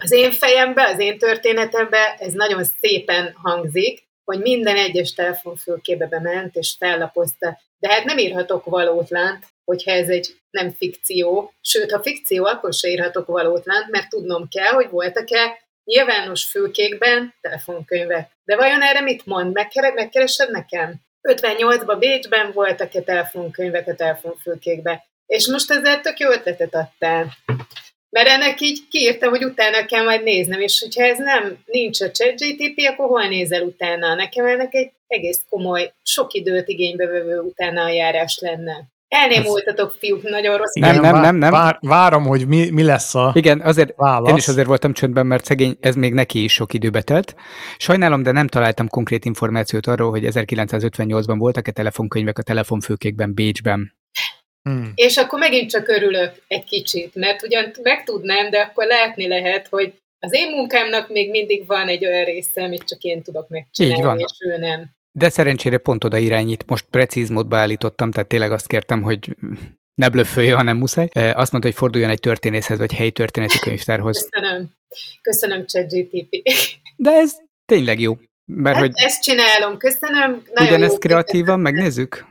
Az 0.00 0.12
én 0.12 0.30
fejembe, 0.30 0.82
az 0.82 0.98
én 0.98 1.18
történetembe 1.18 2.16
ez 2.18 2.32
nagyon 2.32 2.64
szépen 2.64 3.32
hangzik, 3.42 4.02
hogy 4.24 4.40
minden 4.40 4.76
egyes 4.76 5.12
telefonfülkébe 5.12 6.06
bement, 6.06 6.54
és 6.54 6.74
fellapozta. 6.78 7.60
De 7.78 7.88
hát 7.88 8.04
nem 8.04 8.18
írhatok 8.18 8.64
valótlant, 8.64 9.44
hogyha 9.64 9.90
ez 9.90 10.08
egy 10.08 10.36
nem 10.50 10.70
fikció. 10.70 11.52
Sőt, 11.60 11.92
ha 11.92 12.02
fikció, 12.02 12.44
akkor 12.44 12.72
se 12.72 12.88
írhatok 12.88 13.26
valótlant, 13.26 13.90
mert 13.90 14.08
tudnom 14.08 14.48
kell, 14.48 14.72
hogy 14.72 14.88
voltak-e 14.90 15.58
nyilvános 15.84 16.44
fülkékben 16.44 17.34
telefonkönyvek. 17.40 18.30
De 18.44 18.56
vajon 18.56 18.82
erre 18.82 19.00
mit 19.00 19.26
mond? 19.26 19.52
Megkeresed 19.94 20.50
nekem? 20.50 20.94
58-ban 21.22 21.96
Bécsben 21.98 22.52
voltak-e 22.52 23.00
telefonkönyvek 23.00 23.88
a 23.88 23.94
telefonfülkékbe? 23.94 25.04
És 25.26 25.46
most 25.46 25.70
ezzel 25.70 26.00
tök 26.00 26.18
jó 26.18 26.30
ötletet 26.30 26.74
adtál. 26.74 27.26
Mert 28.10 28.28
ennek 28.28 28.60
így 28.60 28.88
kiírtam, 28.90 29.30
hogy 29.30 29.44
utána 29.44 29.86
kell 29.86 30.04
majd 30.04 30.22
néznem, 30.22 30.60
és 30.60 30.80
hogyha 30.80 31.04
ez 31.04 31.18
nem 31.18 31.58
nincs 31.64 32.00
a 32.00 32.10
ChatGTP, 32.10 32.88
akkor 32.88 33.08
hol 33.08 33.28
nézel 33.28 33.62
utána? 33.62 34.14
Nekem 34.14 34.46
ennek 34.46 34.74
egy 34.74 34.92
egész 35.06 35.44
komoly, 35.48 35.92
sok 36.02 36.32
időt 36.32 36.68
igénybe 36.68 37.06
vevő 37.06 37.38
utána 37.38 37.82
a 37.82 37.88
járás 37.88 38.38
lenne. 38.38 38.88
Elnémultatok, 39.10 39.94
fiúk, 39.98 40.22
nagyon 40.22 40.56
rossz. 40.56 40.72
Nem, 40.72 41.00
nem, 41.00 41.20
nem, 41.20 41.36
nem. 41.36 41.50
Vár, 41.50 41.78
várom, 41.80 42.24
hogy 42.24 42.46
mi, 42.46 42.70
mi 42.70 42.82
lesz 42.82 43.14
a 43.14 43.32
Igen, 43.34 43.60
azért 43.60 43.92
válasz. 43.96 44.30
én 44.30 44.36
is 44.36 44.48
azért 44.48 44.66
voltam 44.66 44.92
csöndben, 44.92 45.26
mert 45.26 45.44
szegény, 45.44 45.76
ez 45.80 45.94
még 45.94 46.12
neki 46.12 46.42
is 46.44 46.52
sok 46.52 46.72
időbe 46.74 47.02
telt. 47.02 47.34
Sajnálom, 47.76 48.22
de 48.22 48.32
nem 48.32 48.46
találtam 48.46 48.88
konkrét 48.88 49.24
információt 49.24 49.86
arról, 49.86 50.10
hogy 50.10 50.24
1958-ban 50.26 51.34
voltak-e 51.38 51.70
telefonkönyvek 51.70 52.38
a 52.38 52.42
telefonfőkékben 52.42 53.34
Bécsben. 53.34 53.94
Hmm. 54.62 54.92
És 54.94 55.16
akkor 55.16 55.38
megint 55.38 55.70
csak 55.70 55.88
örülök 55.88 56.42
egy 56.46 56.64
kicsit, 56.64 57.14
mert 57.14 57.42
ugyan 57.42 57.70
megtudnám, 57.82 58.50
de 58.50 58.58
akkor 58.60 58.86
látni 58.86 59.28
lehet, 59.28 59.68
hogy 59.68 59.92
az 60.18 60.34
én 60.34 60.50
munkámnak 60.50 61.08
még 61.08 61.30
mindig 61.30 61.66
van 61.66 61.88
egy 61.88 62.06
olyan 62.06 62.24
része, 62.24 62.62
amit 62.62 62.84
csak 62.84 63.02
én 63.02 63.22
tudok 63.22 63.48
megcsinálni, 63.48 63.98
Így 63.98 64.04
van. 64.04 64.18
és 64.18 64.32
ő 64.38 64.56
nem. 64.56 64.90
De 65.12 65.28
szerencsére 65.28 65.78
pont 65.78 66.04
oda 66.04 66.16
irányít. 66.16 66.64
Most 66.66 66.84
precíz 66.90 67.28
módba 67.28 67.56
állítottam, 67.56 68.10
tehát 68.10 68.28
tényleg 68.28 68.52
azt 68.52 68.66
kértem, 68.66 69.02
hogy 69.02 69.36
ne 69.94 70.08
blöffölje, 70.08 70.54
hanem 70.54 70.76
muszáj. 70.76 71.08
Azt 71.14 71.52
mondta, 71.52 71.68
hogy 71.70 71.74
forduljon 71.74 72.10
egy 72.10 72.20
történészhez, 72.20 72.78
vagy 72.78 72.94
helyi 72.94 73.10
történeti 73.10 73.58
könyvtárhoz. 73.58 74.28
Köszönöm. 74.30 74.70
Köszönöm, 75.22 75.66
ChatGTP. 75.66 76.42
De 76.96 77.10
ez 77.10 77.36
tényleg 77.64 78.00
jó. 78.00 78.18
Mert 78.44 78.76
Hát 78.76 78.84
hogy 78.84 78.92
ezt 78.94 79.22
csinálom, 79.22 79.76
köszönöm. 79.76 80.42
Nagyon 80.54 80.72
ugyanezt 80.72 80.92
jó 80.92 80.98
kreatívan 80.98 81.60
megnézzük? 81.60 82.26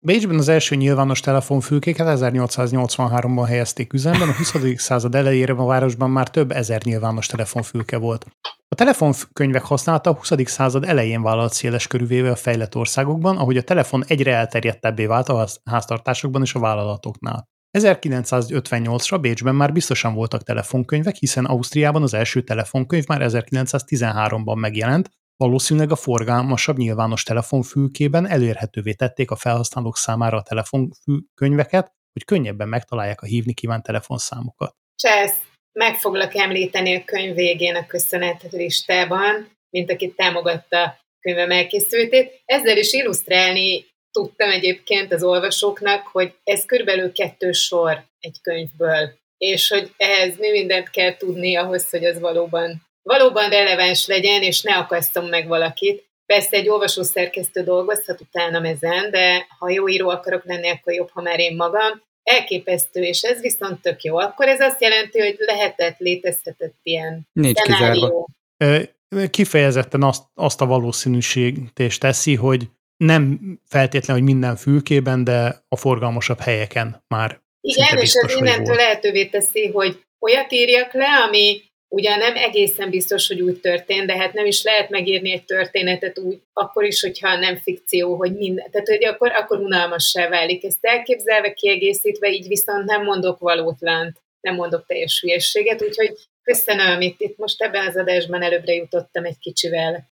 Bécsben 0.00 0.38
az 0.38 0.48
első 0.48 0.74
nyilvános 0.74 1.20
telefonfülkéket 1.20 2.06
1883-ban 2.10 3.44
helyezték 3.46 3.92
üzemben, 3.92 4.28
a 4.28 4.32
20. 4.32 4.54
század 4.76 5.14
elejére 5.14 5.52
a 5.52 5.64
városban 5.64 6.10
már 6.10 6.30
több 6.30 6.50
ezer 6.50 6.82
nyilvános 6.82 7.26
telefonfülke 7.26 7.96
volt. 7.96 8.26
A 8.74 8.76
telefonkönyvek 8.76 9.62
használata 9.62 10.10
a 10.10 10.14
20. 10.14 10.32
század 10.44 10.84
elején 10.84 11.22
vállalt 11.22 11.52
széles 11.52 11.86
körülvéve 11.86 12.30
a 12.30 12.36
fejlett 12.36 12.76
országokban, 12.76 13.36
ahogy 13.36 13.56
a 13.56 13.62
telefon 13.62 14.04
egyre 14.06 14.34
elterjedtebbé 14.34 15.06
vált 15.06 15.28
a 15.28 15.36
ház- 15.36 15.60
háztartásokban 15.64 16.42
és 16.42 16.54
a 16.54 16.58
vállalatoknál. 16.58 17.48
1958-ra 17.78 19.18
Bécsben 19.20 19.54
már 19.54 19.72
biztosan 19.72 20.14
voltak 20.14 20.42
telefonkönyvek, 20.42 21.14
hiszen 21.14 21.44
Ausztriában 21.44 22.02
az 22.02 22.14
első 22.14 22.42
telefonkönyv 22.42 23.06
már 23.06 23.20
1913-ban 23.22 24.56
megjelent, 24.58 25.10
valószínűleg 25.36 25.90
a 25.90 25.96
forgalmasabb 25.96 26.76
nyilvános 26.76 27.22
telefonfülkében 27.22 28.28
elérhetővé 28.28 28.92
tették 28.92 29.30
a 29.30 29.36
felhasználók 29.36 29.96
számára 29.96 30.36
a 30.36 30.42
telefonkönyveket, 30.42 31.92
hogy 32.12 32.24
könnyebben 32.24 32.68
megtalálják 32.68 33.20
a 33.20 33.26
hívni 33.26 33.52
kívánt 33.52 33.82
telefonszámokat. 33.82 34.76
Csász, 34.94 35.53
meg 35.74 35.96
foglak 35.96 36.34
említeni 36.34 36.94
a 36.94 37.04
könyv 37.04 37.34
végén 37.34 37.74
a 37.74 37.86
köszönet 37.86 38.42
listában, 38.50 39.50
mint 39.70 39.90
akit 39.90 40.16
támogatta 40.16 40.82
a 40.82 40.98
könyvem 41.20 41.50
elkészültét. 41.50 42.42
Ezzel 42.44 42.76
is 42.76 42.92
illusztrálni 42.92 43.86
tudtam 44.10 44.50
egyébként 44.50 45.12
az 45.12 45.22
olvasóknak, 45.22 46.06
hogy 46.06 46.32
ez 46.44 46.64
körülbelül 46.64 47.12
kettő 47.12 47.52
sor 47.52 48.04
egy 48.20 48.36
könyvből, 48.42 49.18
és 49.38 49.68
hogy 49.68 49.90
ehhez 49.96 50.38
mi 50.38 50.50
mindent 50.50 50.90
kell 50.90 51.16
tudni 51.16 51.56
ahhoz, 51.56 51.90
hogy 51.90 52.04
az 52.04 52.20
valóban, 52.20 52.86
valóban 53.02 53.50
releváns 53.50 54.06
legyen, 54.06 54.42
és 54.42 54.62
ne 54.62 54.76
akasszom 54.76 55.26
meg 55.26 55.46
valakit. 55.46 56.04
Persze 56.26 56.56
egy 56.56 56.68
olvasószerkesztő 56.68 57.62
dolgozhat 57.62 58.20
utánam 58.20 58.64
ezen, 58.64 59.10
de 59.10 59.46
ha 59.58 59.70
jó 59.70 59.88
író 59.88 60.08
akarok 60.08 60.44
lenni, 60.44 60.68
akkor 60.68 60.92
jobb, 60.92 61.10
ha 61.12 61.22
már 61.22 61.40
én 61.40 61.56
magam. 61.56 62.02
Elképesztő, 62.24 63.02
és 63.02 63.22
ez 63.22 63.40
viszont 63.40 63.82
tök 63.82 64.02
jó. 64.02 64.16
Akkor 64.16 64.48
ez 64.48 64.60
azt 64.60 64.80
jelenti, 64.80 65.18
hogy 65.18 65.36
lehetett, 65.38 65.98
létezhetett 65.98 66.74
ilyen 66.82 67.28
Nincs 67.32 67.60
kizárva. 67.60 67.84
szenárió. 67.84 68.28
Ö, 68.56 68.82
Kifejezetten 69.30 70.02
azt, 70.02 70.22
azt 70.34 70.60
a 70.60 70.66
valószínűsítést 70.66 72.00
teszi, 72.00 72.34
hogy 72.34 72.62
nem 72.96 73.40
feltétlenül, 73.68 74.22
hogy 74.22 74.32
minden 74.32 74.56
fülkében, 74.56 75.24
de 75.24 75.64
a 75.68 75.76
forgalmasabb 75.76 76.40
helyeken 76.40 77.04
már 77.08 77.40
Igen, 77.60 77.98
és 77.98 78.14
ez 78.14 78.32
hogy 78.32 78.40
innentől 78.40 78.74
lehetővé 78.74 79.26
teszi, 79.26 79.66
hogy 79.66 80.04
olyat 80.18 80.52
írjak 80.52 80.92
le, 80.92 81.06
ami 81.28 81.62
ugyan 81.94 82.18
nem 82.18 82.36
egészen 82.36 82.90
biztos, 82.90 83.26
hogy 83.26 83.40
úgy 83.40 83.60
történt, 83.60 84.06
de 84.06 84.16
hát 84.16 84.32
nem 84.32 84.46
is 84.46 84.62
lehet 84.62 84.90
megírni 84.90 85.32
egy 85.32 85.44
történetet 85.44 86.18
úgy, 86.18 86.40
akkor 86.52 86.84
is, 86.84 87.00
hogyha 87.00 87.36
nem 87.36 87.56
fikció, 87.56 88.14
hogy 88.16 88.36
minden, 88.36 88.70
tehát 88.70 88.88
hogy 88.88 89.04
akkor, 89.04 89.32
akkor 89.32 89.58
unalmassá 89.58 90.28
válik. 90.28 90.64
Ezt 90.64 90.84
elképzelve, 90.84 91.52
kiegészítve, 91.52 92.28
így 92.30 92.48
viszont 92.48 92.84
nem 92.84 93.02
mondok 93.02 93.38
valótlant, 93.38 94.22
nem 94.40 94.54
mondok 94.54 94.86
teljes 94.86 95.20
hülyességet, 95.20 95.82
úgyhogy 95.82 96.12
köszönöm, 96.42 97.00
itt, 97.00 97.20
itt 97.20 97.36
most 97.36 97.62
ebben 97.62 97.86
az 97.86 97.96
adásban 97.96 98.42
előbbre 98.42 98.74
jutottam 98.74 99.24
egy 99.24 99.38
kicsivel. 99.38 100.10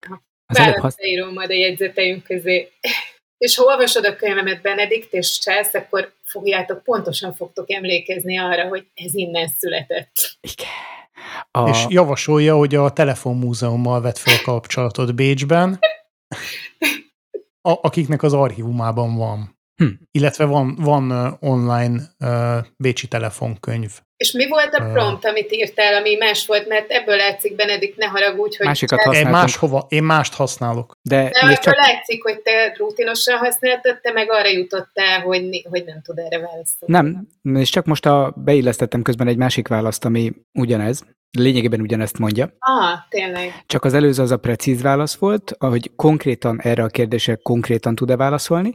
Hasz... 0.46 0.58
Választaírom 0.58 1.32
majd 1.32 1.50
a 1.50 1.54
jegyzeteink 1.54 2.22
közé. 2.22 2.70
És 3.38 3.56
ha 3.56 3.64
olvasod 3.64 4.04
a 4.04 4.16
könyvemet, 4.16 4.62
Benedikt 4.62 5.12
és 5.12 5.38
Csász, 5.38 5.74
akkor 5.74 6.12
fogjátok, 6.22 6.82
pontosan 6.82 7.34
fogtok 7.34 7.70
emlékezni 7.70 8.38
arra, 8.38 8.68
hogy 8.68 8.86
ez 8.94 9.14
innen 9.14 9.48
született. 9.48 10.10
Igen. 10.40 10.94
A... 11.50 11.68
És 11.68 11.86
javasolja, 11.88 12.56
hogy 12.56 12.74
a 12.74 12.90
Telefonmúzeummal 12.90 14.00
vett 14.00 14.18
fel 14.18 14.42
kapcsolatot 14.42 15.14
Bécsben, 15.14 15.78
a, 17.68 17.78
akiknek 17.82 18.22
az 18.22 18.32
archívumában 18.32 19.16
van. 19.16 19.58
Hm. 19.76 19.86
Illetve 20.10 20.44
van, 20.44 20.74
van 20.80 21.10
uh, 21.10 21.50
online 21.52 22.02
uh, 22.18 22.64
bécsi 22.76 23.08
telefonkönyv. 23.08 23.90
És 24.16 24.32
mi 24.32 24.48
volt 24.48 24.74
a 24.74 24.90
prompt, 24.92 25.24
amit 25.24 25.52
írtál, 25.52 25.94
ami 25.94 26.14
más 26.14 26.46
volt, 26.46 26.68
mert 26.68 26.90
ebből 26.90 27.16
látszik, 27.16 27.54
Benedikt, 27.56 27.96
ne 27.96 28.06
haragudj, 28.06 28.56
hogy... 28.56 28.66
Másikat 28.66 28.98
te- 28.98 29.04
Én, 29.04 29.10
használtunk. 29.10 29.42
máshova, 29.42 29.86
én 29.88 30.02
mást 30.02 30.34
használok. 30.34 30.92
De, 31.02 31.22
De 31.22 31.38
akkor 31.42 31.58
csak, 31.58 31.76
látszik, 31.76 32.22
hogy 32.22 32.40
te 32.40 32.74
rutinosan 32.78 33.38
használtad, 33.38 34.00
te 34.00 34.12
meg 34.12 34.30
arra 34.30 34.48
jutottál, 34.48 35.20
hogy, 35.20 35.66
hogy 35.70 35.84
nem 35.84 36.02
tud 36.02 36.18
erre 36.18 36.38
válaszolni. 36.38 37.26
nem, 37.42 37.58
és 37.62 37.70
csak 37.70 37.84
most 37.84 38.06
a, 38.06 38.34
beillesztettem 38.36 39.02
közben 39.02 39.28
egy 39.28 39.36
másik 39.36 39.68
választ, 39.68 40.04
ami 40.04 40.32
ugyanez, 40.52 41.04
lényegében 41.38 41.80
ugyanezt 41.80 42.18
mondja. 42.18 42.50
Ah, 42.58 42.98
tényleg. 43.08 43.62
Csak 43.66 43.84
az 43.84 43.94
előző 43.94 44.22
az 44.22 44.30
a 44.30 44.36
precíz 44.36 44.82
válasz 44.82 45.14
volt, 45.14 45.54
ahogy 45.58 45.90
konkrétan 45.96 46.60
erre 46.60 46.82
a 46.82 46.88
kérdésre 46.88 47.34
konkrétan 47.34 47.94
tud-e 47.94 48.16
válaszolni, 48.16 48.74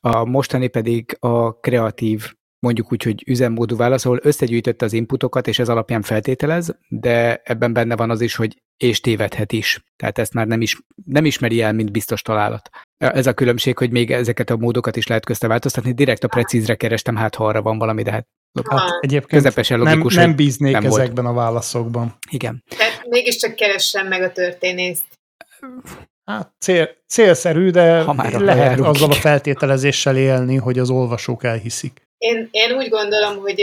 a 0.00 0.24
mostani 0.24 0.66
pedig 0.66 1.16
a 1.20 1.58
kreatív, 1.60 2.32
mondjuk 2.58 2.92
úgy, 2.92 3.02
hogy 3.02 3.22
üzemmódú 3.26 3.76
válasz, 3.76 4.04
ahol 4.04 4.18
összegyűjtötte 4.22 4.84
az 4.84 4.92
inputokat, 4.92 5.48
és 5.48 5.58
ez 5.58 5.68
alapján 5.68 6.02
feltételez, 6.02 6.76
de 6.88 7.40
ebben 7.44 7.72
benne 7.72 7.96
van 7.96 8.10
az 8.10 8.20
is, 8.20 8.36
hogy 8.36 8.62
és 8.76 9.00
tévedhet 9.00 9.52
is. 9.52 9.84
Tehát 9.96 10.18
ezt 10.18 10.34
már 10.34 10.46
nem, 10.46 10.60
is, 10.60 10.80
nem 11.04 11.24
ismeri 11.24 11.62
el, 11.62 11.72
mint 11.72 11.92
biztos 11.92 12.22
találat. 12.22 12.68
Ez 12.96 13.26
a 13.26 13.34
különbség, 13.34 13.78
hogy 13.78 13.90
még 13.90 14.10
ezeket 14.10 14.50
a 14.50 14.56
módokat 14.56 14.96
is 14.96 15.06
lehet 15.06 15.24
közte 15.24 15.46
változtatni. 15.46 15.92
Direkt 15.92 16.24
a 16.24 16.28
precízre 16.28 16.74
kerestem, 16.74 17.16
hát 17.16 17.34
ha 17.34 17.46
arra 17.46 17.62
van 17.62 17.78
valami, 17.78 18.02
de 18.02 18.10
hát 18.10 18.26
Ah, 18.64 18.90
Egyébként 19.00 19.42
közepesen 19.42 19.78
nem, 19.78 19.88
logikus, 19.88 20.14
nem 20.14 20.26
hogy 20.26 20.34
bíznék 20.34 20.72
nem 20.72 20.82
volt. 20.82 21.00
ezekben 21.00 21.26
a 21.26 21.32
válaszokban. 21.32 22.18
igen. 22.30 22.64
tehát 22.76 23.06
mégiscsak 23.08 23.54
keressem 23.54 24.06
meg 24.06 24.22
a 24.22 24.32
történészt. 24.32 25.04
Hát 26.24 26.52
cél, 26.58 26.90
célszerű, 27.08 27.70
de 27.70 28.00
Ha 28.02 28.12
már 28.12 28.32
lehet 28.32 28.66
járunk, 28.66 28.86
azzal 28.86 29.10
a 29.10 29.14
feltételezéssel 29.14 30.16
élni, 30.16 30.56
hogy 30.56 30.78
az 30.78 30.90
olvasók 30.90 31.44
elhiszik. 31.44 32.02
Én, 32.18 32.48
én 32.50 32.76
úgy 32.76 32.88
gondolom, 32.88 33.38
hogy, 33.38 33.62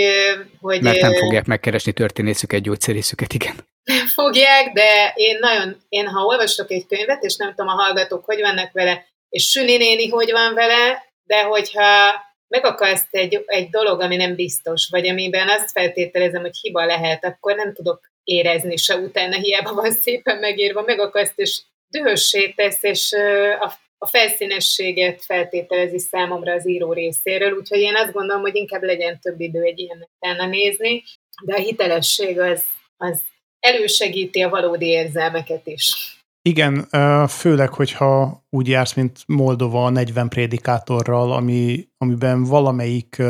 hogy 0.62 0.82
Mert 0.82 1.02
nem 1.02 1.14
fogják 1.14 1.46
megkeresni 1.46 1.92
történészüket, 1.92 2.62
gyógyszerészüket, 2.62 3.34
igen. 3.34 3.56
nem 3.84 4.08
fogják, 4.08 4.72
de 4.74 5.14
én 5.16 5.38
nagyon, 5.40 5.78
én 5.90 6.08
ha 6.08 6.26
olvasok 6.26 6.72
egy 6.72 6.86
könyvet, 6.88 7.24
és 7.24 7.36
nem 7.36 7.50
tudom, 7.50 7.68
a 7.68 7.82
hallgatók 7.82 8.26
hogy 8.26 8.40
vannak 8.40 8.72
vele, 8.72 9.06
és 9.30 9.50
Süni 9.50 9.78
néni 9.78 10.10
hogy 10.10 10.32
van 10.32 10.54
vele, 10.54 11.04
de 11.24 11.44
hogyha 11.44 12.14
megakaszt 12.54 13.08
egy, 13.12 13.44
egy 13.46 13.70
dolog, 13.70 14.02
ami 14.02 14.16
nem 14.16 14.36
biztos, 14.36 14.88
vagy 14.92 15.08
amiben 15.08 15.50
azt 15.50 15.72
feltételezem, 15.72 16.42
hogy 16.42 16.58
hiba 16.62 16.86
lehet, 16.86 17.26
akkor 17.26 17.56
nem 17.56 17.74
tudok 17.74 18.12
érezni 18.24 18.78
se 18.78 18.96
utána, 18.96 19.36
hiába 19.36 19.74
van 19.74 19.92
szépen 19.92 20.38
megírva, 20.38 20.82
megakaszt, 20.82 21.40
és 21.40 21.62
dühössé 21.88 22.50
tesz, 22.56 22.84
és 22.84 23.14
a, 23.60 23.74
a 23.98 24.08
felszínességet 24.08 25.24
feltételezi 25.24 26.00
számomra 26.00 26.54
az 26.54 26.68
író 26.68 26.94
részéről, 26.94 27.52
úgyhogy 27.52 27.80
én 27.80 27.96
azt 27.96 28.12
gondolom, 28.12 28.42
hogy 28.42 28.56
inkább 28.56 28.84
legyen 28.84 29.20
több 29.20 29.40
idő 29.40 29.62
egy 29.62 29.80
ilyen 29.80 30.10
utána 30.16 30.46
nézni, 30.46 31.04
de 31.46 31.54
a 31.54 31.60
hitelesség 31.60 32.40
az, 32.40 32.64
az 32.98 33.22
elősegíti 33.60 34.42
a 34.42 34.50
valódi 34.50 34.88
érzelmeket 34.88 35.68
is. 35.68 36.18
Igen, 36.50 36.88
főleg, 37.28 37.74
hogyha 37.74 38.44
úgy 38.50 38.68
jársz, 38.68 38.94
mint 38.94 39.24
Moldova 39.28 39.90
40 39.90 40.30
prédikátorral, 40.30 41.32
ami, 41.32 41.88
amiben 41.98 42.44
valamelyik 42.44 43.22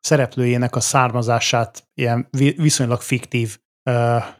szereplőjének 0.00 0.76
a 0.76 0.80
származását 0.80 1.88
ilyen 1.94 2.28
viszonylag 2.56 3.00
fiktív 3.00 3.58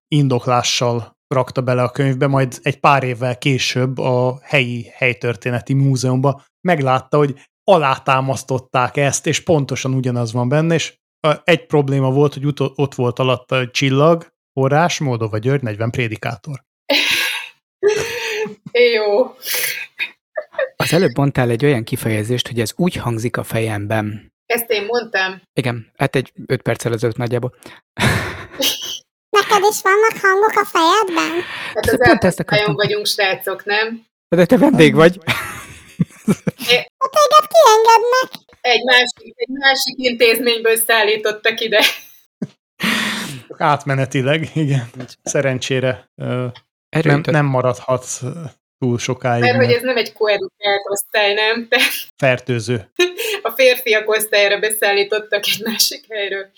indoklással 0.09 1.19
rakta 1.35 1.61
bele 1.61 1.83
a 1.83 1.91
könyvbe, 1.91 2.27
majd 2.27 2.59
egy 2.63 2.81
pár 2.81 3.03
évvel 3.03 3.39
később 3.39 3.99
a 3.99 4.39
helyi 4.43 4.87
helytörténeti 4.93 5.73
múzeumban 5.73 6.43
meglátta, 6.61 7.17
hogy 7.17 7.35
alátámasztották 7.65 8.97
ezt, 8.97 9.27
és 9.27 9.41
pontosan 9.41 9.95
ugyanaz 9.95 10.33
van 10.33 10.49
benne, 10.49 10.75
és 10.75 10.99
egy 11.45 11.67
probléma 11.67 12.11
volt, 12.11 12.35
hogy 12.35 12.55
ott 12.75 12.95
volt 12.95 13.19
alatt 13.19 13.53
a 13.53 13.71
csillag, 13.71 14.27
forrás, 14.53 14.99
Moldova 14.99 15.39
György, 15.39 15.63
40 15.63 15.91
prédikátor. 15.91 16.65
Jó. 18.73 19.35
Az 20.77 20.93
előbb 20.93 21.17
mondtál 21.17 21.51
egy 21.51 21.65
olyan 21.65 21.85
kifejezést, 21.85 22.47
hogy 22.47 22.61
ez 22.61 22.73
úgy 22.77 22.95
hangzik 22.95 23.37
a 23.37 23.43
fejemben. 23.43 24.33
Ezt 24.47 24.71
én 24.71 24.85
mondtam. 24.85 25.43
Igen, 25.53 25.93
hát 25.97 26.17
egy 26.17 26.33
öt 26.47 26.63
perccel 26.63 26.93
ezelőtt 26.93 27.17
nagyjából. 27.17 27.55
Neked 29.31 29.63
is 29.71 29.83
vannak 29.83 30.17
hangok 30.23 30.53
a 30.55 30.65
fejedben? 30.65 31.41
Hát 31.75 31.87
az 31.87 31.99
Pont 32.09 32.25
ezt 32.25 32.41
akartam. 32.41 32.75
vagyunk 32.75 33.07
srácok, 33.07 33.65
nem? 33.65 34.07
De 34.29 34.47
te 34.47 34.59
vendég 34.59 34.95
vagy. 34.95 35.19
A 36.97 37.09
téged 37.09 37.47
kiengednek. 37.49 38.31
Egy 38.61 38.85
másik, 38.85 39.35
egy 39.37 39.49
másik 39.49 39.95
intézményből 39.97 40.77
szállítottak 40.77 41.61
ide. 41.61 41.85
Átmenetileg, 43.57 44.51
igen. 44.55 44.91
Szerencsére 45.23 46.11
nem, 46.91 47.21
nem 47.31 47.47
maradhatsz 47.47 48.23
túl 48.79 48.99
sokáig. 48.99 49.43
Mert, 49.43 49.57
mert 49.57 49.67
hogy 49.67 49.75
ez 49.75 49.83
nem 49.83 49.97
egy 49.97 50.13
koedukált 50.13 50.83
osztály, 50.91 51.35
nem? 51.35 51.69
Te... 51.69 51.79
Fertőző. 52.17 52.91
A 53.43 53.51
férfiak 53.51 54.09
osztályra 54.09 54.59
beszállítottak 54.59 55.47
egy 55.47 55.63
másik 55.65 56.05
helyről. 56.09 56.51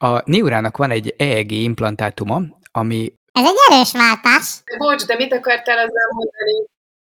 A 0.00 0.30
Niurának 0.30 0.76
van 0.76 0.90
egy 0.90 1.14
EEG 1.18 1.50
implantátuma, 1.50 2.40
ami... 2.70 3.12
Ez 3.32 3.44
egy 3.44 3.54
erős 3.70 3.92
váltás. 3.92 4.62
Bocs, 4.78 5.04
de 5.04 5.14
mit 5.14 5.32
akartál 5.32 5.76
azzal 5.76 6.08
mondani? 6.14 6.66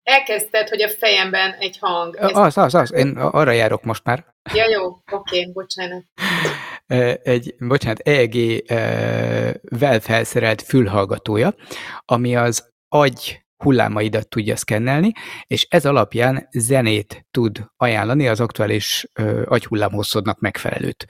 Elkezdted, 0.06 0.68
hogy 0.68 0.82
a 0.82 0.88
fejemben 0.88 1.52
egy 1.52 1.78
hang. 1.78 2.16
Ez... 2.16 2.36
Az, 2.36 2.58
az, 2.58 2.74
az. 2.74 2.92
Én 2.92 3.16
arra 3.16 3.50
járok 3.50 3.84
most 3.84 4.04
már. 4.04 4.34
Ja, 4.54 4.68
jó. 4.68 4.86
Oké, 4.86 5.00
okay, 5.10 5.52
bocsánat. 5.52 6.04
Egy, 7.22 7.54
bocsánat, 7.58 7.98
EEG-vel 7.98 10.00
felszerelt 10.00 10.62
fülhallgatója, 10.62 11.54
ami 12.04 12.36
az 12.36 12.72
agy 12.88 13.44
hullámaidat 13.56 14.28
tudja 14.28 14.56
szkennelni, 14.56 15.12
és 15.46 15.66
ez 15.70 15.86
alapján 15.86 16.48
zenét 16.50 17.26
tud 17.30 17.66
ajánlani 17.76 18.28
az 18.28 18.40
aktuális 18.40 19.06
agyhullámhosszodnak 19.44 20.40
megfelelőt. 20.40 21.06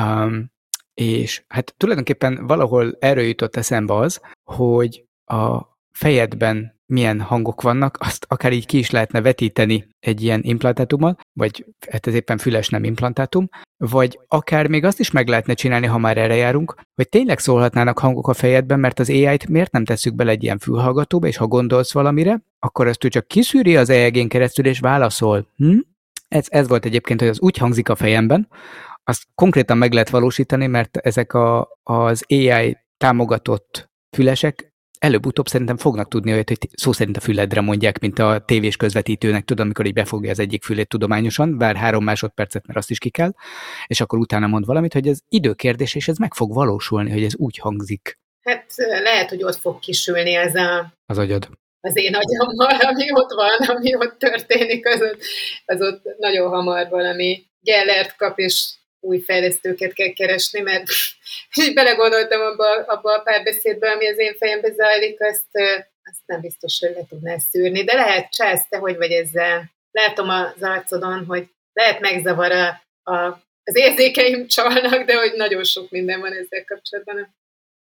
Um, 0.00 0.50
és 0.94 1.44
hát 1.48 1.74
tulajdonképpen 1.76 2.46
valahol 2.46 2.96
erről 2.98 3.24
jutott 3.24 3.56
eszembe 3.56 3.94
az, 3.94 4.20
hogy 4.44 5.04
a 5.24 5.62
fejedben 5.92 6.77
milyen 6.88 7.20
hangok 7.20 7.62
vannak, 7.62 7.96
azt 8.00 8.26
akár 8.28 8.52
így 8.52 8.66
ki 8.66 8.78
is 8.78 8.90
lehetne 8.90 9.20
vetíteni 9.20 9.88
egy 10.00 10.22
ilyen 10.22 10.40
implantátummal, 10.42 11.16
vagy 11.32 11.64
hát 11.90 12.06
ez 12.06 12.14
éppen 12.14 12.38
füles 12.38 12.68
nem 12.68 12.84
implantátum, 12.84 13.48
vagy 13.76 14.18
akár 14.28 14.66
még 14.66 14.84
azt 14.84 15.00
is 15.00 15.10
meg 15.10 15.28
lehetne 15.28 15.54
csinálni, 15.54 15.86
ha 15.86 15.98
már 15.98 16.18
erre 16.18 16.34
járunk, 16.34 16.74
hogy 16.94 17.08
tényleg 17.08 17.38
szólhatnának 17.38 17.98
hangok 17.98 18.28
a 18.28 18.34
fejedben, 18.34 18.80
mert 18.80 18.98
az 18.98 19.10
AI-t 19.10 19.48
miért 19.48 19.72
nem 19.72 19.84
tesszük 19.84 20.14
bele 20.14 20.30
egy 20.30 20.42
ilyen 20.42 20.58
fülhallgatóba, 20.58 21.26
és 21.26 21.36
ha 21.36 21.46
gondolsz 21.46 21.92
valamire, 21.92 22.42
akkor 22.58 22.86
ezt 22.86 23.04
ő 23.04 23.08
csak 23.08 23.26
kiszűri 23.26 23.76
az 23.76 23.90
EEG-n 23.90 24.28
keresztül, 24.28 24.66
és 24.66 24.78
válaszol. 24.78 25.46
Hm? 25.56 25.78
Ez, 26.28 26.46
ez 26.48 26.68
volt 26.68 26.84
egyébként, 26.84 27.20
hogy 27.20 27.28
az 27.28 27.40
úgy 27.40 27.56
hangzik 27.56 27.88
a 27.88 27.96
fejemben, 27.96 28.48
azt 29.04 29.22
konkrétan 29.34 29.78
meg 29.78 29.92
lehet 29.92 30.10
valósítani, 30.10 30.66
mert 30.66 30.96
ezek 30.96 31.32
a, 31.34 31.68
az 31.82 32.24
AI 32.28 32.76
támogatott 32.96 33.90
fülesek 34.16 34.67
előbb-utóbb 34.98 35.46
szerintem 35.46 35.76
fognak 35.76 36.08
tudni 36.08 36.32
olyat, 36.32 36.48
hogy 36.48 36.58
szó 36.72 36.92
szerint 36.92 37.16
a 37.16 37.20
füledre 37.20 37.60
mondják, 37.60 37.98
mint 37.98 38.18
a 38.18 38.42
tévés 38.46 38.76
közvetítőnek, 38.76 39.44
tudom, 39.44 39.64
amikor 39.64 39.86
így 39.86 39.92
befogja 39.92 40.30
az 40.30 40.38
egyik 40.38 40.64
fülét 40.64 40.88
tudományosan, 40.88 41.58
bár 41.58 41.76
három 41.76 42.04
másodpercet, 42.04 42.66
mert 42.66 42.78
azt 42.78 42.90
is 42.90 42.98
ki 42.98 43.10
kell, 43.10 43.32
és 43.86 44.00
akkor 44.00 44.18
utána 44.18 44.46
mond 44.46 44.66
valamit, 44.66 44.92
hogy 44.92 45.08
ez 45.08 45.18
időkérdés, 45.28 45.94
és 45.94 46.08
ez 46.08 46.16
meg 46.16 46.34
fog 46.34 46.54
valósulni, 46.54 47.10
hogy 47.10 47.24
ez 47.24 47.36
úgy 47.36 47.58
hangzik. 47.58 48.18
Hát 48.42 48.74
lehet, 48.76 49.28
hogy 49.28 49.42
ott 49.42 49.56
fog 49.56 49.78
kisülni 49.78 50.34
ez 50.34 50.54
a... 50.54 50.92
Az 51.06 51.18
agyad. 51.18 51.48
Az 51.80 51.96
én 51.96 52.14
agyammal, 52.14 52.80
ami 52.80 53.12
ott 53.12 53.32
van, 53.32 53.76
ami 53.76 53.94
ott 53.94 54.18
történik, 54.18 54.86
az 54.86 55.00
ott, 55.00 55.20
az 55.64 55.80
ott 55.80 56.02
nagyon 56.18 56.48
hamar 56.48 56.88
valami 56.88 57.46
Gellert 57.60 58.16
kap, 58.16 58.38
és 58.38 58.77
új 59.00 59.20
fejlesztőket 59.20 59.92
kell 59.92 60.12
keresni, 60.12 60.60
mert 60.60 60.86
így 61.62 61.74
belegondoltam 61.74 62.40
abba, 62.40 62.84
abba 62.86 63.14
a 63.14 63.22
párbeszédbe, 63.22 63.90
ami 63.90 64.08
az 64.08 64.18
én 64.18 64.34
fejembe 64.34 64.72
zajlik, 64.72 65.20
azt, 65.20 65.48
azt 66.02 66.22
nem 66.26 66.40
biztos, 66.40 66.78
hogy 66.78 66.94
le 66.94 67.02
tudná 67.08 67.38
szűrni. 67.38 67.84
De 67.84 67.94
lehet, 67.94 68.32
Csász, 68.32 68.68
te 68.68 68.76
hogy 68.76 68.96
vagy 68.96 69.10
ezzel? 69.10 69.70
Látom 69.90 70.28
az 70.28 70.62
arcodon, 70.62 71.24
hogy 71.24 71.48
lehet 71.72 72.00
megzavar 72.00 72.52
a, 72.52 72.82
a, 73.12 73.14
az 73.64 73.76
érzékeim 73.76 74.46
csalnak, 74.46 75.04
de 75.04 75.14
hogy 75.14 75.32
nagyon 75.36 75.64
sok 75.64 75.90
minden 75.90 76.20
van 76.20 76.32
ezzel 76.32 76.64
kapcsolatban. 76.64 77.34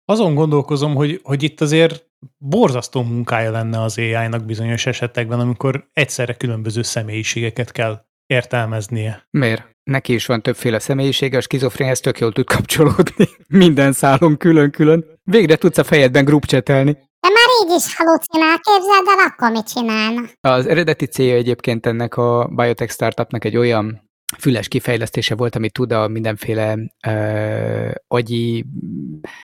Azon 0.05 0.36
gondolkozom, 0.36 0.95
hogy, 0.95 1.20
hogy 1.24 1.43
itt 1.43 1.61
azért 1.61 2.05
borzasztó 2.38 3.01
munkája 3.01 3.51
lenne 3.51 3.82
az 3.82 3.97
AI-nak 3.97 4.45
bizonyos 4.45 4.86
esetekben, 4.86 5.39
amikor 5.39 5.89
egyszerre 5.93 6.34
különböző 6.34 6.82
személyiségeket 6.82 7.72
kell 7.72 8.05
értelmeznie. 8.26 9.28
Miért? 9.30 9.71
Neki 9.84 10.13
is 10.13 10.26
van 10.26 10.41
többféle 10.41 10.80
személyisége, 10.80 11.38
a 11.38 11.41
skizofrénhez 11.41 11.99
tök 11.99 12.19
jól 12.19 12.32
tud 12.32 12.45
kapcsolódni. 12.45 13.28
Minden 13.63 13.91
szálon 13.91 14.38
külön-külön. 14.38 15.05
Végre 15.24 15.55
tudsz 15.55 15.78
a 15.78 15.84
fejedben 15.84 16.26
grupcsetelni. 16.26 16.91
De 16.91 17.30
már 17.30 17.47
így 17.63 17.76
is 17.78 17.95
halucinál, 17.95 18.59
képzeld 18.59 19.19
el, 19.19 19.26
akkor 19.28 19.51
mit 19.51 19.67
csinálna? 19.67 20.21
Az 20.41 20.67
eredeti 20.67 21.05
célja 21.05 21.36
egyébként 21.36 21.86
ennek 21.86 22.17
a 22.17 22.47
biotech 22.55 22.93
startupnak 22.93 23.45
egy 23.45 23.57
olyan 23.57 24.11
füles 24.38 24.67
kifejlesztése 24.67 25.36
volt, 25.36 25.55
ami 25.55 25.69
tud 25.69 25.91
a 25.91 26.07
mindenféle 26.07 26.78
uh, 27.07 27.91
agyi, 28.07 28.65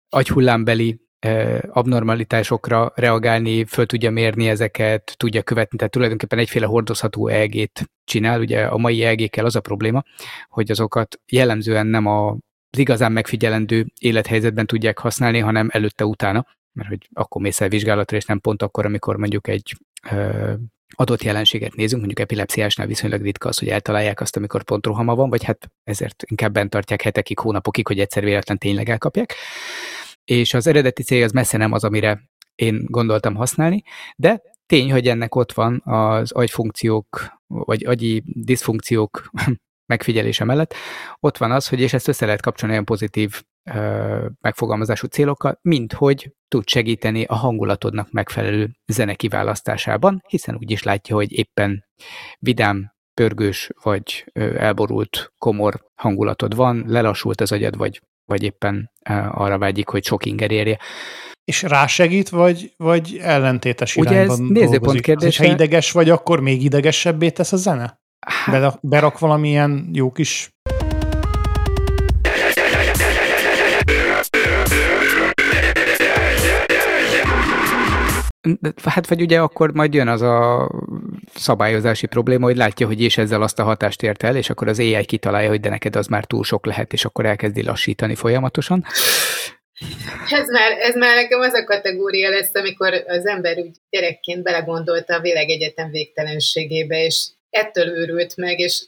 agyhullámbeli 0.08 1.05
abnormalitásokra 1.68 2.92
reagálni, 2.94 3.64
föl 3.64 3.86
tudja 3.86 4.10
mérni 4.10 4.48
ezeket, 4.48 5.14
tudja 5.16 5.42
követni, 5.42 5.76
tehát 5.76 5.92
tulajdonképpen 5.92 6.38
egyféle 6.38 6.66
hordozható 6.66 7.28
EG-t 7.28 7.90
csinál. 8.04 8.40
Ugye 8.40 8.64
a 8.64 8.76
mai 8.76 9.04
EG-kkel 9.04 9.44
az 9.44 9.56
a 9.56 9.60
probléma, 9.60 10.02
hogy 10.48 10.70
azokat 10.70 11.20
jellemzően 11.26 11.86
nem 11.86 12.06
a 12.06 12.36
az 12.70 12.82
igazán 12.82 13.12
megfigyelendő 13.12 13.86
élethelyzetben 14.00 14.66
tudják 14.66 14.98
használni, 14.98 15.38
hanem 15.38 15.68
előtte-utána, 15.72 16.46
mert 16.72 16.88
hogy 16.88 17.08
akkor 17.12 17.42
mész 17.42 17.60
el 17.60 17.68
vizsgálatra, 17.68 18.16
és 18.16 18.24
nem 18.24 18.40
pont 18.40 18.62
akkor, 18.62 18.84
amikor 18.86 19.16
mondjuk 19.16 19.48
egy 19.48 19.76
ö, 20.10 20.52
adott 20.94 21.22
jelenséget 21.22 21.74
nézünk, 21.74 22.02
mondjuk 22.02 22.20
epilepsziásnál 22.20 22.86
viszonylag 22.86 23.22
ritka 23.22 23.48
az, 23.48 23.58
hogy 23.58 23.68
eltalálják 23.68 24.20
azt, 24.20 24.36
amikor 24.36 24.62
pont 24.62 24.86
rohama 24.86 25.14
van, 25.14 25.30
vagy 25.30 25.44
hát 25.44 25.70
ezért 25.84 26.22
inkább 26.26 26.52
bent 26.52 26.70
tartják 26.70 27.02
hetekig, 27.02 27.38
hónapokig, 27.38 27.86
hogy 27.86 28.00
egyszer 28.00 28.24
véletlen 28.24 28.58
tényleg 28.58 28.88
elkapják 28.88 29.34
és 30.26 30.54
az 30.54 30.66
eredeti 30.66 31.02
cél 31.02 31.24
az 31.24 31.32
messze 31.32 31.56
nem 31.56 31.72
az, 31.72 31.84
amire 31.84 32.22
én 32.54 32.84
gondoltam 32.88 33.34
használni, 33.34 33.82
de 34.16 34.42
tény, 34.66 34.92
hogy 34.92 35.08
ennek 35.08 35.34
ott 35.34 35.52
van 35.52 35.82
az 35.84 36.32
agyfunkciók, 36.32 37.40
vagy 37.46 37.84
agyi 37.84 38.22
diszfunkciók 38.26 39.30
megfigyelése 39.92 40.44
mellett, 40.44 40.74
ott 41.20 41.36
van 41.36 41.52
az, 41.52 41.68
hogy 41.68 41.80
és 41.80 41.92
ezt 41.92 42.08
össze 42.08 42.24
lehet 42.24 42.42
kapcsolni 42.42 42.72
olyan 42.74 42.84
pozitív 42.84 43.42
ö, 43.74 44.26
megfogalmazású 44.40 45.06
célokkal, 45.06 45.58
mint 45.62 45.92
hogy 45.92 46.32
tud 46.48 46.68
segíteni 46.68 47.24
a 47.24 47.34
hangulatodnak 47.34 48.10
megfelelő 48.10 48.70
zene 48.86 49.14
kiválasztásában, 49.14 50.22
hiszen 50.28 50.54
úgy 50.54 50.70
is 50.70 50.82
látja, 50.82 51.14
hogy 51.14 51.32
éppen 51.32 51.84
vidám, 52.38 52.94
pörgős 53.14 53.70
vagy 53.82 54.32
elborult, 54.34 55.32
komor 55.38 55.84
hangulatod 55.94 56.54
van, 56.54 56.84
lelassult 56.86 57.40
az 57.40 57.52
agyad, 57.52 57.76
vagy 57.76 58.00
vagy 58.26 58.42
éppen 58.42 58.92
arra 59.30 59.58
vágyik, 59.58 59.88
hogy 59.88 60.04
sok 60.04 60.26
inger 60.26 60.50
érje. 60.50 60.78
És 61.44 61.62
rásegít, 61.62 62.28
vagy, 62.28 62.72
vagy 62.76 63.18
ellentétes 63.22 63.96
Ugye 63.96 64.10
irányban 64.10 64.40
ez 64.40 64.48
nézőpont 64.48 65.00
kérdése. 65.00 65.46
Ha 65.46 65.52
ideges 65.52 65.92
vagy, 65.92 66.10
akkor 66.10 66.40
még 66.40 66.62
idegesebbé 66.62 67.30
tesz 67.30 67.52
a 67.52 67.56
zene? 67.56 68.00
Hát... 68.26 68.78
Berak 68.82 69.18
valamilyen 69.18 69.88
jó 69.92 70.12
kis 70.12 70.55
Hát 78.84 79.08
vagy 79.08 79.20
ugye 79.20 79.40
akkor 79.40 79.72
majd 79.72 79.94
jön 79.94 80.08
az 80.08 80.22
a 80.22 80.70
szabályozási 81.34 82.06
probléma, 82.06 82.44
hogy 82.44 82.56
látja, 82.56 82.86
hogy 82.86 83.02
és 83.02 83.18
ezzel 83.18 83.42
azt 83.42 83.58
a 83.58 83.64
hatást 83.64 84.02
ért 84.02 84.22
el, 84.22 84.36
és 84.36 84.50
akkor 84.50 84.68
az 84.68 84.78
AI 84.78 85.04
kitalálja, 85.04 85.48
hogy 85.48 85.60
de 85.60 85.68
neked 85.68 85.96
az 85.96 86.06
már 86.06 86.24
túl 86.24 86.44
sok 86.44 86.66
lehet, 86.66 86.92
és 86.92 87.04
akkor 87.04 87.26
elkezdi 87.26 87.62
lassítani 87.62 88.14
folyamatosan. 88.14 88.84
Ez 90.30 90.48
már, 90.48 90.72
ez 90.78 90.94
már 90.94 91.14
nekem 91.14 91.40
az 91.40 91.54
a 91.54 91.64
kategória 91.64 92.30
lesz, 92.30 92.54
amikor 92.54 93.04
az 93.06 93.26
ember 93.26 93.58
úgy 93.58 93.76
gyerekként 93.90 94.42
belegondolta 94.42 95.14
a 95.14 95.20
világegyetem 95.20 95.90
végtelenségébe, 95.90 97.04
és 97.04 97.28
ettől 97.50 97.88
őrült 97.88 98.36
meg, 98.36 98.58
és 98.58 98.84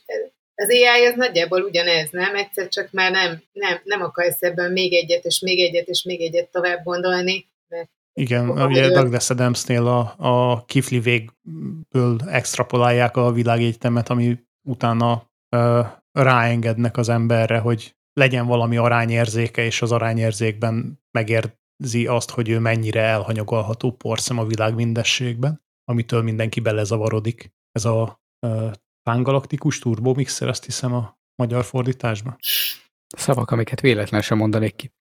az 0.55 0.69
AI 0.69 1.07
az 1.07 1.15
nagyjából 1.15 1.63
ugyanez, 1.63 2.09
nem? 2.11 2.35
Egyszer 2.37 2.69
csak 2.69 2.89
már 2.93 3.11
nem, 3.11 3.43
nem, 3.53 3.81
nem 3.85 4.03
akarsz 4.03 4.43
ebben 4.43 4.73
még 4.73 4.95
egyet, 4.95 5.25
és 5.25 5.41
még 5.41 5.61
egyet, 5.61 5.89
és 5.89 6.03
még 6.03 6.21
egyet 6.21 6.51
tovább 6.51 6.83
gondolni. 6.85 7.47
Igen, 8.19 8.49
ugye 8.51 8.91
Douglas 8.91 9.31
Adamsnél 9.31 9.87
a, 9.87 10.15
a 10.19 10.65
kifli 10.65 11.01
végből 11.01 12.21
extrapolálják 12.27 13.17
a 13.17 13.33
világegyetemet, 13.33 14.09
ami 14.09 14.39
utána 14.69 15.31
ö, 15.57 15.81
ráengednek 16.13 16.97
az 16.97 17.09
emberre, 17.09 17.59
hogy 17.59 17.97
legyen 18.13 18.47
valami 18.47 18.77
arányérzéke, 18.77 19.65
és 19.65 19.83
az 19.83 19.93
arányérzékben 19.93 21.01
megérzi 21.11 22.07
azt, 22.07 22.31
hogy 22.31 22.49
ő 22.49 22.59
mennyire 22.59 23.03
elhanyagolható 23.03 23.93
porszem 23.93 24.39
a 24.39 24.47
világ 24.47 24.75
mindességben, 24.75 25.63
amitől 25.85 26.23
mindenki 26.23 26.61
belezavarodik. 26.61 27.53
Ez 27.73 27.85
a 27.85 28.21
pángalaktikus 29.03 29.79
turbomixer, 29.79 30.49
azt 30.49 30.65
hiszem 30.65 30.95
a 30.95 31.19
magyar 31.43 31.65
fordításban. 31.65 32.37
Szavak, 33.17 33.51
amiket 33.51 33.81
véletlen 33.81 34.21
sem 34.21 34.39
mondanék 34.39 34.77
ki. 34.77 34.93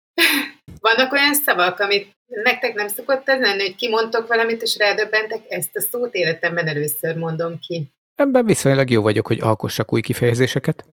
Vannak 0.79 1.11
olyan 1.11 1.33
szavak, 1.33 1.79
amit 1.79 2.15
nektek 2.25 2.73
nem 2.73 2.87
szokott 2.87 3.29
ez 3.29 3.39
lenni, 3.39 3.61
hogy 3.61 3.75
kimondtok 3.75 4.27
valamit, 4.27 4.61
és 4.61 4.77
rádöbbentek, 4.77 5.41
ezt 5.49 5.75
a 5.75 5.81
szót 5.81 6.13
életemben 6.13 6.67
először 6.67 7.15
mondom 7.15 7.59
ki. 7.59 7.91
Ebben 8.15 8.45
viszonylag 8.45 8.89
jó 8.89 9.01
vagyok, 9.01 9.27
hogy 9.27 9.41
alkossak 9.41 9.93
új 9.93 10.01
kifejezéseket. 10.01 10.85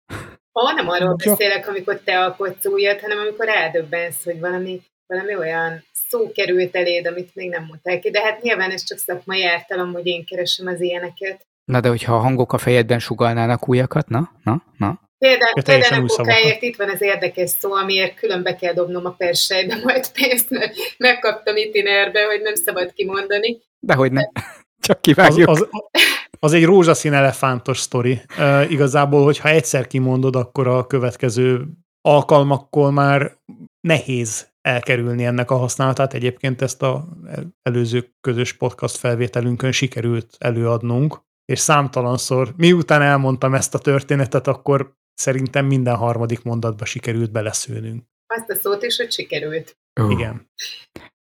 Ó, 0.61 0.75
nem 0.75 0.89
arról 0.89 1.15
beszélek, 1.15 1.69
amikor 1.69 2.01
te 2.05 2.21
alkotsz 2.21 2.67
újat, 2.67 3.01
hanem 3.01 3.19
amikor 3.19 3.49
eldöbbensz, 3.49 4.25
hogy 4.25 4.41
valami, 4.41 4.83
valami 5.07 5.37
olyan 5.37 5.85
szó 6.09 6.33
került 6.33 6.77
eléd, 6.77 7.07
amit 7.07 7.35
még 7.35 7.51
nem 7.51 7.65
mondtál 7.65 7.99
ki. 7.99 8.11
De 8.11 8.23
hát 8.23 8.43
nyilván 8.43 8.71
ez 8.71 8.85
csak 8.85 8.99
szakmai 8.99 9.45
ártalom, 9.45 9.93
hogy 9.93 10.07
én 10.07 10.25
keresem 10.25 10.67
az 10.67 10.81
ilyeneket. 10.81 11.47
Na 11.65 11.81
de 11.81 11.89
hogyha 11.89 12.15
a 12.15 12.19
hangok 12.19 12.53
a 12.53 12.59
fejedben 12.59 12.99
sugalnának 12.99 13.69
újakat, 13.69 14.09
na, 14.09 14.31
na, 14.43 14.63
na. 14.79 15.01
Például, 15.25 15.63
például 15.65 16.05
a 16.09 16.17
kukáért 16.17 16.63
itt 16.63 16.77
van 16.77 16.91
az 16.91 17.03
érdekes 17.03 17.51
szó, 17.51 17.73
amiért 17.73 18.15
külön 18.15 18.43
be 18.43 18.57
kell 18.57 18.73
dobnom 18.73 19.05
a 19.07 19.11
persejbe 19.11 19.77
majd 19.85 20.13
pénzt, 20.13 20.51
mert 20.51 20.75
megkaptam 20.99 21.57
itinerbe, 21.57 22.25
hogy 22.25 22.41
nem 22.43 22.55
szabad 22.55 22.93
kimondani. 22.93 23.61
Dehogy 23.79 24.13
nem. 24.13 24.31
Csak 24.87 25.01
kivágjuk. 25.01 25.49
Az, 25.49 25.67
az, 25.71 26.01
az 26.39 26.53
egy 26.53 26.65
rózsaszín 26.65 27.13
elefántos 27.13 27.79
sztori. 27.79 28.21
Uh, 28.39 28.71
igazából, 28.71 29.25
hogyha 29.25 29.49
egyszer 29.49 29.87
kimondod, 29.87 30.37
akkor 30.37 30.67
a 30.67 30.87
következő 30.87 31.65
alkalmakkor 32.01 32.93
már 32.93 33.37
nehéz 33.81 34.49
elkerülni 34.61 35.25
ennek 35.25 35.51
a 35.51 35.57
használatát. 35.57 36.15
Egyébként 36.15 36.63
ezt 36.63 36.83
a 36.83 37.05
előző 37.63 38.11
közös 38.21 38.53
podcast 38.53 38.97
felvételünkön 38.97 39.73
sikerült 39.73 40.37
előadnunk, 40.39 41.21
és 41.45 41.59
számtalanszor, 41.59 42.53
miután 42.57 43.03
elmondtam 43.03 43.55
ezt 43.55 43.75
a 43.75 43.79
történetet, 43.79 44.47
akkor 44.47 44.95
szerintem 45.15 45.67
minden 45.67 45.97
harmadik 45.97 46.43
mondatba 46.43 46.85
sikerült 46.85 47.33
beleszőnünk. 47.33 48.03
Azt 48.27 48.51
a 48.51 48.55
szót 48.55 48.83
is, 48.83 48.97
hogy 48.97 49.13
sikerült. 49.13 49.77
Uh. 50.01 50.11
Igen. 50.11 50.49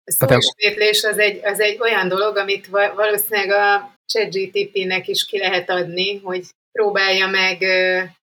A 0.05 0.26
szóismétlés 0.26 1.05
az 1.05 1.18
egy, 1.18 1.40
az 1.45 1.61
egy 1.61 1.78
olyan 1.80 2.09
dolog, 2.09 2.36
amit 2.36 2.66
valószínűleg 2.95 3.51
a 3.51 3.99
ChatGTP-nek 4.07 5.09
is 5.09 5.26
ki 5.26 5.38
lehet 5.38 5.70
adni, 5.70 6.18
hogy 6.18 6.47
próbálja 6.72 7.26
meg 7.26 7.62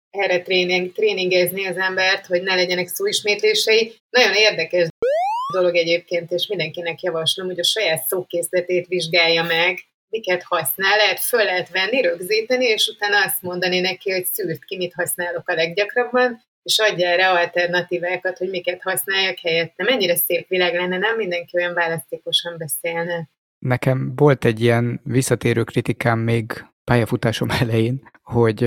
erre 0.10 0.42
tréning, 0.42 0.92
tréningezni 0.92 1.66
az 1.66 1.78
embert, 1.78 2.26
hogy 2.26 2.42
ne 2.42 2.56
legyenek 2.56 2.88
szóismétlései. 2.88 3.96
Nagyon 4.10 4.34
érdekes 4.34 4.88
dolog 5.54 5.76
egyébként, 5.76 6.32
és 6.32 6.48
mindenkinek 6.48 7.02
javaslom, 7.02 7.48
hogy 7.48 7.60
a 7.60 7.64
saját 7.64 8.08
szókészletét 8.08 8.88
vizsgálja 8.88 9.44
meg, 9.44 9.80
miket 10.10 10.44
használ, 10.44 10.98
lehet 10.98 11.20
föl 11.20 11.44
lehet 11.44 11.70
venni, 11.70 12.02
rögzíteni, 12.02 12.66
és 12.66 12.88
utána 12.96 13.24
azt 13.26 13.42
mondani 13.42 13.80
neki, 13.80 14.12
hogy 14.12 14.26
szűrt 14.26 14.64
ki, 14.64 14.78
mit 14.78 14.94
használok 14.94 15.50
a 15.50 15.54
leggyakrabban, 15.54 16.42
és 16.64 16.78
adja 16.80 17.08
erre 17.08 17.30
alternatívákat, 17.30 18.38
hogy 18.38 18.50
miket 18.50 18.82
használjak 18.82 19.38
helyette. 19.42 19.84
Mennyire 19.84 20.16
szép 20.16 20.48
világ 20.48 20.74
lenne, 20.74 20.98
nem 20.98 21.16
mindenki 21.16 21.58
olyan 21.58 21.74
választékosan 21.74 22.58
beszélne. 22.58 23.30
Nekem 23.60 24.16
volt 24.16 24.46
egy 24.46 24.62
ilyen 24.62 25.02
visszatérő 25.04 25.64
kritikám 25.64 26.20
még 26.20 26.66
pályafutásom 26.84 27.50
elején, 27.62 28.10
hogy 28.24 28.64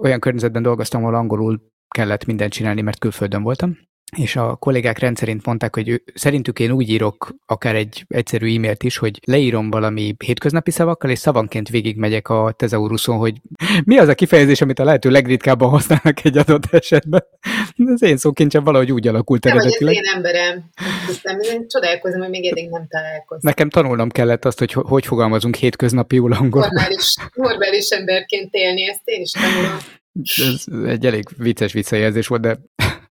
olyan 0.00 0.20
környezetben 0.20 0.62
dolgoztam, 0.62 1.02
ahol 1.02 1.14
angolul 1.14 1.68
kellett 1.88 2.24
mindent 2.24 2.52
csinálni, 2.52 2.80
mert 2.80 2.98
külföldön 2.98 3.42
voltam, 3.42 3.78
és 4.16 4.36
a 4.36 4.56
kollégák 4.56 4.98
rendszerint 4.98 5.46
mondták, 5.46 5.74
hogy 5.74 5.88
ő, 5.88 6.02
szerintük 6.14 6.58
én 6.58 6.70
úgy 6.70 6.88
írok 6.88 7.34
akár 7.46 7.74
egy 7.74 8.04
egyszerű 8.08 8.54
e-mailt 8.54 8.82
is, 8.82 8.96
hogy 8.96 9.20
leírom 9.24 9.70
valami 9.70 10.14
hétköznapi 10.24 10.70
szavakkal, 10.70 11.10
és 11.10 11.18
szavanként 11.18 11.68
végigmegyek 11.68 12.28
a 12.28 12.54
tezauruszon, 12.56 13.16
hogy 13.16 13.34
mi 13.84 13.98
az 13.98 14.08
a 14.08 14.14
kifejezés, 14.14 14.60
amit 14.60 14.78
a 14.78 14.84
lehető 14.84 15.10
legritkábban 15.10 15.68
használnak 15.68 16.24
egy 16.24 16.38
adott 16.38 16.64
esetben. 16.70 17.24
Az 17.94 18.02
én 18.02 18.16
szókincsem 18.16 18.64
valahogy 18.64 18.92
úgy 18.92 19.08
alakult 19.08 19.46
eredetileg. 19.46 19.94
Nem, 19.94 20.04
ez 20.04 20.10
én 20.10 20.16
emberem. 20.16 20.70
Hiszem, 21.06 21.38
én 21.40 21.68
csodálkozom, 21.68 22.20
hogy 22.20 22.30
még 22.30 22.46
eddig 22.46 22.68
nem 22.68 22.86
találkoztam. 22.88 23.38
Nekem 23.50 23.70
tanulnom 23.70 24.08
kellett 24.08 24.44
azt, 24.44 24.58
hogy 24.58 24.72
hogy 24.72 25.06
fogalmazunk 25.06 25.54
hétköznapi 25.54 26.16
angolul. 26.16 26.48
Normális, 26.50 27.14
normális 27.34 27.88
emberként 27.88 28.54
élni, 28.54 28.88
ezt 28.88 29.00
én 29.04 29.20
is 29.20 29.30
tanulom. 29.30 29.78
Ez 30.22 30.64
egy 30.86 31.06
elég 31.06 31.24
vicces 31.36 31.72
visszajelzés 31.72 32.26
volt, 32.26 32.40
de 32.40 32.58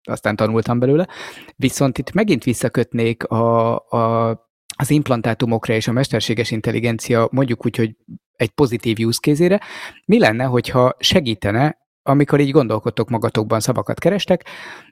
aztán 0.06 0.36
tanultam 0.36 0.80
belőle. 0.80 1.08
Viszont 1.56 1.98
itt 1.98 2.12
megint 2.12 2.44
visszakötnék 2.44 3.24
a, 3.24 3.76
a, 3.76 4.30
az 4.78 4.90
implantátumokra 4.90 5.74
és 5.74 5.88
a 5.88 5.92
mesterséges 5.92 6.52
intelligencia 6.52 7.28
mondjuk 7.32 7.66
úgy, 7.66 7.76
hogy 7.76 7.96
egy 8.36 8.50
pozitív 8.50 8.98
use 9.00 9.20
case 9.22 9.62
Mi 10.06 10.20
lenne, 10.20 10.44
hogyha 10.44 10.96
segítene 11.00 11.78
amikor 12.08 12.40
így 12.40 12.52
gondolkodtok 12.52 13.10
magatokban, 13.10 13.60
szavakat 13.60 14.00
kerestek, 14.00 14.46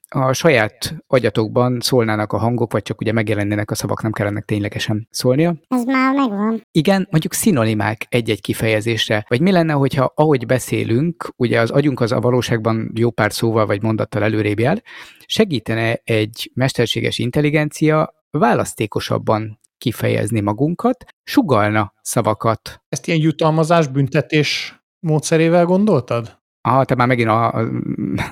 a 0.10 0.34
saját 0.34 0.96
agyatokban 1.08 1.80
szólnának 1.80 2.34
a 2.34 2.38
hangok, 2.38 2.72
vagy 2.72 2.82
csak 2.82 3.02
ugye 3.02 3.12
megjelennének 3.12 3.72
a 3.72 3.76
szavak, 3.76 4.02
nem 4.02 4.12
kellene 4.12 4.42
ténylegesen 4.42 5.08
szólnia. 5.12 5.56
Ez 5.68 5.84
már 5.84 6.16
megvan. 6.16 6.62
Igen, 6.72 7.08
mondjuk 7.12 7.34
szinonimák 7.34 8.06
egy-egy 8.10 8.42
kifejezésre. 8.42 9.26
Vagy 9.28 9.42
mi 9.42 9.52
lenne, 9.52 9.74
hogyha 9.74 10.12
ahogy 10.16 10.46
beszélünk, 10.46 11.34
ugye 11.36 11.60
az 11.60 11.70
agyunk 11.70 12.00
az 12.00 12.12
a 12.12 12.20
valóságban 12.20 12.92
jó 12.96 13.12
pár 13.12 13.34
szóval 13.34 13.66
vagy 13.66 13.82
mondattal 13.82 14.24
előrébb 14.24 14.60
jár, 14.60 14.84
segítene 15.26 16.02
egy 16.04 16.52
mesterséges 16.54 17.20
intelligencia 17.20 18.14
választékosabban 18.32 19.60
kifejezni 19.78 20.40
magunkat, 20.40 21.06
sugalna 21.24 21.94
szavakat. 22.02 22.82
Ezt 22.90 23.08
ilyen 23.08 23.20
jutalmazás, 23.20 23.88
büntetés 23.88 24.82
módszerével 25.00 25.66
gondoltad? 25.66 26.42
Ah, 26.66 26.86
te 26.86 26.96
már 26.96 27.08
megint 27.08 27.30
a, 27.30 27.54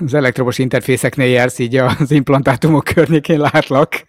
az 0.04 0.14
elektromos 0.14 0.58
interfészeknél 0.58 1.28
jársz, 1.28 1.58
így 1.58 1.76
az 1.76 2.10
implantátumok 2.10 2.84
környékén 2.84 3.40
látlak. 3.40 4.06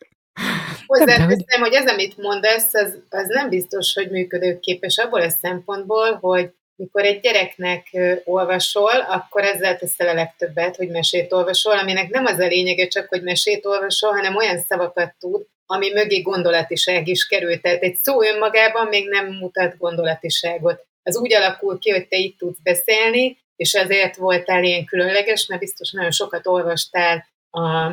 Hozzáteszem, 0.85 1.61
hogy 1.61 1.73
ez, 1.73 1.87
amit 1.87 2.17
mondasz, 2.17 2.73
az, 2.73 2.99
az 3.09 3.27
nem 3.27 3.49
biztos, 3.49 3.93
hogy 3.93 4.09
működőképes 4.09 4.97
abból 4.97 5.21
a 5.21 5.29
szempontból, 5.29 6.17
hogy 6.21 6.49
mikor 6.75 7.03
egy 7.03 7.19
gyereknek 7.19 7.87
olvasol, 8.25 8.99
akkor 9.09 9.43
ezzel 9.43 9.77
teszel 9.77 10.07
a 10.07 10.13
legtöbbet, 10.13 10.75
hogy 10.75 10.89
mesét 10.89 11.33
olvasol, 11.33 11.77
aminek 11.77 12.09
nem 12.09 12.25
az 12.25 12.39
a 12.39 12.47
lényege 12.47 12.87
csak, 12.87 13.07
hogy 13.09 13.23
mesét 13.23 13.65
olvasol, 13.65 14.11
hanem 14.11 14.35
olyan 14.35 14.59
szavakat 14.59 15.15
tud, 15.19 15.45
ami 15.65 15.91
mögé 15.93 16.21
gondolatiság 16.21 17.07
is 17.07 17.27
került. 17.27 17.61
Tehát 17.61 17.81
egy 17.81 17.95
szó 17.95 18.23
önmagában 18.23 18.87
még 18.87 19.09
nem 19.09 19.25
mutat 19.25 19.77
gondolatiságot. 19.77 20.85
Az 21.03 21.17
úgy 21.17 21.33
alakul 21.33 21.79
ki, 21.79 21.89
hogy 21.89 22.07
te 22.07 22.17
itt 22.17 22.37
tudsz 22.37 22.59
beszélni, 22.63 23.37
és 23.55 23.73
ezért 23.73 24.15
voltál 24.15 24.63
ilyen 24.63 24.85
különleges, 24.85 25.47
mert 25.47 25.61
biztos 25.61 25.91
nagyon 25.91 26.11
sokat 26.11 26.47
olvastál 26.47 27.25
a 27.51 27.91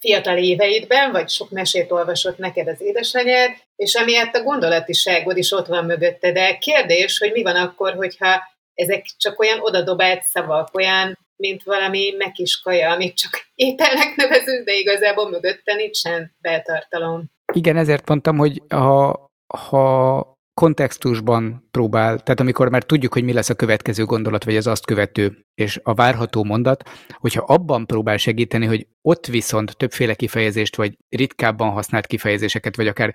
fiatal 0.00 0.36
éveidben, 0.38 1.12
vagy 1.12 1.28
sok 1.28 1.50
mesét 1.50 1.90
olvasott 1.90 2.38
neked 2.38 2.68
az 2.68 2.80
édesanyád, 2.80 3.50
és 3.76 3.94
amiatt 3.94 4.34
a 4.34 4.42
gondolatiságod 4.42 5.36
is 5.36 5.52
ott 5.52 5.66
van 5.66 5.84
mögötte. 5.84 6.32
De 6.32 6.58
kérdés, 6.58 7.18
hogy 7.18 7.32
mi 7.32 7.42
van 7.42 7.56
akkor, 7.56 7.94
hogyha 7.94 8.42
ezek 8.74 9.04
csak 9.16 9.40
olyan 9.40 9.60
odadobált 9.60 10.22
szavak, 10.22 10.74
olyan, 10.74 11.18
mint 11.36 11.62
valami 11.62 12.14
mekis 12.18 12.60
kaja, 12.60 12.90
amit 12.90 13.16
csak 13.16 13.50
ételnek 13.54 14.16
nevezünk, 14.16 14.64
de 14.64 14.72
igazából 14.72 15.30
mögötte 15.30 15.74
nincsen 15.74 16.36
beltartalom. 16.40 17.24
Igen, 17.52 17.76
ezért 17.76 18.08
mondtam, 18.08 18.36
hogy 18.36 18.62
ha, 18.68 19.26
ha 19.56 20.38
kontextusban 20.60 21.68
próbál, 21.70 22.18
tehát 22.18 22.40
amikor 22.40 22.68
már 22.68 22.82
tudjuk, 22.82 23.12
hogy 23.12 23.24
mi 23.24 23.32
lesz 23.32 23.48
a 23.48 23.54
következő 23.54 24.04
gondolat, 24.04 24.44
vagy 24.44 24.56
az 24.56 24.66
azt 24.66 24.86
követő, 24.86 25.46
és 25.54 25.80
a 25.82 25.94
várható 25.94 26.44
mondat, 26.44 26.88
hogyha 27.14 27.44
abban 27.46 27.86
próbál 27.86 28.16
segíteni, 28.16 28.66
hogy 28.66 28.86
ott 29.02 29.26
viszont 29.26 29.76
többféle 29.76 30.14
kifejezést, 30.14 30.76
vagy 30.76 30.98
ritkábban 31.08 31.70
használt 31.70 32.06
kifejezéseket, 32.06 32.76
vagy 32.76 32.86
akár 32.86 33.14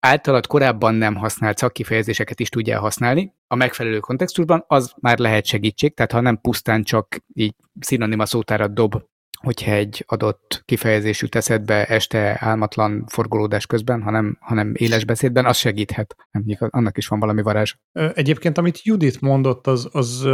általad 0.00 0.46
korábban 0.46 0.94
nem 0.94 1.14
használt 1.14 1.58
szakkifejezéseket 1.58 2.40
is 2.40 2.48
tudja 2.48 2.80
használni 2.80 3.34
a 3.46 3.54
megfelelő 3.54 3.98
kontextusban, 3.98 4.64
az 4.66 4.94
már 5.00 5.18
lehet 5.18 5.44
segítség, 5.44 5.94
tehát 5.94 6.12
ha 6.12 6.20
nem 6.20 6.40
pusztán 6.40 6.82
csak 6.82 7.16
így 7.34 7.54
szinonima 7.80 8.26
szótárat 8.26 8.74
dob 8.74 8.94
hogyha 9.38 9.72
egy 9.72 10.04
adott 10.06 10.62
kifejezés 10.64 11.20
jut 11.22 11.34
eszedbe 11.34 11.86
este 11.86 12.36
álmatlan 12.40 13.04
forgolódás 13.08 13.66
közben, 13.66 14.02
hanem, 14.02 14.38
hanem 14.40 14.72
éles 14.76 15.04
beszédben, 15.04 15.46
az 15.46 15.56
segíthet. 15.56 16.14
Annak 16.58 16.96
is 16.96 17.08
van 17.08 17.20
valami 17.20 17.42
varázs. 17.42 17.74
Egyébként, 17.92 18.58
amit 18.58 18.82
Judit 18.82 19.20
mondott, 19.20 19.66
az, 19.66 19.88
az 19.92 20.28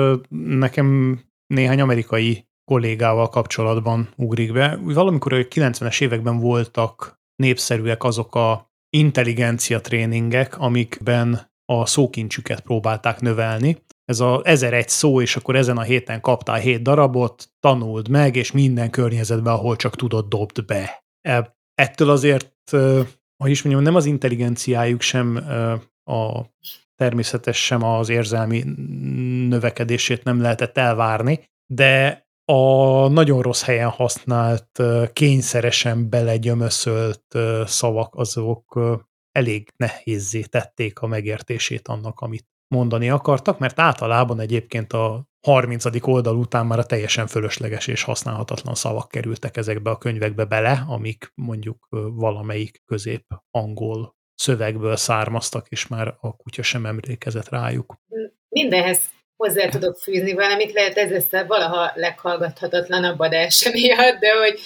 nekem 0.58 1.20
néhány 1.46 1.80
amerikai 1.80 2.48
kollégával 2.64 3.28
kapcsolatban 3.28 4.08
ugrik 4.16 4.52
be. 4.52 4.78
Valamikor 4.82 5.32
a 5.32 5.36
90-es 5.36 6.02
években 6.02 6.38
voltak 6.38 7.20
népszerűek 7.36 8.04
azok 8.04 8.34
a 8.34 8.72
intelligencia 8.90 9.80
tréningek, 9.80 10.58
amikben 10.58 11.52
a 11.64 11.86
szókincsüket 11.86 12.60
próbálták 12.60 13.20
növelni. 13.20 13.82
Ez 14.04 14.20
a 14.20 14.40
1001 14.44 14.88
szó, 14.88 15.20
és 15.20 15.36
akkor 15.36 15.56
ezen 15.56 15.76
a 15.76 15.82
héten 15.82 16.20
kaptál 16.20 16.58
7 16.58 16.82
darabot, 16.82 17.48
tanuld 17.60 18.08
meg, 18.08 18.36
és 18.36 18.52
minden 18.52 18.90
környezetben, 18.90 19.52
ahol 19.52 19.76
csak 19.76 19.96
tudod, 19.96 20.28
dobd 20.28 20.64
be. 20.64 21.04
E, 21.20 21.56
ettől 21.74 22.10
azért, 22.10 22.70
hogy 23.36 23.50
is 23.50 23.62
mondjam, 23.62 23.84
nem 23.84 23.94
az 23.94 24.04
intelligenciájuk 24.04 25.00
sem 25.00 25.36
a 26.04 26.44
természetes, 26.94 27.64
sem 27.64 27.82
az 27.82 28.08
érzelmi 28.08 28.62
növekedését 29.48 30.24
nem 30.24 30.40
lehetett 30.40 30.78
elvárni, 30.78 31.44
de 31.72 32.22
a 32.44 33.08
nagyon 33.08 33.42
rossz 33.42 33.62
helyen 33.62 33.88
használt, 33.88 34.82
kényszeresen 35.12 36.08
belegyömöszölt 36.08 37.24
szavak, 37.64 38.14
azok 38.14 38.80
elég 39.32 39.72
nehézzé 39.76 40.40
tették 40.40 41.00
a 41.00 41.06
megértését 41.06 41.88
annak, 41.88 42.20
amit 42.20 42.46
mondani 42.74 43.10
akartak, 43.10 43.58
mert 43.58 43.80
általában 43.80 44.40
egyébként 44.40 44.92
a 44.92 45.24
30. 45.46 45.84
oldal 46.00 46.36
után 46.36 46.66
már 46.66 46.78
a 46.78 46.84
teljesen 46.84 47.26
fölösleges 47.26 47.86
és 47.86 48.02
használhatatlan 48.02 48.74
szavak 48.74 49.08
kerültek 49.08 49.56
ezekbe 49.56 49.90
a 49.90 49.98
könyvekbe 49.98 50.44
bele, 50.44 50.84
amik 50.88 51.32
mondjuk 51.34 51.86
valamelyik 52.14 52.82
közép 52.84 53.24
angol 53.50 54.14
szövegből 54.34 54.96
származtak, 54.96 55.66
és 55.68 55.86
már 55.86 56.14
a 56.20 56.36
kutya 56.36 56.62
sem 56.62 56.86
emlékezett 56.86 57.48
rájuk. 57.48 57.94
Mindenhez 58.48 59.08
hozzá 59.36 59.68
tudok 59.68 59.96
fűzni 59.96 60.32
valamit, 60.32 60.72
lehet 60.72 60.96
ez 60.96 61.10
lesz 61.10 61.32
a 61.32 61.46
valaha 61.46 61.92
leghallgathatatlanabb 61.94 63.18
adás 63.18 63.70
miatt, 63.72 64.18
de 64.18 64.38
hogy... 64.38 64.60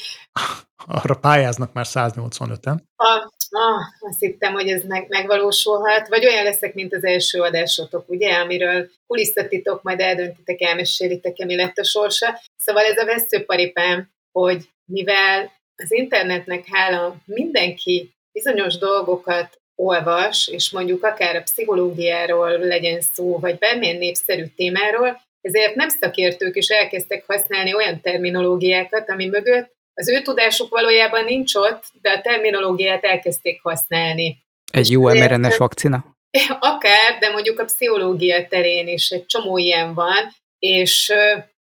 Arra 0.87 1.15
pályáznak 1.15 1.73
már 1.73 1.87
185-en. 1.89 2.79
A, 2.97 3.33
ah, 3.51 3.81
azt 4.01 4.19
hittem, 4.19 4.53
hogy 4.53 4.69
ez 4.69 4.85
meg, 4.85 5.09
megvalósulhat, 5.09 6.09
vagy 6.09 6.27
olyan 6.27 6.45
leszek, 6.45 6.75
mint 6.75 6.95
az 6.95 7.05
első 7.05 7.41
adásotok, 7.41 8.09
ugye, 8.09 8.35
amiről 8.35 8.91
kulisszatitok, 9.07 9.83
majd 9.83 10.01
eldöntitek, 10.01 10.61
elmesélitek 10.61 11.37
mi 11.37 11.57
lett 11.57 11.77
a 11.79 11.85
sorsa. 11.85 12.41
Szóval 12.57 12.85
ez 12.85 12.99
a 12.99 13.05
veszőparipám, 13.05 14.11
hogy 14.33 14.69
mivel 14.85 15.53
az 15.77 15.93
internetnek 15.93 16.65
hála 16.71 17.17
mindenki 17.25 18.15
bizonyos 18.33 18.79
dolgokat 18.79 19.61
olvas, 19.75 20.49
és 20.49 20.71
mondjuk 20.71 21.05
akár 21.05 21.37
a 21.37 21.43
pszichológiáról 21.43 22.59
legyen 22.59 23.01
szó, 23.01 23.39
vagy 23.39 23.59
bármilyen 23.59 23.97
népszerű 23.97 24.47
témáról, 24.57 25.21
ezért 25.41 25.75
nem 25.75 25.89
szakértők 25.89 26.57
is 26.57 26.69
elkezdtek 26.69 27.25
használni 27.27 27.75
olyan 27.75 28.01
terminológiákat, 28.01 29.11
ami 29.11 29.27
mögött 29.27 29.77
az 29.99 30.09
ő 30.09 30.23
tudásuk 30.23 30.69
valójában 30.69 31.25
nincs 31.25 31.55
ott, 31.55 31.85
de 32.03 32.11
a 32.11 32.21
terminológiát 32.21 33.05
elkezdték 33.05 33.63
használni. 33.63 34.37
Egy 34.73 34.91
jó 34.91 35.03
mRNA-s 35.09 35.57
vakcina? 35.57 36.17
Akár, 36.73 37.19
de 37.21 37.31
mondjuk 37.31 37.59
a 37.59 37.65
pszichológia 37.65 38.47
terén 38.49 38.89
is 38.89 39.11
egy 39.11 39.27
csomó 39.27 39.59
ilyen 39.59 39.95
van, 39.95 40.33
és 40.59 41.13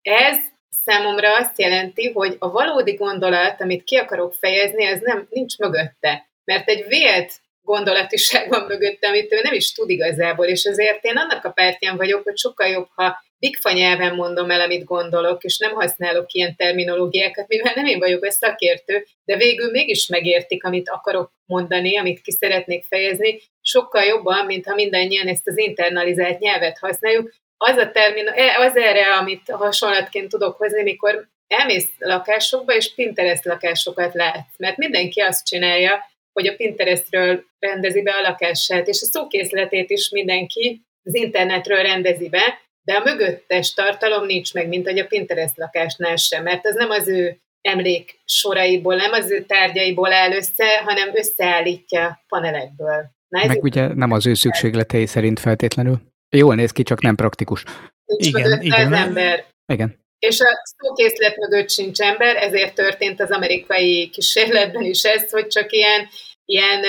ez 0.03 0.39
számomra 0.85 1.37
azt 1.37 1.59
jelenti, 1.59 2.11
hogy 2.13 2.37
a 2.39 2.51
valódi 2.51 2.95
gondolat, 2.95 3.61
amit 3.61 3.85
ki 3.85 3.97
akarok 3.97 4.35
fejezni, 4.35 4.85
ez 4.85 5.01
nem 5.01 5.27
nincs 5.31 5.59
mögötte. 5.59 6.29
Mert 6.45 6.69
egy 6.69 6.85
vélt 6.89 7.33
gondolatiság 7.63 8.49
van 8.49 8.65
mögötte, 8.65 9.09
amit 9.09 9.33
ő 9.33 9.41
nem 9.43 9.53
is 9.53 9.73
tud 9.73 9.91
igazából, 9.91 10.47
és 10.47 10.63
ezért 10.63 11.05
én 11.05 11.17
annak 11.17 11.45
a 11.45 11.51
pártján 11.51 11.97
vagyok, 11.97 12.23
hogy 12.23 12.39
sokkal 12.39 12.67
jobb, 12.67 12.89
ha 12.95 13.23
bigfa 13.39 13.73
nyelven 13.73 14.15
mondom 14.15 14.51
el, 14.51 14.61
amit 14.61 14.85
gondolok, 14.85 15.43
és 15.43 15.59
nem 15.59 15.73
használok 15.73 16.33
ilyen 16.33 16.57
terminológiákat, 16.57 17.49
mivel 17.49 17.73
nem 17.75 17.87
én 17.87 17.99
vagyok 17.99 18.25
a 18.25 18.31
szakértő, 18.31 19.07
de 19.25 19.37
végül 19.37 19.71
mégis 19.71 20.07
megértik, 20.07 20.65
amit 20.65 20.89
akarok 20.89 21.33
mondani, 21.47 21.99
amit 21.99 22.21
ki 22.21 22.31
szeretnék 22.31 22.85
fejezni, 22.85 23.41
sokkal 23.61 24.03
jobban, 24.03 24.47
mint 24.47 24.67
ha 24.67 24.75
mindannyian 24.75 25.27
ezt 25.27 25.49
az 25.49 25.59
internalizált 25.59 26.39
nyelvet 26.39 26.79
használjuk. 26.79 27.33
Az 27.57 27.77
a 27.77 27.91
termin, 27.91 28.27
e, 28.27 28.73
erre, 28.75 29.17
amit 29.17 29.51
hasonlatként 29.51 30.29
tudok 30.29 30.57
hozni, 30.57 30.83
mikor 30.83 31.29
elmész 31.47 31.89
lakásokba, 31.99 32.75
és 32.75 32.95
Pinterest 32.95 33.45
lakásokat 33.45 34.15
látsz, 34.15 34.59
mert 34.59 34.77
mindenki 34.77 35.21
azt 35.21 35.47
csinálja, 35.47 36.05
hogy 36.33 36.47
a 36.47 36.57
Pinterestről 36.57 37.45
rendezi 37.59 38.03
be 38.03 38.13
a 38.13 38.21
lakását, 38.21 38.89
és 38.89 39.03
a 39.03 39.07
szókészletét 39.07 39.91
is 39.91 40.11
mindenki 40.11 40.83
az 41.05 41.15
internetről 41.15 41.83
rendezi 41.83 42.29
be, 42.29 42.61
de 42.89 42.95
a 42.95 43.03
mögöttes 43.05 43.75
tartalom 43.75 44.27
nincs 44.27 44.55
meg, 44.55 44.69
mint 44.69 44.87
hogy 44.87 44.99
a 44.99 45.07
Pinterest 45.07 45.57
lakásnál 45.57 46.17
sem, 46.17 46.43
mert 46.43 46.67
az 46.67 46.75
nem 46.75 46.91
az 46.91 47.09
ő 47.09 47.39
emlék 47.61 48.21
soraiból, 48.25 48.95
nem 48.95 49.13
az 49.13 49.31
ő 49.31 49.45
tárgyaiból 49.45 50.13
áll 50.13 50.33
össze, 50.33 50.83
hanem 50.85 51.11
összeállítja 51.13 52.25
panelekből. 52.29 53.11
Na, 53.29 53.47
meg 53.47 53.63
ugye 53.63 53.95
nem 53.95 54.13
az 54.13 54.27
ő 54.27 54.35
szükségletei 54.35 55.07
szerint 55.07 55.41
feltétlenül. 55.41 56.01
Jól 56.37 56.55
néz 56.55 56.73
ki, 56.73 56.83
csak 56.83 57.03
nem 57.03 57.15
praktikus. 57.15 57.65
Nincs 58.05 58.27
igen, 58.27 58.61
igen. 58.61 58.93
Az 58.93 58.99
ember. 58.99 59.45
Igen. 59.73 59.99
És 60.19 60.41
a 60.41 60.63
szókészlet 60.79 61.37
mögött 61.37 61.71
sincs 61.71 62.01
ember, 62.01 62.37
ezért 62.37 62.75
történt 62.75 63.21
az 63.21 63.31
amerikai 63.31 64.11
kísérletben 64.11 64.85
is 64.85 65.03
ez, 65.03 65.31
hogy 65.31 65.47
csak 65.47 65.73
ilyen, 65.73 66.09
ilyen 66.45 66.81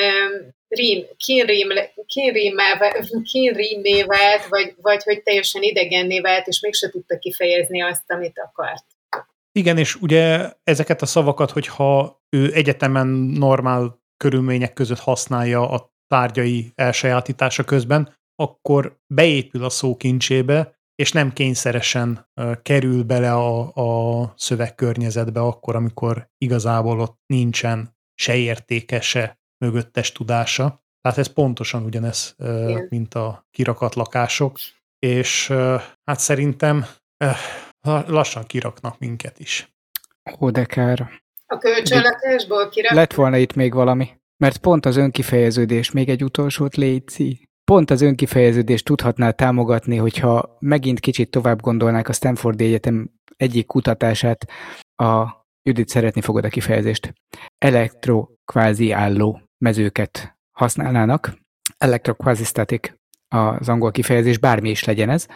rím, 0.70 1.06
kínrím, 1.18 1.68
kínrímmé 3.24 4.04
vált, 4.04 4.48
vagy, 4.50 4.76
vagy 4.82 5.04
hogy 5.04 5.24
teljesen 5.24 5.62
idegenné 5.62 6.20
vált, 6.20 6.48
és 6.48 6.60
mégse 6.60 6.90
tudta 6.90 7.18
kifejezni 7.18 7.82
azt, 7.82 8.12
amit 8.12 8.40
akart. 8.40 8.86
Igen, 9.52 9.78
és 9.78 9.96
ugye 9.96 10.52
ezeket 10.64 11.02
a 11.02 11.06
szavakat, 11.06 11.52
hogyha 11.52 12.22
ő 12.30 12.54
egyetemen 12.54 13.08
normál 13.38 14.00
körülmények 14.18 14.74
között 14.74 15.00
használja 15.00 15.70
a 15.70 15.94
tárgyai 16.08 16.72
elsajátítása 16.76 17.64
közben, 17.64 18.18
akkor 18.36 19.00
beépül 19.08 19.64
a 19.64 19.70
szókincsébe, 19.70 20.78
és 20.96 21.12
nem 21.12 21.34
kényszeresen 21.34 22.30
kerül 22.62 23.04
bele 23.04 23.34
a, 23.34 23.74
a 23.74 24.34
szövegkörnyezetbe 24.38 25.40
akkor, 25.40 25.76
amikor 25.76 26.30
igazából 26.38 27.00
ott 27.00 27.18
nincsen 27.26 27.98
se 28.16 28.36
értéke, 28.36 29.02
se 29.02 29.39
mögöttes 29.66 30.12
tudása. 30.12 30.84
Tehát 31.02 31.18
ez 31.18 31.28
pontosan 31.28 31.84
ugyanez, 31.84 32.36
Igen. 32.38 32.88
mint 32.90 33.14
a 33.14 33.46
kirakat 33.52 33.96
lakások, 33.96 34.60
és 35.00 35.48
hát 36.04 36.20
szerintem 36.20 36.86
lassan 38.06 38.44
kiraknak 38.46 39.00
minket 39.00 39.40
is. 39.40 39.74
Ó, 40.40 40.50
de 40.50 40.66
kár. 40.66 41.10
A 41.46 41.58
kölcsönlakásból 41.58 42.70
kirak? 42.70 42.94
Lett 42.94 43.14
volna 43.14 43.38
itt 43.38 43.54
még 43.54 43.74
valami. 43.74 44.10
Mert 44.38 44.58
pont 44.58 44.86
az 44.86 44.98
önkifejeződés, 44.98 45.92
még 45.92 46.10
egy 46.10 46.24
utolsót 46.24 46.76
létszi 46.76 47.50
pont 47.72 47.92
az 47.92 48.02
önkifejeződést 48.02 48.86
tudhatná 48.86 49.32
támogatni, 49.32 49.98
hogyha 49.98 50.58
megint 50.60 51.00
kicsit 51.00 51.32
tovább 51.32 51.62
gondolnák 51.62 52.10
a 52.10 52.14
Stanford 52.14 52.62
Egyetem 52.62 53.10
egyik 53.36 53.66
kutatását, 53.66 54.46
a 54.96 55.38
Judit 55.62 55.88
szeretni 55.88 56.22
fogod 56.22 56.46
a 56.46 56.50
kifejezést, 56.50 57.14
elektrokvázi 57.58 58.92
álló 58.92 59.42
mezőket 59.60 60.38
használnának, 60.52 61.34
elektrokvázi 61.78 62.44
az 63.28 63.70
angol 63.70 63.92
kifejezés, 63.92 64.38
bármi 64.38 64.70
is 64.70 64.84
legyen 64.84 65.10
ez, 65.10 65.28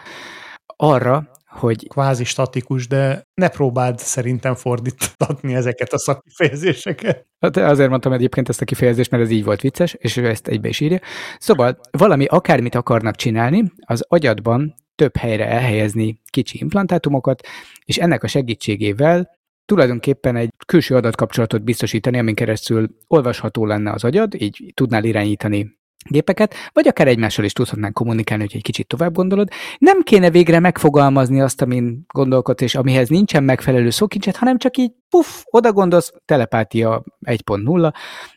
arra, 0.76 1.28
hogy... 1.46 1.88
Kvázi 1.88 2.24
statikus, 2.24 2.88
de 2.88 3.22
ne 3.34 3.48
próbáld 3.48 3.98
szerintem 3.98 4.54
fordítatni 4.54 5.54
ezeket 5.54 5.92
a 5.92 5.98
szakifejezéseket. 5.98 7.26
Hát 7.40 7.56
azért 7.56 7.88
mondtam 7.88 8.12
egyébként 8.12 8.48
ezt 8.48 8.60
a 8.60 8.64
kifejezést, 8.64 9.10
mert 9.10 9.22
ez 9.22 9.30
így 9.30 9.44
volt 9.44 9.60
vicces, 9.60 9.94
és 9.98 10.16
ő 10.16 10.28
ezt 10.28 10.48
egybe 10.48 10.68
is 10.68 10.80
írja. 10.80 10.98
Szóval 11.38 11.78
valami 11.90 12.24
akármit 12.24 12.74
akarnak 12.74 13.16
csinálni, 13.16 13.72
az 13.86 14.04
agyadban 14.08 14.74
több 14.94 15.16
helyre 15.16 15.48
elhelyezni 15.48 16.20
kicsi 16.30 16.58
implantátumokat, 16.60 17.46
és 17.84 17.98
ennek 17.98 18.22
a 18.22 18.26
segítségével 18.26 19.30
tulajdonképpen 19.64 20.36
egy 20.36 20.53
külső 20.64 20.94
adatkapcsolatot 20.94 21.62
biztosítani, 21.62 22.18
amin 22.18 22.34
keresztül 22.34 22.88
olvasható 23.06 23.66
lenne 23.66 23.92
az 23.92 24.04
agyad, 24.04 24.34
így 24.34 24.72
tudnál 24.74 25.04
irányítani 25.04 25.78
gépeket, 26.04 26.54
vagy 26.72 26.88
akár 26.88 27.08
egymással 27.08 27.44
is 27.44 27.52
tudhatnánk 27.52 27.94
kommunikálni, 27.94 28.42
hogy 28.42 28.54
egy 28.54 28.62
kicsit 28.62 28.86
tovább 28.86 29.14
gondolod. 29.14 29.48
Nem 29.78 30.02
kéne 30.02 30.30
végre 30.30 30.60
megfogalmazni 30.60 31.40
azt, 31.40 31.62
amin 31.62 32.04
gondolkodsz, 32.08 32.62
és 32.62 32.74
amihez 32.74 33.08
nincsen 33.08 33.44
megfelelő 33.44 33.90
szókincset, 33.90 34.36
hanem 34.36 34.58
csak 34.58 34.76
így, 34.76 34.92
puff, 35.08 35.42
oda 35.44 35.72
gondolsz, 35.72 36.12
telepátia 36.24 37.04
1.0, 37.26 37.92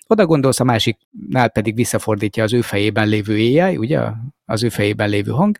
oda 0.07 0.25
gondolsz, 0.25 0.59
a 0.59 0.63
másiknál 0.63 1.49
pedig 1.49 1.75
visszafordítja 1.75 2.43
az 2.43 2.53
ő 2.53 2.61
fejében 2.61 3.07
lévő 3.07 3.33
AI, 3.33 3.77
ugye, 3.77 3.99
az 4.45 4.63
ő 4.63 4.69
fejében 4.69 5.09
lévő 5.09 5.31
hang, 5.31 5.57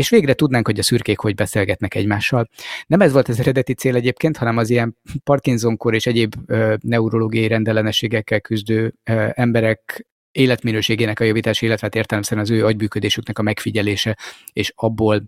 és 0.00 0.10
végre 0.10 0.34
tudnánk, 0.34 0.66
hogy 0.66 0.78
a 0.78 0.82
szürkék 0.82 1.18
hogy 1.18 1.34
beszélgetnek 1.34 1.94
egymással. 1.94 2.48
Nem 2.86 3.00
ez 3.00 3.12
volt 3.12 3.28
az 3.28 3.40
eredeti 3.40 3.74
cél 3.74 3.94
egyébként, 3.94 4.36
hanem 4.36 4.56
az 4.56 4.70
ilyen 4.70 4.96
Parkinson-kor 5.24 5.94
és 5.94 6.06
egyéb 6.06 6.34
ö, 6.46 6.74
neurológiai 6.80 7.46
rendellenességekkel 7.46 8.40
küzdő 8.40 8.94
ö, 9.04 9.28
emberek 9.34 10.06
életminőségének 10.32 11.20
a 11.20 11.24
javítása, 11.24 11.66
illetve 11.66 11.86
hát 11.86 11.96
értelemszerűen 11.96 12.46
az 12.46 12.52
ő 12.52 12.66
agyműködésüknek 12.66 13.38
a 13.38 13.42
megfigyelése, 13.42 14.18
és 14.52 14.72
abból 14.76 15.22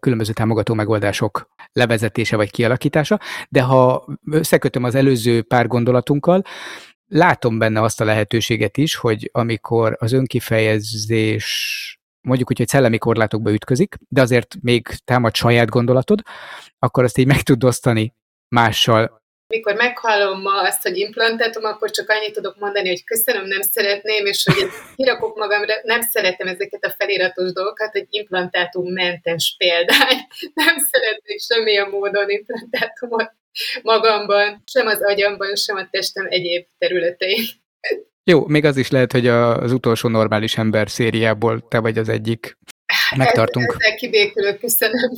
különböző 0.00 0.32
támogató 0.32 0.74
megoldások 0.74 1.48
levezetése 1.72 2.36
vagy 2.36 2.50
kialakítása, 2.50 3.20
de 3.48 3.62
ha 3.62 4.06
összekötöm 4.30 4.84
az 4.84 4.94
előző 4.94 5.42
pár 5.42 5.66
gondolatunkkal, 5.66 6.42
látom 7.06 7.58
benne 7.58 7.82
azt 7.82 8.00
a 8.00 8.04
lehetőséget 8.04 8.76
is, 8.76 8.96
hogy 8.96 9.30
amikor 9.32 9.96
az 9.98 10.12
önkifejezés 10.12 11.98
mondjuk 12.20 12.50
úgy, 12.50 12.58
hogy 12.58 12.68
szellemi 12.68 12.98
korlátokba 12.98 13.52
ütközik, 13.52 13.96
de 14.08 14.20
azért 14.20 14.56
még 14.60 14.88
támad 15.04 15.34
saját 15.34 15.68
gondolatod, 15.68 16.22
akkor 16.78 17.04
azt 17.04 17.18
így 17.18 17.26
meg 17.26 17.42
tud 17.42 17.64
osztani 17.64 18.14
mással. 18.48 19.22
Mikor 19.54 19.74
meghallom 19.74 20.40
ma 20.40 20.60
azt, 20.60 20.82
hogy 20.82 20.96
implantátum, 20.96 21.64
akkor 21.64 21.90
csak 21.90 22.10
annyit 22.10 22.32
tudok 22.32 22.58
mondani, 22.58 22.88
hogy 22.88 23.04
köszönöm, 23.04 23.46
nem 23.46 23.62
szeretném, 23.62 24.26
és 24.26 24.44
hogy 24.44 24.68
kirakok 24.96 25.36
magamra, 25.36 25.74
nem 25.82 26.00
szeretem 26.00 26.46
ezeket 26.46 26.84
a 26.84 26.94
feliratos 26.98 27.52
dolgokat, 27.52 27.92
hogy 27.92 28.06
implantátum 28.10 28.92
mentes 28.92 29.54
példány. 29.58 30.16
Nem 30.54 30.76
szeretnék 30.78 31.40
semmilyen 31.40 31.88
módon 31.88 32.30
implantátumot 32.30 33.32
magamban, 33.82 34.62
sem 34.66 34.86
az 34.86 35.02
agyamban, 35.02 35.56
sem 35.56 35.76
a 35.76 35.88
testem 35.90 36.26
egyéb 36.28 36.66
területein. 36.78 37.44
Jó, 38.30 38.46
még 38.46 38.64
az 38.64 38.76
is 38.76 38.90
lehet, 38.90 39.12
hogy 39.12 39.26
az 39.26 39.72
utolsó 39.72 40.08
normális 40.08 40.56
ember 40.56 40.90
szériából 40.90 41.68
te 41.68 41.78
vagy 41.78 41.98
az 41.98 42.08
egyik. 42.08 42.58
Megtartunk. 43.16 43.76
Ezzel 43.78 43.96
kibékülök, 43.96 44.58
köszönöm. 44.58 45.10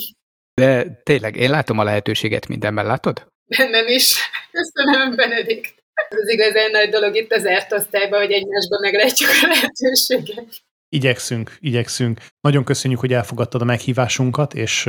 De 0.55 1.01
tényleg, 1.03 1.37
én 1.37 1.51
látom 1.51 1.79
a 1.79 1.85
lehetőséget 1.85 2.49
mindenben, 2.49 2.87
látod? 2.87 3.29
Bennem 3.57 3.87
is. 3.87 4.19
Köszönöm, 4.51 5.17
Benedikt. 5.17 5.75
Ez 5.93 6.19
az 6.19 6.29
igazán 6.29 6.71
nagy 6.71 6.89
dolog 6.89 7.17
itt 7.17 7.33
az 7.33 7.43
zárt 7.43 7.73
osztályban, 7.73 8.21
hogy 8.21 8.33
egymásban 8.33 8.81
meglátjuk 8.81 9.31
a 9.43 9.47
lehetőséget. 9.47 10.63
Igyekszünk, 10.89 11.57
igyekszünk. 11.61 12.21
Nagyon 12.41 12.65
köszönjük, 12.65 13.01
hogy 13.01 13.13
elfogadtad 13.13 13.61
a 13.61 13.65
meghívásunkat, 13.65 14.55
és 14.55 14.89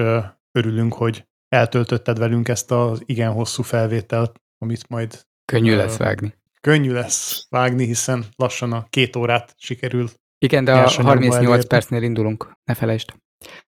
örülünk, 0.51 0.93
hogy 0.93 1.23
eltöltötted 1.47 2.17
velünk 2.17 2.47
ezt 2.47 2.71
az 2.71 3.01
igen 3.05 3.31
hosszú 3.31 3.63
felvételt, 3.63 4.35
amit 4.57 4.89
majd... 4.89 5.19
Könnyű 5.45 5.75
lesz 5.75 5.97
vágni. 5.97 6.33
Könnyű 6.61 6.91
lesz 6.91 7.45
vágni, 7.49 7.85
hiszen 7.85 8.25
lassan 8.35 8.73
a 8.73 8.85
két 8.89 9.15
órát 9.15 9.55
sikerül. 9.57 10.09
Igen, 10.37 10.63
de 10.63 10.71
a 10.71 10.89
38 10.89 11.35
elérni. 11.35 11.67
percnél 11.67 12.01
indulunk, 12.01 12.51
ne 12.63 12.73
felejtsd. 12.73 13.13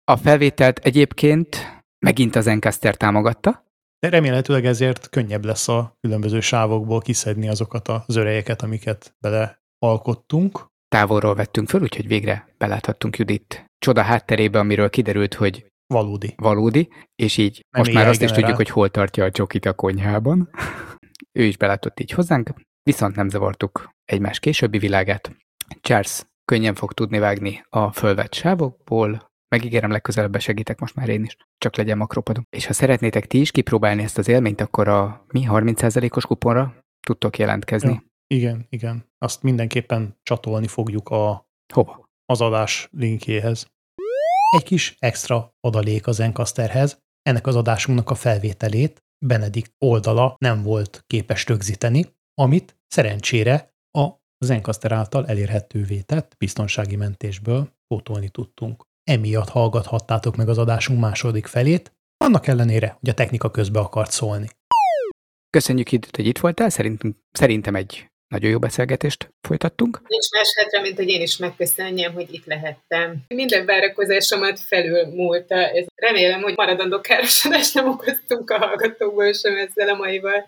A 0.03 0.17
felvételt 0.17 0.79
egyébként 0.79 1.83
megint 1.99 2.35
az 2.35 2.47
Encaster 2.47 2.95
támogatta. 2.95 3.63
De 4.05 4.11
remélhetőleg 4.11 4.65
ezért 4.65 5.09
könnyebb 5.09 5.45
lesz 5.45 5.67
a 5.67 5.97
különböző 6.01 6.39
sávokból 6.39 7.01
kiszedni 7.01 7.49
azokat 7.49 7.87
az 7.87 8.15
örejeket, 8.15 8.61
amiket 8.61 9.15
bele 9.19 9.61
alkottunk. 9.79 10.65
Távolról 10.87 11.35
vettünk 11.35 11.69
föl, 11.69 11.81
úgyhogy 11.81 12.07
végre 12.07 12.53
beláthattunk 12.57 13.17
Judit 13.17 13.65
csoda 13.77 14.01
hátterébe, 14.01 14.59
amiről 14.59 14.89
kiderült, 14.89 15.33
hogy 15.33 15.65
valódi. 15.93 16.33
Valódi, 16.37 16.89
és 17.15 17.37
így 17.37 17.65
Nem 17.69 17.81
most 17.81 17.93
már 17.93 18.07
azt 18.07 18.19
generál. 18.19 18.37
is 18.37 18.41
tudjuk, 18.41 18.57
hogy 18.57 18.69
hol 18.69 18.89
tartja 18.89 19.23
a 19.23 19.31
csokit 19.31 19.65
a 19.65 19.73
konyhában. 19.73 20.49
ő 21.39 21.43
is 21.43 21.57
belátott 21.57 21.99
így 21.99 22.11
hozzánk, 22.11 22.53
viszont 22.83 23.15
nem 23.15 23.29
zavartuk 23.29 23.89
egymás 24.05 24.39
későbbi 24.39 24.77
világát. 24.77 25.35
Charles 25.81 26.23
könnyen 26.45 26.75
fog 26.75 26.93
tudni 26.93 27.19
vágni 27.19 27.65
a 27.69 27.91
fölvett 27.91 28.33
sávokból, 28.33 29.31
megígérem, 29.55 29.91
legközelebb 29.91 30.31
besegítek 30.31 30.79
most 30.79 30.95
már 30.95 31.09
én 31.09 31.23
is, 31.23 31.35
csak 31.57 31.75
legyen 31.75 31.97
makropadom. 31.97 32.43
És 32.49 32.65
ha 32.65 32.73
szeretnétek 32.73 33.25
ti 33.27 33.39
is 33.39 33.51
kipróbálni 33.51 34.03
ezt 34.03 34.17
az 34.17 34.27
élményt, 34.27 34.61
akkor 34.61 34.87
a 34.87 35.25
mi 35.27 35.45
30%-os 35.49 36.25
kuponra 36.25 36.75
tudtok 37.07 37.37
jelentkezni. 37.37 37.91
Ja, 37.91 38.03
igen, 38.27 38.65
igen. 38.69 39.05
Azt 39.17 39.43
mindenképpen 39.43 40.17
csatolni 40.23 40.67
fogjuk 40.67 41.09
a 41.09 41.47
Hova? 41.73 42.03
az 42.25 42.41
adás 42.41 42.87
linkjéhez. 42.91 43.67
Egy 44.57 44.63
kis 44.63 44.95
extra 44.99 45.49
adalék 45.59 46.07
az 46.07 46.19
Encasterhez, 46.19 46.99
ennek 47.21 47.47
az 47.47 47.55
adásunknak 47.55 48.09
a 48.09 48.15
felvételét 48.15 49.03
Benedikt 49.25 49.71
oldala 49.85 50.35
nem 50.37 50.63
volt 50.63 51.03
képes 51.07 51.45
rögzíteni, 51.45 52.05
amit 52.41 52.77
szerencsére 52.87 53.73
a 53.97 54.09
Zencaster 54.45 54.91
által 54.91 55.27
elérhetővé 55.27 56.01
tett 56.01 56.35
biztonsági 56.37 56.95
mentésből 56.95 57.73
pótolni 57.87 58.29
tudtunk. 58.29 58.85
Emiatt 59.11 59.49
hallgathattátok 59.49 60.35
meg 60.35 60.49
az 60.49 60.57
adásunk 60.57 60.99
második 60.99 61.45
felét, 61.45 61.91
annak 62.17 62.47
ellenére, 62.47 62.97
hogy 62.99 63.09
a 63.09 63.13
technika 63.13 63.51
közbe 63.51 63.79
akart 63.79 64.11
szólni. 64.11 64.47
Köszönjük, 65.49 65.89
hogy 65.89 66.25
itt 66.25 66.37
voltál, 66.37 66.69
szerintem, 66.69 67.15
szerintem 67.31 67.75
egy 67.75 68.05
nagyon 68.27 68.49
jó 68.49 68.59
beszélgetést 68.59 69.33
folytattunk. 69.47 70.01
Nincs 70.07 70.31
más 70.31 70.53
hátra, 70.55 70.81
mint 70.81 70.95
hogy 70.95 71.07
én 71.07 71.21
is 71.21 71.37
megköszönjem, 71.37 72.13
hogy 72.13 72.33
itt 72.33 72.45
lehettem. 72.45 73.23
Minden 73.27 73.65
várakozásomat 73.65 74.59
felül 74.59 75.05
múlta. 75.05 75.55
Ez 75.55 75.85
remélem, 75.95 76.41
hogy 76.41 76.55
maradandó 76.55 77.01
károsodást 77.01 77.73
nem 77.73 77.87
okoztunk 77.87 78.49
a 78.49 78.57
hallgatókból 78.57 79.33
sem 79.33 79.55
ezzel 79.55 79.89
a 79.89 79.95
maival. 79.95 80.47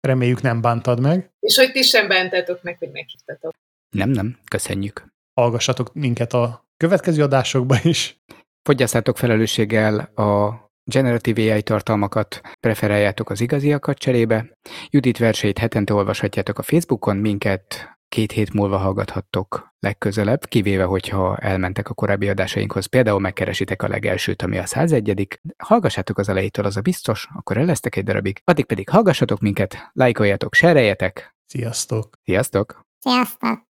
Reméljük 0.00 0.40
nem 0.40 0.60
bántad 0.60 1.00
meg. 1.00 1.30
És 1.40 1.56
hogy 1.56 1.72
ti 1.72 1.82
sem 1.82 2.08
bántatok 2.08 2.62
meg, 2.62 2.78
hogy 2.78 2.90
meghívtatok. 2.92 3.52
Nem, 3.90 4.10
nem, 4.10 4.38
köszönjük. 4.48 5.04
Hallgassatok 5.40 5.94
minket 5.94 6.32
a 6.32 6.68
következő 6.80 7.22
adásokban 7.22 7.78
is. 7.82 8.20
Fogyasszátok 8.62 9.18
felelősséggel 9.18 9.98
a 9.98 10.58
generatív 10.84 11.36
AI 11.38 11.62
tartalmakat, 11.62 12.40
preferáljátok 12.60 13.30
az 13.30 13.40
igaziakat 13.40 13.98
cserébe. 13.98 14.58
Judit 14.88 15.18
verseit 15.18 15.58
hetente 15.58 15.94
olvashatjátok 15.94 16.58
a 16.58 16.62
Facebookon, 16.62 17.16
minket 17.16 17.98
két 18.08 18.32
hét 18.32 18.52
múlva 18.52 18.76
hallgathattok 18.76 19.74
legközelebb, 19.78 20.44
kivéve, 20.44 20.84
hogyha 20.84 21.36
elmentek 21.36 21.88
a 21.88 21.94
korábbi 21.94 22.28
adásainkhoz, 22.28 22.86
például 22.86 23.20
megkeresitek 23.20 23.82
a 23.82 23.88
legelsőt, 23.88 24.42
ami 24.42 24.58
a 24.58 24.66
101 24.66 25.40
hallgassátok 25.58 26.18
az 26.18 26.28
elejétől, 26.28 26.64
az 26.64 26.76
a 26.76 26.80
biztos, 26.80 27.28
akkor 27.34 27.56
el 27.56 27.64
lesztek 27.64 27.96
egy 27.96 28.04
darabig. 28.04 28.40
Addig 28.44 28.64
pedig 28.64 28.88
hallgassatok 28.88 29.40
minket, 29.40 29.90
lájkoljatok, 29.92 30.54
sereljetek. 30.54 31.34
Sziasztok! 31.46 32.18
Sziasztok! 32.24 32.86
Sziasztok! 32.98 33.68